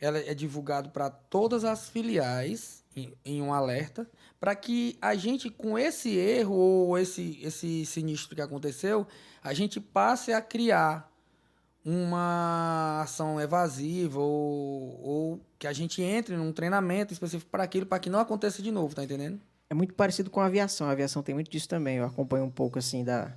[0.01, 4.09] ela é divulgado para todas as filiais em, em um alerta
[4.39, 9.07] para que a gente com esse erro ou esse esse sinistro que aconteceu
[9.41, 11.09] a gente passe a criar
[11.85, 17.99] uma ação evasiva ou, ou que a gente entre num treinamento específico para aquilo para
[17.99, 20.87] que não aconteça de novo tá entendendo É muito parecido com a aviação.
[20.87, 21.95] A aviação tem muito disso também.
[21.95, 23.33] Eu acompanho um pouco assim da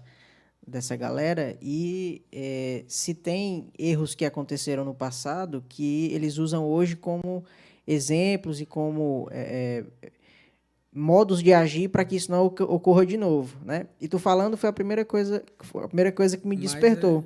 [0.67, 6.97] dessa galera e é, se tem erros que aconteceram no passado que eles usam hoje
[6.97, 7.45] como
[7.87, 10.11] exemplos e como é, é,
[10.93, 13.87] modos de agir para que isso não oc- ocorra de novo, né?
[14.01, 17.25] E tu falando foi a primeira coisa, a primeira coisa que me Mas, despertou.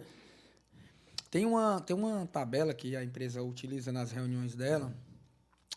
[1.31, 4.93] Tem uma, tem uma tabela que a empresa utiliza nas reuniões dela.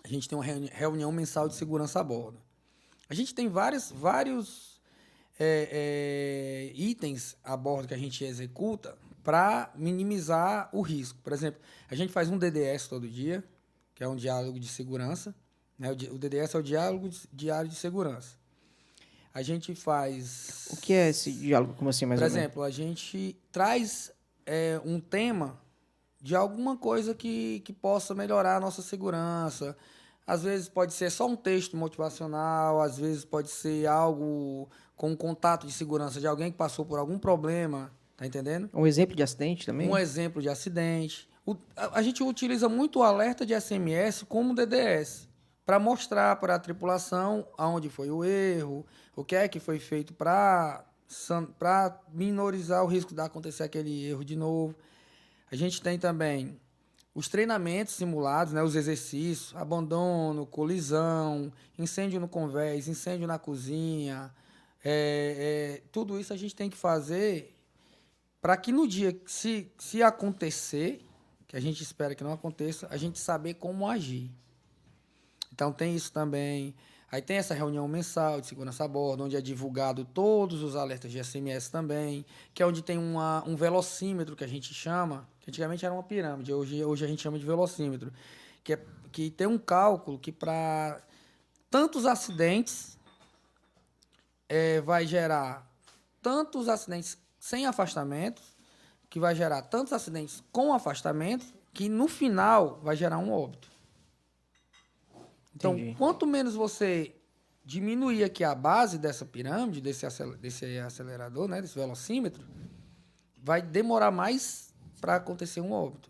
[0.03, 2.39] A gente tem uma reuni- reunião mensal de segurança a bordo.
[3.09, 4.70] A gente tem vários, vários
[5.43, 11.17] é, é, itens a bordo que a gente executa para minimizar o risco.
[11.23, 11.59] Por exemplo,
[11.89, 13.43] a gente faz um DDS todo dia,
[13.95, 15.33] que é um diálogo de segurança.
[15.79, 15.91] Né?
[15.91, 18.35] O, DDS é o diálogo de- diário de segurança.
[19.33, 21.73] A gente faz O que é esse diálogo?
[21.73, 22.43] Como assim, mais por ou menos?
[22.43, 24.11] exemplo, a gente traz
[24.45, 25.59] é, um tema
[26.21, 29.75] de alguma coisa que, que possa melhorar a nossa segurança.
[30.31, 35.15] Às vezes pode ser só um texto motivacional, às vezes pode ser algo com um
[35.15, 38.69] contato de segurança de alguém que passou por algum problema, tá entendendo?
[38.73, 39.89] Um exemplo de acidente também?
[39.89, 41.27] Um exemplo de acidente.
[41.45, 45.27] O- a, a gente utiliza muito o alerta de SMS como DDS
[45.65, 50.13] para mostrar para a tripulação aonde foi o erro, o que é que foi feito
[50.13, 50.85] para
[51.59, 54.73] para minorizar o risco de acontecer aquele erro de novo.
[55.51, 56.57] A gente tem também
[57.13, 64.33] os treinamentos simulados, né, os exercícios, abandono, colisão, incêndio no convés, incêndio na cozinha,
[64.83, 67.55] é, é, tudo isso a gente tem que fazer
[68.41, 71.05] para que no dia se, se acontecer,
[71.47, 74.31] que a gente espera que não aconteça, a gente saber como agir.
[75.53, 76.73] Então tem isso também.
[77.11, 81.11] Aí tem essa reunião mensal de segurança a bordo, onde é divulgado todos os alertas
[81.11, 85.49] de SMS também, que é onde tem uma, um velocímetro que a gente chama, que
[85.49, 88.13] antigamente era uma pirâmide, hoje, hoje a gente chama de velocímetro,
[88.63, 88.79] que, é,
[89.11, 91.01] que tem um cálculo que para
[91.69, 92.97] tantos acidentes
[94.47, 95.69] eh, vai gerar
[96.21, 98.41] tantos acidentes sem afastamento,
[99.09, 103.70] que vai gerar tantos acidentes com afastamento, que no final vai gerar um óbito.
[105.55, 105.95] Então, Entendi.
[105.97, 107.15] quanto menos você
[107.63, 110.05] diminuir aqui a base dessa pirâmide, desse,
[110.39, 112.43] desse acelerador, né, desse velocímetro,
[113.37, 116.09] vai demorar mais para acontecer um óbito.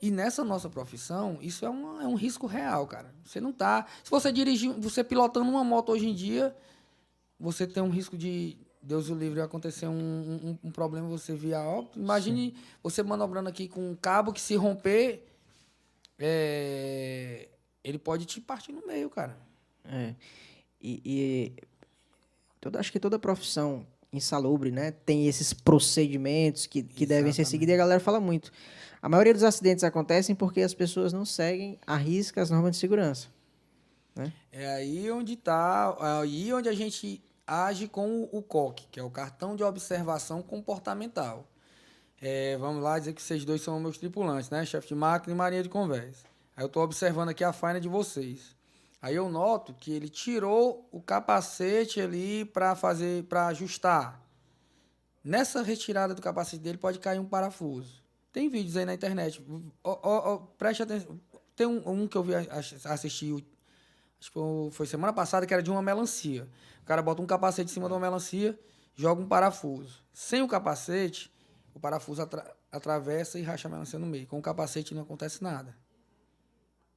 [0.00, 3.14] E nessa nossa profissão, isso é, uma- é um risco real, cara.
[3.24, 3.86] Você não tá.
[4.04, 6.54] Se você dirigir, você pilotando uma moto hoje em dia,
[7.40, 11.60] você tem um risco de, Deus o livre, acontecer um, um, um problema você via
[11.60, 11.98] óbito.
[11.98, 15.26] Imagine você manobrando aqui com um cabo que se romper,
[16.18, 17.48] é,
[17.86, 19.38] ele pode te partir no meio, cara.
[19.84, 20.14] É.
[20.82, 21.52] E, e
[22.60, 27.72] toda, acho que toda profissão insalubre, né, tem esses procedimentos que, que devem ser seguidos
[27.72, 28.50] e a galera fala muito.
[29.00, 32.78] A maioria dos acidentes acontecem porque as pessoas não seguem a risca as normas de
[32.78, 33.28] segurança.
[34.50, 39.02] É aí onde tá, aí onde a gente age com o, o COC, que é
[39.02, 41.46] o cartão de observação comportamental.
[42.20, 44.64] É, vamos lá dizer que vocês dois são meus tripulantes, né?
[44.64, 46.24] Chefe de máquina e marinha de conversa.
[46.56, 48.56] Aí eu estou observando aqui a faina de vocês.
[49.02, 54.20] Aí eu noto que ele tirou o capacete ali para fazer, para ajustar.
[55.22, 58.02] Nessa retirada do capacete dele pode cair um parafuso.
[58.32, 59.44] Tem vídeos aí na internet.
[59.84, 61.20] Ó, ó, ó, preste atenção.
[61.54, 63.32] Tem um, um que eu vi ass- assisti
[64.18, 66.48] acho que foi- foi semana passada, que era de uma melancia.
[66.82, 68.58] O cara bota um capacete em cima de uma melancia,
[68.94, 70.02] joga um parafuso.
[70.12, 71.32] Sem o capacete,
[71.74, 74.26] o parafuso atra- atravessa e racha a melancia no meio.
[74.26, 75.76] Com o capacete não acontece nada.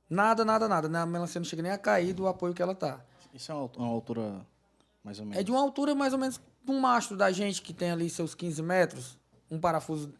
[0.09, 1.01] Nada, nada, nada.
[1.01, 2.99] A melancia não chega nem a cair do apoio que ela tá.
[3.33, 4.45] Isso é uma, uma altura
[5.03, 5.39] mais ou menos.
[5.39, 8.09] É de uma altura mais ou menos de um mastro da gente que tem ali
[8.09, 9.19] seus 15 metros,
[9.49, 10.13] um parafuso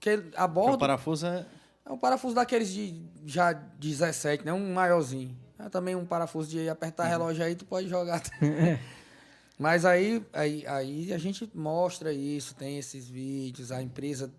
[0.00, 1.46] que a Porque bordo O parafuso é.
[1.84, 4.52] é um parafuso daqueles de já 17, né?
[4.52, 5.36] Um maiorzinho.
[5.58, 8.22] É também um parafuso de apertar relógio aí, tu pode jogar.
[9.58, 14.32] Mas aí, aí, aí a gente mostra isso, tem esses vídeos, a empresa.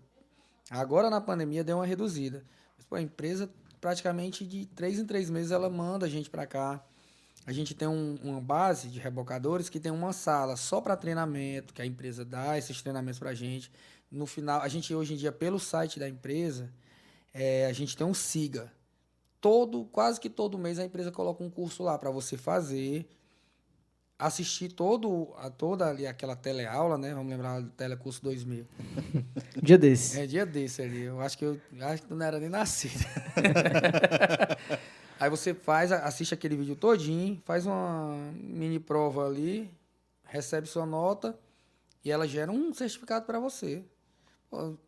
[0.70, 2.42] Agora na pandemia deu uma reduzida.
[2.74, 3.50] Mas, pô, a empresa
[3.80, 6.84] praticamente de três em três meses ela manda a gente para cá.
[7.46, 11.72] A gente tem um- uma base de rebocadores que tem uma sala só para treinamento,
[11.72, 13.72] que a empresa dá esses treinamentos para a gente.
[14.10, 16.70] No final, a gente hoje em dia, pelo site da empresa,
[17.32, 18.70] é, a gente tem um SIGA.
[19.40, 23.08] Todo, quase que todo mês a empresa coloca um curso lá para você fazer,
[24.20, 27.14] assistir todo, a, toda ali aquela teleaula, né?
[27.14, 28.66] Vamos lembrar do Telecurso 2000.
[29.62, 30.20] Dia desse.
[30.20, 31.02] É dia desse ali.
[31.02, 33.04] Eu acho que eu acho que tu não era nem nascido.
[35.18, 39.70] Aí você faz, assiste aquele vídeo todinho, faz uma mini prova ali,
[40.24, 41.38] recebe sua nota
[42.02, 43.84] e ela gera um certificado para você.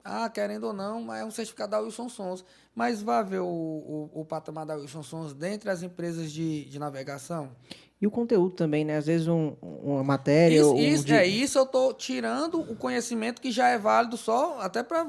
[0.03, 2.45] Ah, querendo ou não, é um certificado da Wilson Sons.
[2.75, 6.79] Mas vá ver o, o, o patamar da Wilson Sons dentre as empresas de, de
[6.79, 7.55] navegação.
[8.03, 8.97] E o conteúdo também, né?
[8.97, 13.41] Às vezes um- uma matéria Isso, ou isso, é isso eu tô tirando o conhecimento
[13.41, 15.07] que já é válido só, até para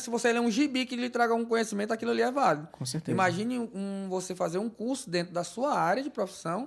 [0.00, 2.66] se você ler um gibi que lhe traga um conhecimento, aquilo ali é válido.
[2.72, 3.12] Com certeza.
[3.14, 6.66] Imagine um, você fazer um curso dentro da sua área de profissão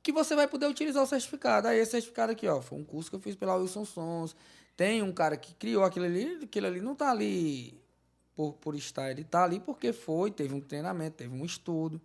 [0.00, 1.66] que você vai poder utilizar o certificado.
[1.66, 4.36] Aí esse certificado aqui, ó, foi um curso que eu fiz pela Wilson Sons.
[4.76, 7.74] Tem um cara que criou aquilo ali, aquilo ali não tá ali
[8.36, 12.00] por, por estar, ele tá ali porque foi, teve um treinamento, teve um estudo.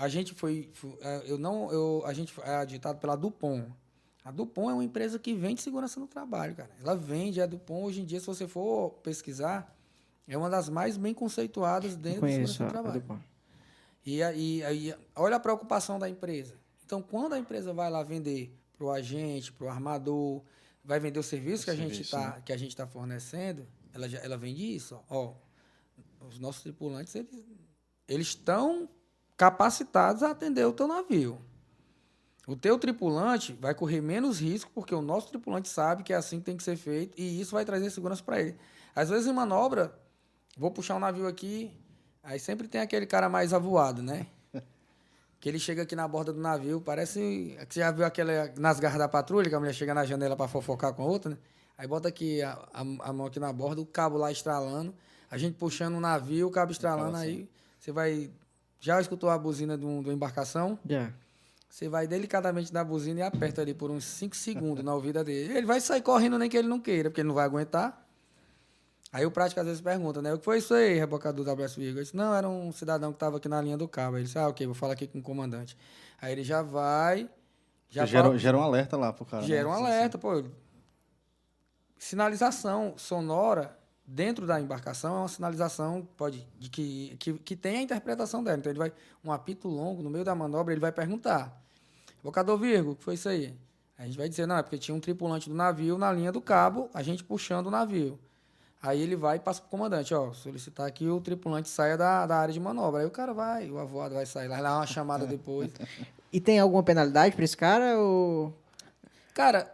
[0.00, 0.72] A gente foi,
[1.02, 3.70] eh, eu não, eu, a gente é aditado pela Dupont.
[4.24, 6.70] A Dupont é uma empresa que vende segurança no trabalho, cara.
[6.80, 9.76] Ela vende a Dupont hoje em dia, se você for pesquisar,
[10.26, 13.00] é uma das mais bem conceituadas dentro da segurança do trabalho.
[13.02, 13.22] Dupont.
[14.06, 16.54] E aí, aí, olha a preocupação da empresa.
[16.86, 20.42] Então, quando a empresa vai lá vender para o agente, para o armador,
[20.82, 22.42] vai vender o serviço O que a gente serviço, está né?
[22.46, 24.98] que a gente tá fornecendo, ela, já, ela vende isso.
[25.10, 25.34] Ó,
[26.26, 27.44] os nossos tripulantes, eles
[28.08, 28.88] eles estão
[29.40, 31.40] capacitados a atender o teu navio.
[32.46, 36.40] O teu tripulante vai correr menos risco porque o nosso tripulante sabe que é assim
[36.40, 38.58] que tem que ser feito e isso vai trazer segurança para ele.
[38.94, 39.98] Às vezes em manobra,
[40.58, 41.74] vou puxar um navio aqui,
[42.22, 44.26] aí sempre tem aquele cara mais avoado, né?
[45.40, 47.56] Que ele chega aqui na borda do navio, parece.
[47.66, 48.52] Você já viu aquela.
[48.58, 51.30] Nas garras da patrulha, que a mulher chega na janela para fofocar com a outra,
[51.30, 51.38] né?
[51.78, 54.94] Aí bota aqui a, a, a mão aqui na borda, o cabo lá estralando,
[55.30, 57.26] a gente puxando o navio, o cabo estralando, assim.
[57.26, 57.48] aí
[57.78, 58.30] você vai.
[58.80, 60.78] Já escutou a buzina de, um, de uma embarcação?
[60.88, 61.12] Já.
[61.68, 65.56] Você vai delicadamente na buzina e aperta ali por uns 5 segundos na ouvida dele.
[65.56, 68.04] Ele vai sair correndo nem que ele não queira, porque ele não vai aguentar.
[69.12, 70.32] Aí o prático às vezes pergunta, né?
[70.32, 71.98] O que foi isso aí, rebocador da WS Virgo?
[71.98, 74.16] Eu disse, não, era um cidadão que estava aqui na linha do cabo.
[74.16, 75.76] Ele disse, ah, ok, vou falar aqui com o comandante.
[76.20, 77.28] Aí ele já vai.
[77.88, 79.42] Já gera, fala- gera um alerta lá pro cara.
[79.44, 79.68] Gera né?
[79.68, 80.44] um alerta, pô.
[81.98, 83.76] Sinalização sonora
[84.10, 88.58] dentro da embarcação é uma sinalização pode, de que, que, que tem a interpretação dela.
[88.58, 88.92] Então ele vai,
[89.24, 91.56] um apito longo, no meio da manobra, ele vai perguntar.
[92.22, 93.54] Bocador Virgo, o que foi isso aí?
[93.96, 96.40] A gente vai dizer, não, é porque tinha um tripulante do navio na linha do
[96.40, 98.18] cabo, a gente puxando o navio.
[98.82, 102.36] Aí ele vai e passa pro comandante, ó, solicitar que o tripulante saia da, da
[102.38, 103.02] área de manobra.
[103.02, 105.70] Aí o cara vai, o avoado vai sair lá, lá uma chamada depois.
[106.32, 108.52] E tem alguma penalidade pra esse cara ou...
[109.34, 109.72] Cara,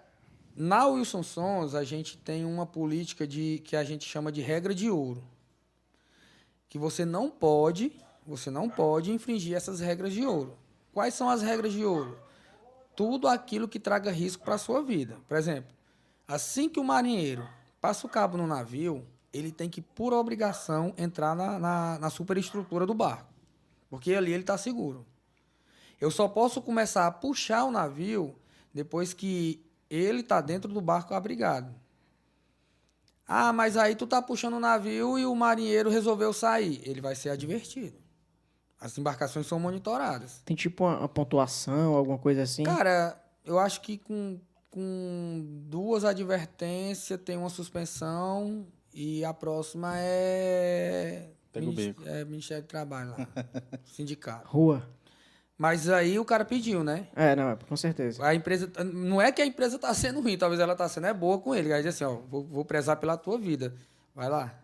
[0.57, 4.75] na Wilson Sons a gente tem uma política de que a gente chama de regra
[4.75, 5.23] de ouro.
[6.67, 7.93] Que você não pode,
[8.27, 10.57] você não pode infringir essas regras de ouro.
[10.95, 12.19] Quais são as regras de ouro?
[12.97, 15.19] Tudo aquilo que traga risco para a sua vida.
[15.29, 15.71] Por exemplo,
[16.27, 17.47] assim que o marinheiro
[17.79, 22.87] passa o cabo no navio, ele tem que, por obrigação, entrar na, na, na superestrutura
[22.87, 23.31] do barco.
[23.91, 25.05] Porque ali ele está seguro.
[26.01, 28.35] Eu só posso começar a puxar o navio
[28.73, 31.75] depois que ele está dentro do barco abrigado.
[33.27, 36.81] Ah, mas aí tu tá puxando o navio e o marinheiro resolveu sair.
[36.85, 37.99] Ele vai ser advertido.
[38.81, 40.43] As embarcações são monitoradas.
[40.45, 42.63] Tem tipo uma, uma pontuação, alguma coisa assim?
[42.63, 44.39] Cara, eu acho que com,
[44.71, 51.31] com duas advertências tem uma suspensão e a próxima é.
[51.53, 52.03] Pega o beco.
[52.07, 53.29] É Ministério do Trabalho lá.
[53.87, 54.47] sindicato.
[54.47, 54.87] Rua.
[55.59, 57.09] Mas aí o cara pediu, né?
[57.17, 58.25] É, não, é, com certeza.
[58.25, 58.71] A empresa.
[58.85, 61.55] Não é que a empresa tá sendo ruim, talvez ela tá sendo é boa com
[61.55, 61.73] ele.
[61.73, 63.75] Aí diz assim, ó, vou, vou prezar pela tua vida.
[64.15, 64.55] Vai lá.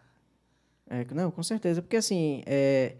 [0.88, 1.80] É, não, com certeza.
[1.80, 2.96] Porque assim, é,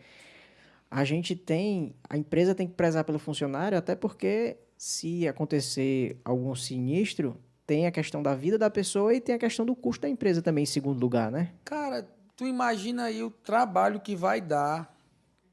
[0.90, 1.94] a gente tem.
[2.09, 7.36] A empresa tem que prezar pelo funcionário, até porque se acontecer algum sinistro,
[7.66, 10.43] tem a questão da vida da pessoa e tem a questão do custo da empresa
[10.43, 11.52] também, em segundo lugar, né?
[11.64, 14.91] Cara, tu imagina aí o trabalho que vai dar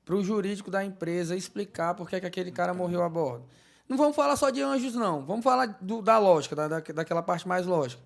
[0.09, 3.43] pro jurídico da empresa explicar por que, é que aquele cara morreu a bordo.
[3.87, 5.23] Não vamos falar só de anjos, não.
[5.23, 8.01] Vamos falar do- da lógica, da, da- daquela parte mais lógica.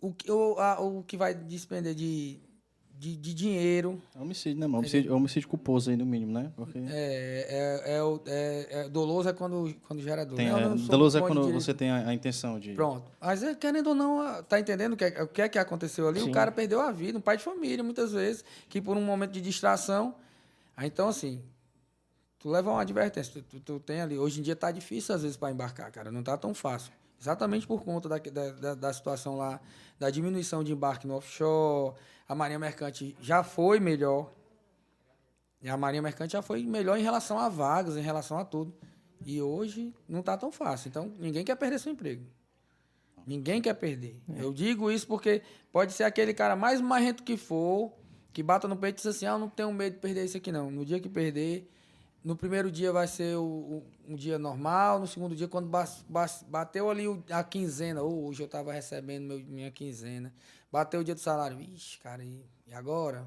[0.00, 2.38] O, que- o, a- o que vai despender de,
[2.98, 4.78] de, de dinheiro É homicídio, né, mano?
[4.78, 6.50] Homicídio, é homicídio culposo aí, no mínimo, né?
[6.56, 10.36] Porque é, é, é, o- é, é- doloso é quando, quando gera dor.
[10.36, 12.72] tem, é, doloso é quando você tem a, a intenção de...
[12.72, 13.12] Pronto.
[13.20, 16.08] Mas é, querendo ou não, tá entendendo o que, é, o que é que aconteceu
[16.08, 16.20] ali?
[16.20, 16.30] Sim.
[16.30, 19.32] O cara perdeu a vida, um pai de família, muitas vezes, que por um momento
[19.32, 20.14] de distração.
[20.86, 21.42] Então, assim,
[22.38, 24.18] tu leva uma advertência, tu, tu, tu tem ali.
[24.18, 26.10] Hoje em dia tá difícil, às vezes, para embarcar, cara.
[26.10, 26.92] Não tá tão fácil.
[27.20, 29.60] Exatamente por conta da, da, da, situação lá,
[29.98, 31.94] da diminuição de embarque no offshore.
[32.26, 34.32] A Marinha Mercante já foi melhor.
[35.60, 38.74] E a Marinha Mercante já foi melhor em relação a vagas, em relação a tudo.
[39.26, 40.88] E hoje não tá tão fácil.
[40.88, 42.24] Então, ninguém quer perder seu emprego.
[43.26, 44.18] Ninguém quer perder.
[44.36, 47.92] Eu digo isso porque pode ser aquele cara mais marrento que for,
[48.32, 50.36] que bata no peito e diz assim: ah, eu não tenho medo de perder isso
[50.36, 50.70] aqui, não.
[50.70, 51.68] No dia que perder,
[52.24, 56.04] no primeiro dia vai ser o- o- um dia normal, no segundo dia, quando bas-
[56.08, 60.32] bas- bateu ali o- a quinzena, ou hoje eu estava recebendo meu- minha quinzena,
[60.70, 63.26] bateu o dia do salário, vixe, cara, e, e agora?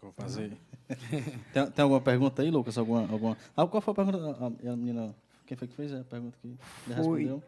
[0.00, 0.52] Vou fazer.
[1.52, 2.76] tem, tem alguma pergunta aí, Lucas?
[2.76, 3.36] Alguma, alguma...
[3.56, 4.18] Ah, qual foi a pergunta?
[4.18, 5.14] A, a- menina...
[5.46, 6.56] Quem foi que fez a pergunta que
[6.86, 6.94] Foi.
[7.24, 7.42] respondeu?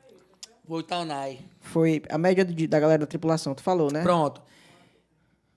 [0.67, 1.39] Vou Nai.
[1.61, 4.03] Foi a média de- da galera da tripulação, tu falou, né?
[4.03, 4.43] Pronto.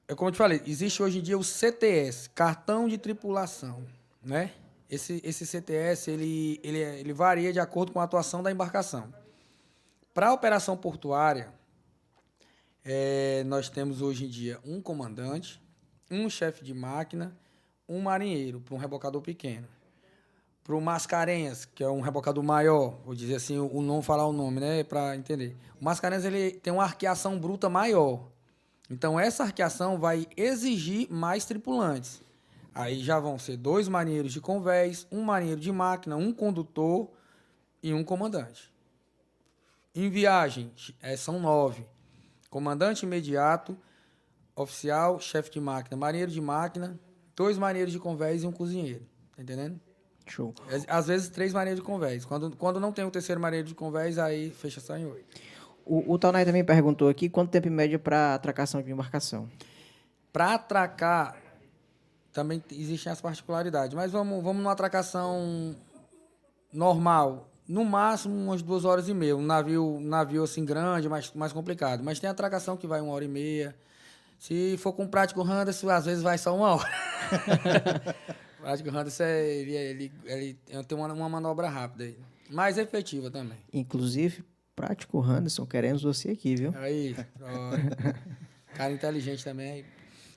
[0.09, 3.85] É como eu te falei, existe hoje em dia o CTS, cartão de tripulação,
[4.23, 4.51] né?
[4.89, 9.13] Esse, esse CTS, ele, ele, ele varia de acordo com a atuação da embarcação.
[10.11, 11.53] Para a operação portuária,
[12.83, 15.61] é, nós temos hoje em dia um comandante,
[16.09, 17.37] um chefe de máquina,
[17.87, 19.67] um marinheiro para um rebocador pequeno.
[20.63, 24.33] Para o Mascarenhas, que é um rebocador maior, vou dizer assim, o não falar o
[24.33, 25.55] nome, né, para entender.
[25.79, 28.27] O Mascarenhas ele tem uma arqueação bruta maior.
[28.89, 32.21] Então essa arqueação vai exigir mais tripulantes.
[32.73, 37.09] Aí já vão ser dois marinheiros de convés, um marinheiro de máquina, um condutor
[37.83, 38.71] e um comandante.
[39.93, 40.71] Em viagem,
[41.01, 41.85] eh, são nove.
[42.49, 43.77] Comandante imediato,
[44.55, 46.99] oficial, chefe de máquina, marinheiro de máquina,
[47.35, 49.05] dois marinheiros de convés e um cozinheiro.
[49.35, 49.79] Tá entendendo?
[50.27, 50.53] Show.
[50.71, 52.23] Às- Às vezes, três marinheiros de convés.
[52.23, 55.25] Quando, quando não tem o terceiro marinheiro de convés, aí fecha só em oito.
[55.89, 59.49] O, o Taunay também perguntou aqui quanto tempo em média para atracação de embarcação.
[60.31, 61.35] Para atracar,
[62.31, 63.95] também existem as particularidades.
[63.95, 65.75] Mas vamos, vamos numa atracação
[66.71, 67.49] normal.
[67.67, 69.35] No máximo, umas duas horas e meia.
[69.35, 72.03] Um navio, um navio assim grande, mais, mais complicado.
[72.03, 73.75] Mas tem atracação que vai uma hora e meia.
[74.37, 76.89] Se for com prático Henderson, às vezes vai só uma hora.
[78.61, 82.17] prático Henderson, é, ele, ele, ele tem uma, uma manobra rápida aí.
[82.47, 83.57] Mais efetiva também.
[83.73, 84.43] Inclusive,
[84.79, 86.73] prático Anderson, queremos você aqui, viu?
[86.77, 87.13] Aí,
[88.73, 89.83] cara inteligente também.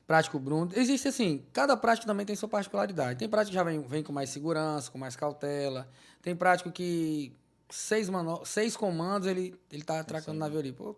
[0.04, 0.72] Prático Bruno.
[0.74, 3.20] Existe assim, cada prático também tem sua particularidade.
[3.20, 5.88] Tem prático que já vem, vem com mais segurança, com mais cautela.
[6.20, 7.32] Tem prático que
[7.70, 10.72] seis, mano, seis comandos ele, ele tá atracando o navio ali.
[10.72, 10.96] Pô,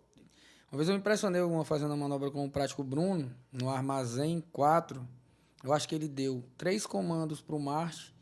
[0.71, 4.43] uma vez eu me impressionei uma fazendo uma manobra com o prático Bruno, no armazém
[4.51, 5.07] 4.
[5.63, 8.13] Eu acho que ele deu três comandos pro Marte,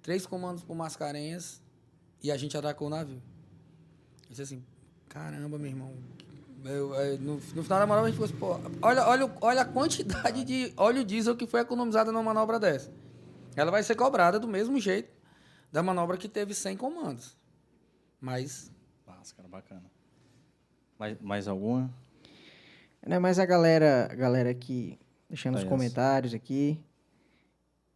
[0.00, 1.60] três comandos pro Mascarenhas
[2.22, 3.20] e a gente atracou o navio.
[4.30, 4.64] Eu disse assim,
[5.08, 5.92] caramba, meu irmão.
[6.64, 9.62] Eu, é, no, no final da manobra a gente falou assim, pô, olha, olha, olha
[9.62, 12.92] a quantidade de óleo diesel que foi economizada numa manobra dessa.
[13.56, 15.10] Ela vai ser cobrada do mesmo jeito
[15.72, 17.36] da manobra que teve 100 comandos.
[18.20, 18.70] Mas
[19.04, 19.82] Nossa, cara, bacana.
[20.96, 21.90] Mais, mais alguma?
[23.04, 24.96] Né, mas a galera, a galera aqui,
[25.28, 26.78] deixando os Tá, comentários aqui.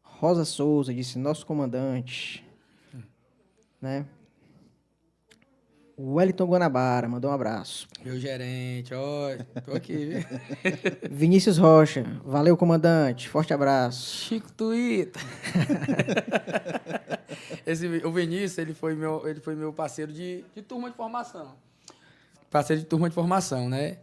[0.03, 2.45] Rosa Souza disse, nosso comandante.
[3.81, 4.05] Né?
[5.99, 7.87] Wellington Guanabara mandou um abraço.
[8.05, 9.29] meu gerente, ó,
[9.65, 10.11] tô aqui?
[11.09, 14.13] Vinícius Rocha, valeu comandante, forte abraço.
[14.25, 15.23] Chico Twitter.
[17.67, 21.55] Esse, o Vinícius, ele foi meu, ele foi meu parceiro de, de turma de formação.
[22.51, 23.99] Parceiro de turma de formação, né?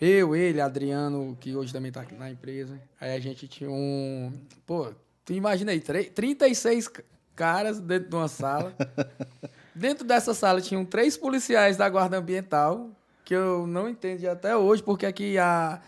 [0.00, 2.78] Eu, ele, Adriano, que hoje também tá aqui na empresa.
[3.00, 4.32] Aí a gente tinha um.
[4.66, 4.92] Pô,
[5.24, 7.04] tu imagina aí, tre- 36 c-
[7.34, 8.74] caras dentro de uma sala.
[9.74, 12.90] dentro dessa sala tinham três policiais da Guarda Ambiental,
[13.24, 15.80] que eu não entendi até hoje, porque aqui a,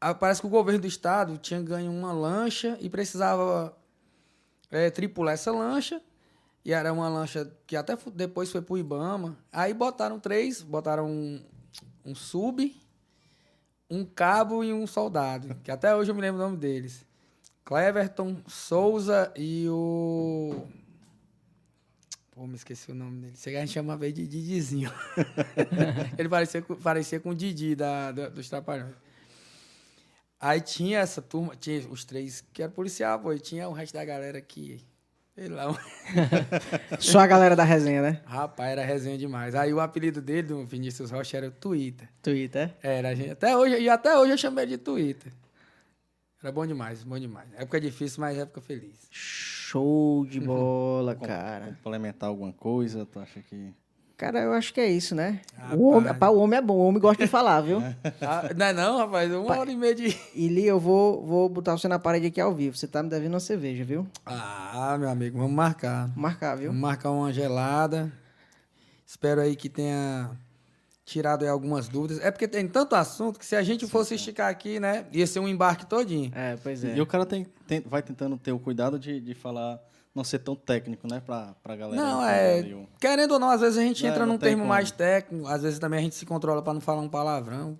[0.00, 3.76] a- parece que o governo do estado tinha ganho uma lancha e precisava
[4.70, 6.00] é, tripular essa lancha.
[6.64, 9.38] E era uma lancha que até depois foi pro Ibama.
[9.52, 11.40] Aí botaram três, botaram um,
[12.04, 12.74] um sub,
[13.88, 15.54] um cabo e um soldado.
[15.64, 17.06] Que até hoje eu me lembro o nome deles.
[17.64, 20.62] Cleverton, Souza e o.
[22.38, 23.32] Pô, me esqueci o nome dele.
[23.36, 24.92] Você a gente chamava ele de Didizinho.
[26.16, 28.94] ele parecia, com- parecia com o Didi da, da- dos Trapalhões.
[30.38, 33.94] Aí tinha essa turma, tinha os três que eram policial, pô, e tinha o resto
[33.94, 34.80] da galera que.
[35.34, 35.64] Sei lá,
[37.00, 38.22] Só a galera da resenha, né?
[38.24, 39.56] rapaz, era resenha demais.
[39.56, 42.08] Aí o apelido dele, do Vinícius Rocha, era o Twitter.
[42.22, 42.72] Twitter.
[42.80, 45.32] Era, a gente, até hoje, e até hoje eu chamei ele de Twitter.
[46.40, 47.48] Era bom demais, bom demais.
[47.56, 48.96] Época difícil, mas época feliz.
[49.70, 51.66] Show de bola, Com- cara.
[51.66, 53.04] Complementar alguma coisa?
[53.04, 53.74] Tu acha que.
[54.16, 55.40] Cara, eu acho que é isso, né?
[55.56, 55.78] Rapaz.
[55.78, 57.78] O homem, pá, o homem é bom, o homem gosta de falar, viu?
[58.20, 59.30] Ah, não é não, rapaz?
[59.32, 60.16] Uma hora e meia de...
[60.34, 62.76] E Li, eu vou, vou botar você na parede aqui ao vivo.
[62.76, 64.06] Você tá me devendo uma cerveja, viu?
[64.26, 66.10] Ah, meu amigo, vamos marcar.
[66.16, 66.68] Marcar, viu?
[66.68, 68.10] Vamos marcar uma gelada.
[69.06, 70.30] Espero aí que tenha
[71.08, 72.20] tirado aí algumas dúvidas.
[72.22, 75.06] É porque tem tanto assunto que se a gente fosse esticar aqui, né?
[75.12, 76.30] Ia ser um embarque todinho.
[76.34, 76.94] É, pois é.
[76.96, 79.80] E o cara tem, tem- vai tentando ter o cuidado de, de falar,
[80.14, 81.22] não ser tão técnico, né?
[81.24, 82.02] Pra, pra galera.
[82.02, 82.62] Não, é.
[83.00, 84.68] Querendo ou não, às vezes a gente É, entra não num termo como.
[84.68, 87.76] mais técnico, às vezes também a gente se controla pra não falar um palavrão.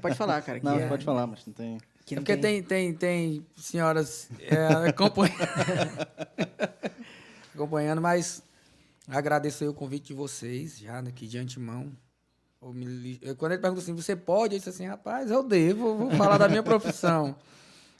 [0.00, 0.58] Pode falar, cara.
[0.58, 1.78] que Não, é- pode falar, mas não tem.
[2.06, 5.36] que é não porque tem, tem, tem senhoras é, acompanhando,
[7.54, 8.42] acompanhando, mas
[9.06, 11.92] agradeço aí o convite de vocês, já aqui de antemão.
[13.22, 14.54] Eu- Quando ele perguntou assim, você pode?
[14.54, 17.34] Eu disse assim, rapaz, eu devo, vou falar da minha profissão.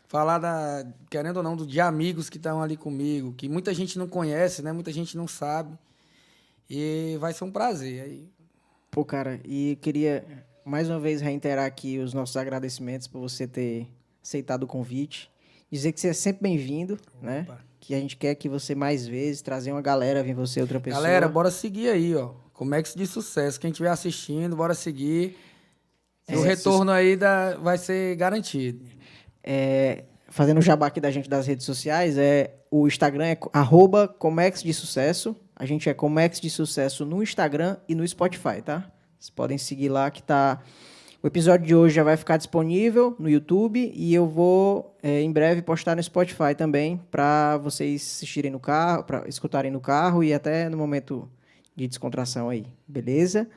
[0.07, 3.97] Falar da, querendo ou não, do- de amigos que estão ali comigo, que muita gente
[3.97, 4.73] não conhece, né?
[4.73, 5.79] Muita gente não sabe.
[6.69, 8.03] E vai ser um prazer.
[8.03, 8.29] Aí,
[8.91, 10.25] Pô, cara, e queria
[10.65, 13.87] mais uma vez reiterar aqui os nossos agradecimentos por você ter
[14.21, 15.31] aceitado o convite.
[15.71, 17.47] Dizer que você é sempre bem-vindo, né?
[17.79, 21.01] Que a gente quer que você mais vezes, trazer uma galera, vir você outra pessoa.
[21.05, 22.33] Galera, bora seguir aí, ó.
[22.61, 23.59] Comex de sucesso.
[23.59, 25.35] Quem estiver assistindo, bora seguir.
[26.29, 28.85] É, o retorno aí da, vai ser garantido.
[29.43, 34.07] É, fazendo o jabá aqui da gente das redes sociais, é o Instagram é arroba
[34.07, 35.35] Comex de Sucesso.
[35.57, 38.93] A gente é Comex de Sucesso no Instagram e no Spotify, tá?
[39.19, 40.61] Vocês podem seguir lá que tá.
[41.23, 45.33] O episódio de hoje já vai ficar disponível no YouTube e eu vou é, em
[45.33, 50.35] breve postar no Spotify também para vocês assistirem no carro, para escutarem no carro e
[50.35, 51.27] até no momento
[51.83, 53.49] de descontração aí, beleza?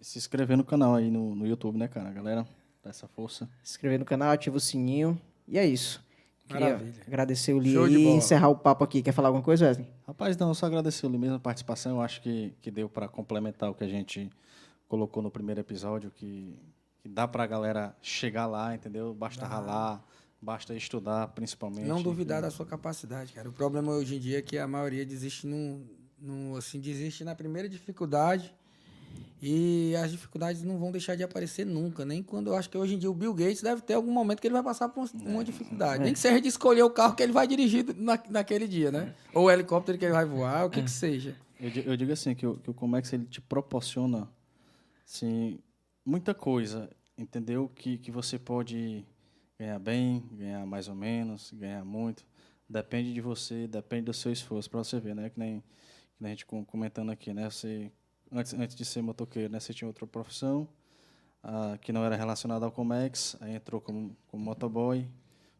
[0.00, 2.10] E se inscrever no canal aí no, no YouTube, né, cara?
[2.10, 2.46] Galera,
[2.82, 3.48] dá essa força.
[3.62, 6.04] Se inscrever no canal, ativa o sininho e é isso.
[6.46, 7.02] Queria Maravilha.
[7.06, 9.02] agradecer o de e encerrar o papo aqui.
[9.02, 9.88] Quer falar alguma coisa, Wesley?
[10.06, 11.96] Rapaz, não, só agradecer ali mesmo a participação.
[11.96, 14.30] Eu acho que, que deu para complementar o que a gente
[14.88, 16.56] colocou no primeiro episódio, que,
[17.00, 19.12] que dá para a galera chegar lá, entendeu?
[19.12, 20.04] Basta ralar,
[20.40, 21.88] basta estudar, principalmente.
[21.88, 23.48] Não duvidar da sua capacidade, cara.
[23.48, 25.84] O problema hoje em dia é que a maioria desiste no,
[26.18, 28.54] no assim, desiste na primeira dificuldade.
[29.40, 32.04] E as dificuldades não vão deixar de aparecer nunca.
[32.06, 34.40] Nem quando eu acho que hoje em dia o Bill Gates deve ter algum momento
[34.40, 36.02] que ele vai passar por uma- uma dificuldade.
[36.02, 39.14] Nem que seja de escolher o carro que ele vai dirigir na, naquele dia, né?
[39.34, 41.36] Ou o helicóptero que ele vai voar, o que que seja.
[41.60, 44.26] Eu, eu digo assim, que o, que o Comex ele te proporciona
[45.06, 45.58] assim,
[46.04, 47.70] muita coisa, entendeu?
[47.74, 49.04] Que, que você pode
[49.58, 52.24] ganhar bem, ganhar mais ou menos, ganhar muito.
[52.68, 55.30] Depende de você, depende do seu esforço, para você ver, né?
[55.30, 55.62] Que nem
[56.22, 57.48] a gente com- comentando aqui, né?
[57.50, 57.90] Você,
[58.32, 59.60] antes, antes de ser motoqueiro, né?
[59.60, 60.66] Você tinha outra profissão
[61.42, 65.06] ah, que não era relacionada ao Comex, aí entrou como, como motoboy,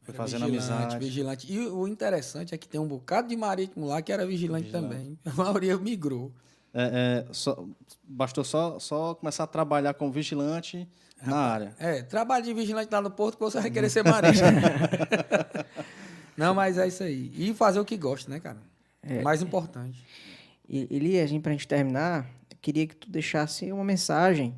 [0.03, 1.05] foi Era fazendo vigilante, amizade.
[1.05, 1.53] Vigilante.
[1.53, 4.89] E o interessante é que tem um bocado de marítimo lá que era vigilante, Vigilante.
[4.95, 5.19] também.
[5.27, 6.33] A maioria migrou.
[6.73, 7.65] É, é, só-
[8.05, 10.87] bastou só, só começar a trabalhar como vigilante
[11.23, 11.75] na área.
[11.79, 14.45] É, trabalho de vigilante lá no porto que você vai querer ser marista.
[16.37, 17.33] Não, mas é isso aí.
[17.35, 18.59] E fazer o que gosta, né, cara?
[19.03, 19.23] É.
[19.23, 20.05] Mais importante.
[20.69, 24.55] E- Elias, para a gente terminar, eu queria que tu deixasse uma mensagem,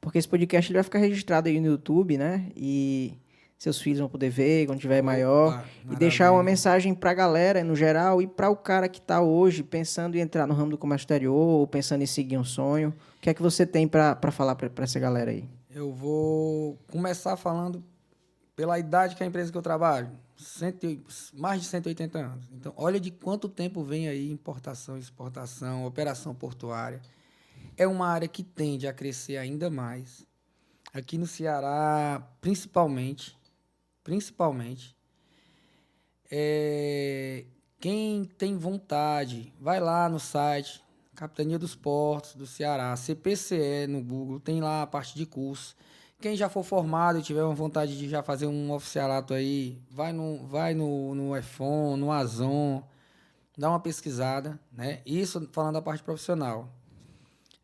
[0.00, 2.46] porque esse podcast ele vai ficar registrado aí no YouTube, né?
[2.56, 3.14] E
[3.56, 5.54] seus filhos vão poder ver quando tiver maior.
[5.54, 6.50] Opa, E deixar uma maravilha.
[6.52, 10.20] mensagem para a galera no geral e para o cara que está hoje pensando em
[10.20, 12.92] entrar no ramo do comércio exterior ou pensando em seguir um sonho.
[13.16, 15.44] O que é que você tem para falar para essa galera aí?
[15.74, 17.82] Eu vou começar falando
[18.56, 20.10] pela idade que é a empresa que eu trabalho.
[20.36, 20.86] Cento
[21.32, 22.48] mais de 180 anos.
[22.52, 27.00] Então, olha de quanto tempo vem aí importação, exportação, operação portuária.
[27.76, 30.26] É uma área que tende a crescer ainda mais.
[30.92, 33.36] Aqui no Ceará, principalmente,
[34.02, 34.96] principalmente,
[36.30, 37.44] é,
[37.80, 44.40] quem tem vontade, vai lá no site Capitania dos Portos do Ceará, CPCE no Google,
[44.40, 45.76] tem lá a parte de curso.
[46.24, 50.10] Quem já for formado e tiver uma vontade de já fazer um oficialato aí, vai
[50.10, 52.82] no, vai no, no EFON, no Azon,
[53.58, 55.02] dá uma pesquisada, né?
[55.04, 56.72] Isso falando da parte profissional.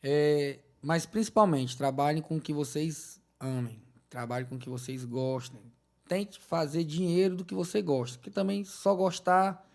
[0.02, 3.80] É, mas principalmente, trabalhem com o que vocês amem,
[4.10, 5.62] trabalhem com o que vocês gostem.
[6.06, 9.66] Tente fazer dinheiro do que você gosta, porque também só gostar,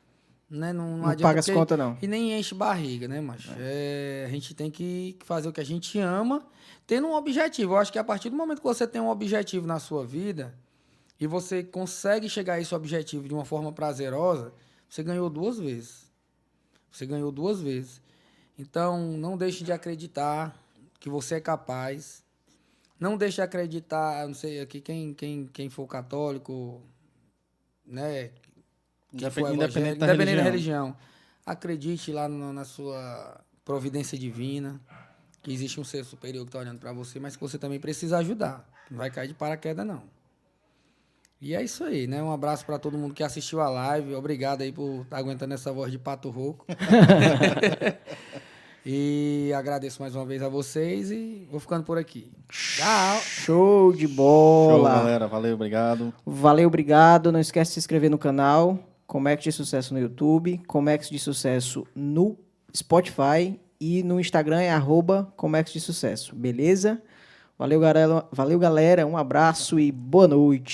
[0.48, 0.72] né?
[0.72, 1.98] Não, não, Não paga as contas, não.
[2.04, 3.52] e nem enche barriga, né, macho?
[3.58, 6.46] É, a gente tem que fazer o que a gente ama,
[6.88, 7.74] tendo um objetivo.
[7.74, 10.54] Eu acho que a partir do momento que você tem um objetivo na sua vida
[11.20, 14.54] e você consegue chegar a esse objetivo de uma forma prazerosa,
[14.90, 16.06] você ganhou duas vezes.
[16.92, 18.02] Você ganhou duas vezes.
[18.58, 20.58] Então, não deixe de acreditar
[21.00, 22.24] que você é capaz.
[23.00, 26.82] Não deixe de acreditar, não sei aqui quem quem quem for católico,
[27.86, 30.86] né, for Independente, evangélico, independente da independente da religião.
[30.86, 30.98] religião.
[31.46, 34.80] Acredite lá no- na sua providência divina,
[35.46, 38.18] que existe um ser superior que está olhando para você, mas que você também precisa
[38.18, 38.68] ajudar.
[38.90, 40.02] Não vai cair de paraquedas, não.
[41.40, 42.24] E é isso aí, né?
[42.24, 44.16] Um abraço para todo mundo que assistiu a live.
[44.16, 46.66] Obrigado aí por estar aguentando essa voz de pato rouco.
[48.84, 52.32] e agradeço mais uma vez a vocês e vou ficando por aqui.
[52.50, 53.22] Tchau!
[53.22, 54.96] Show de Show, bola!
[54.96, 55.28] galera.
[55.28, 56.12] Valeu, obrigado.
[56.26, 57.32] Valeu, obrigado.
[57.32, 58.80] Não esquece de se inscrever no canal.
[59.06, 60.60] Comex de Sucesso no YouTube.
[60.66, 62.36] Comex de Sucesso no
[62.76, 63.60] Spotify.
[63.80, 66.36] E no Instagram é arroba Comex de Sucesso.
[66.36, 67.02] Beleza?
[67.58, 68.26] Valeu, galera.
[68.32, 69.06] Valeu, galera.
[69.06, 70.74] Um abraço e boa noite.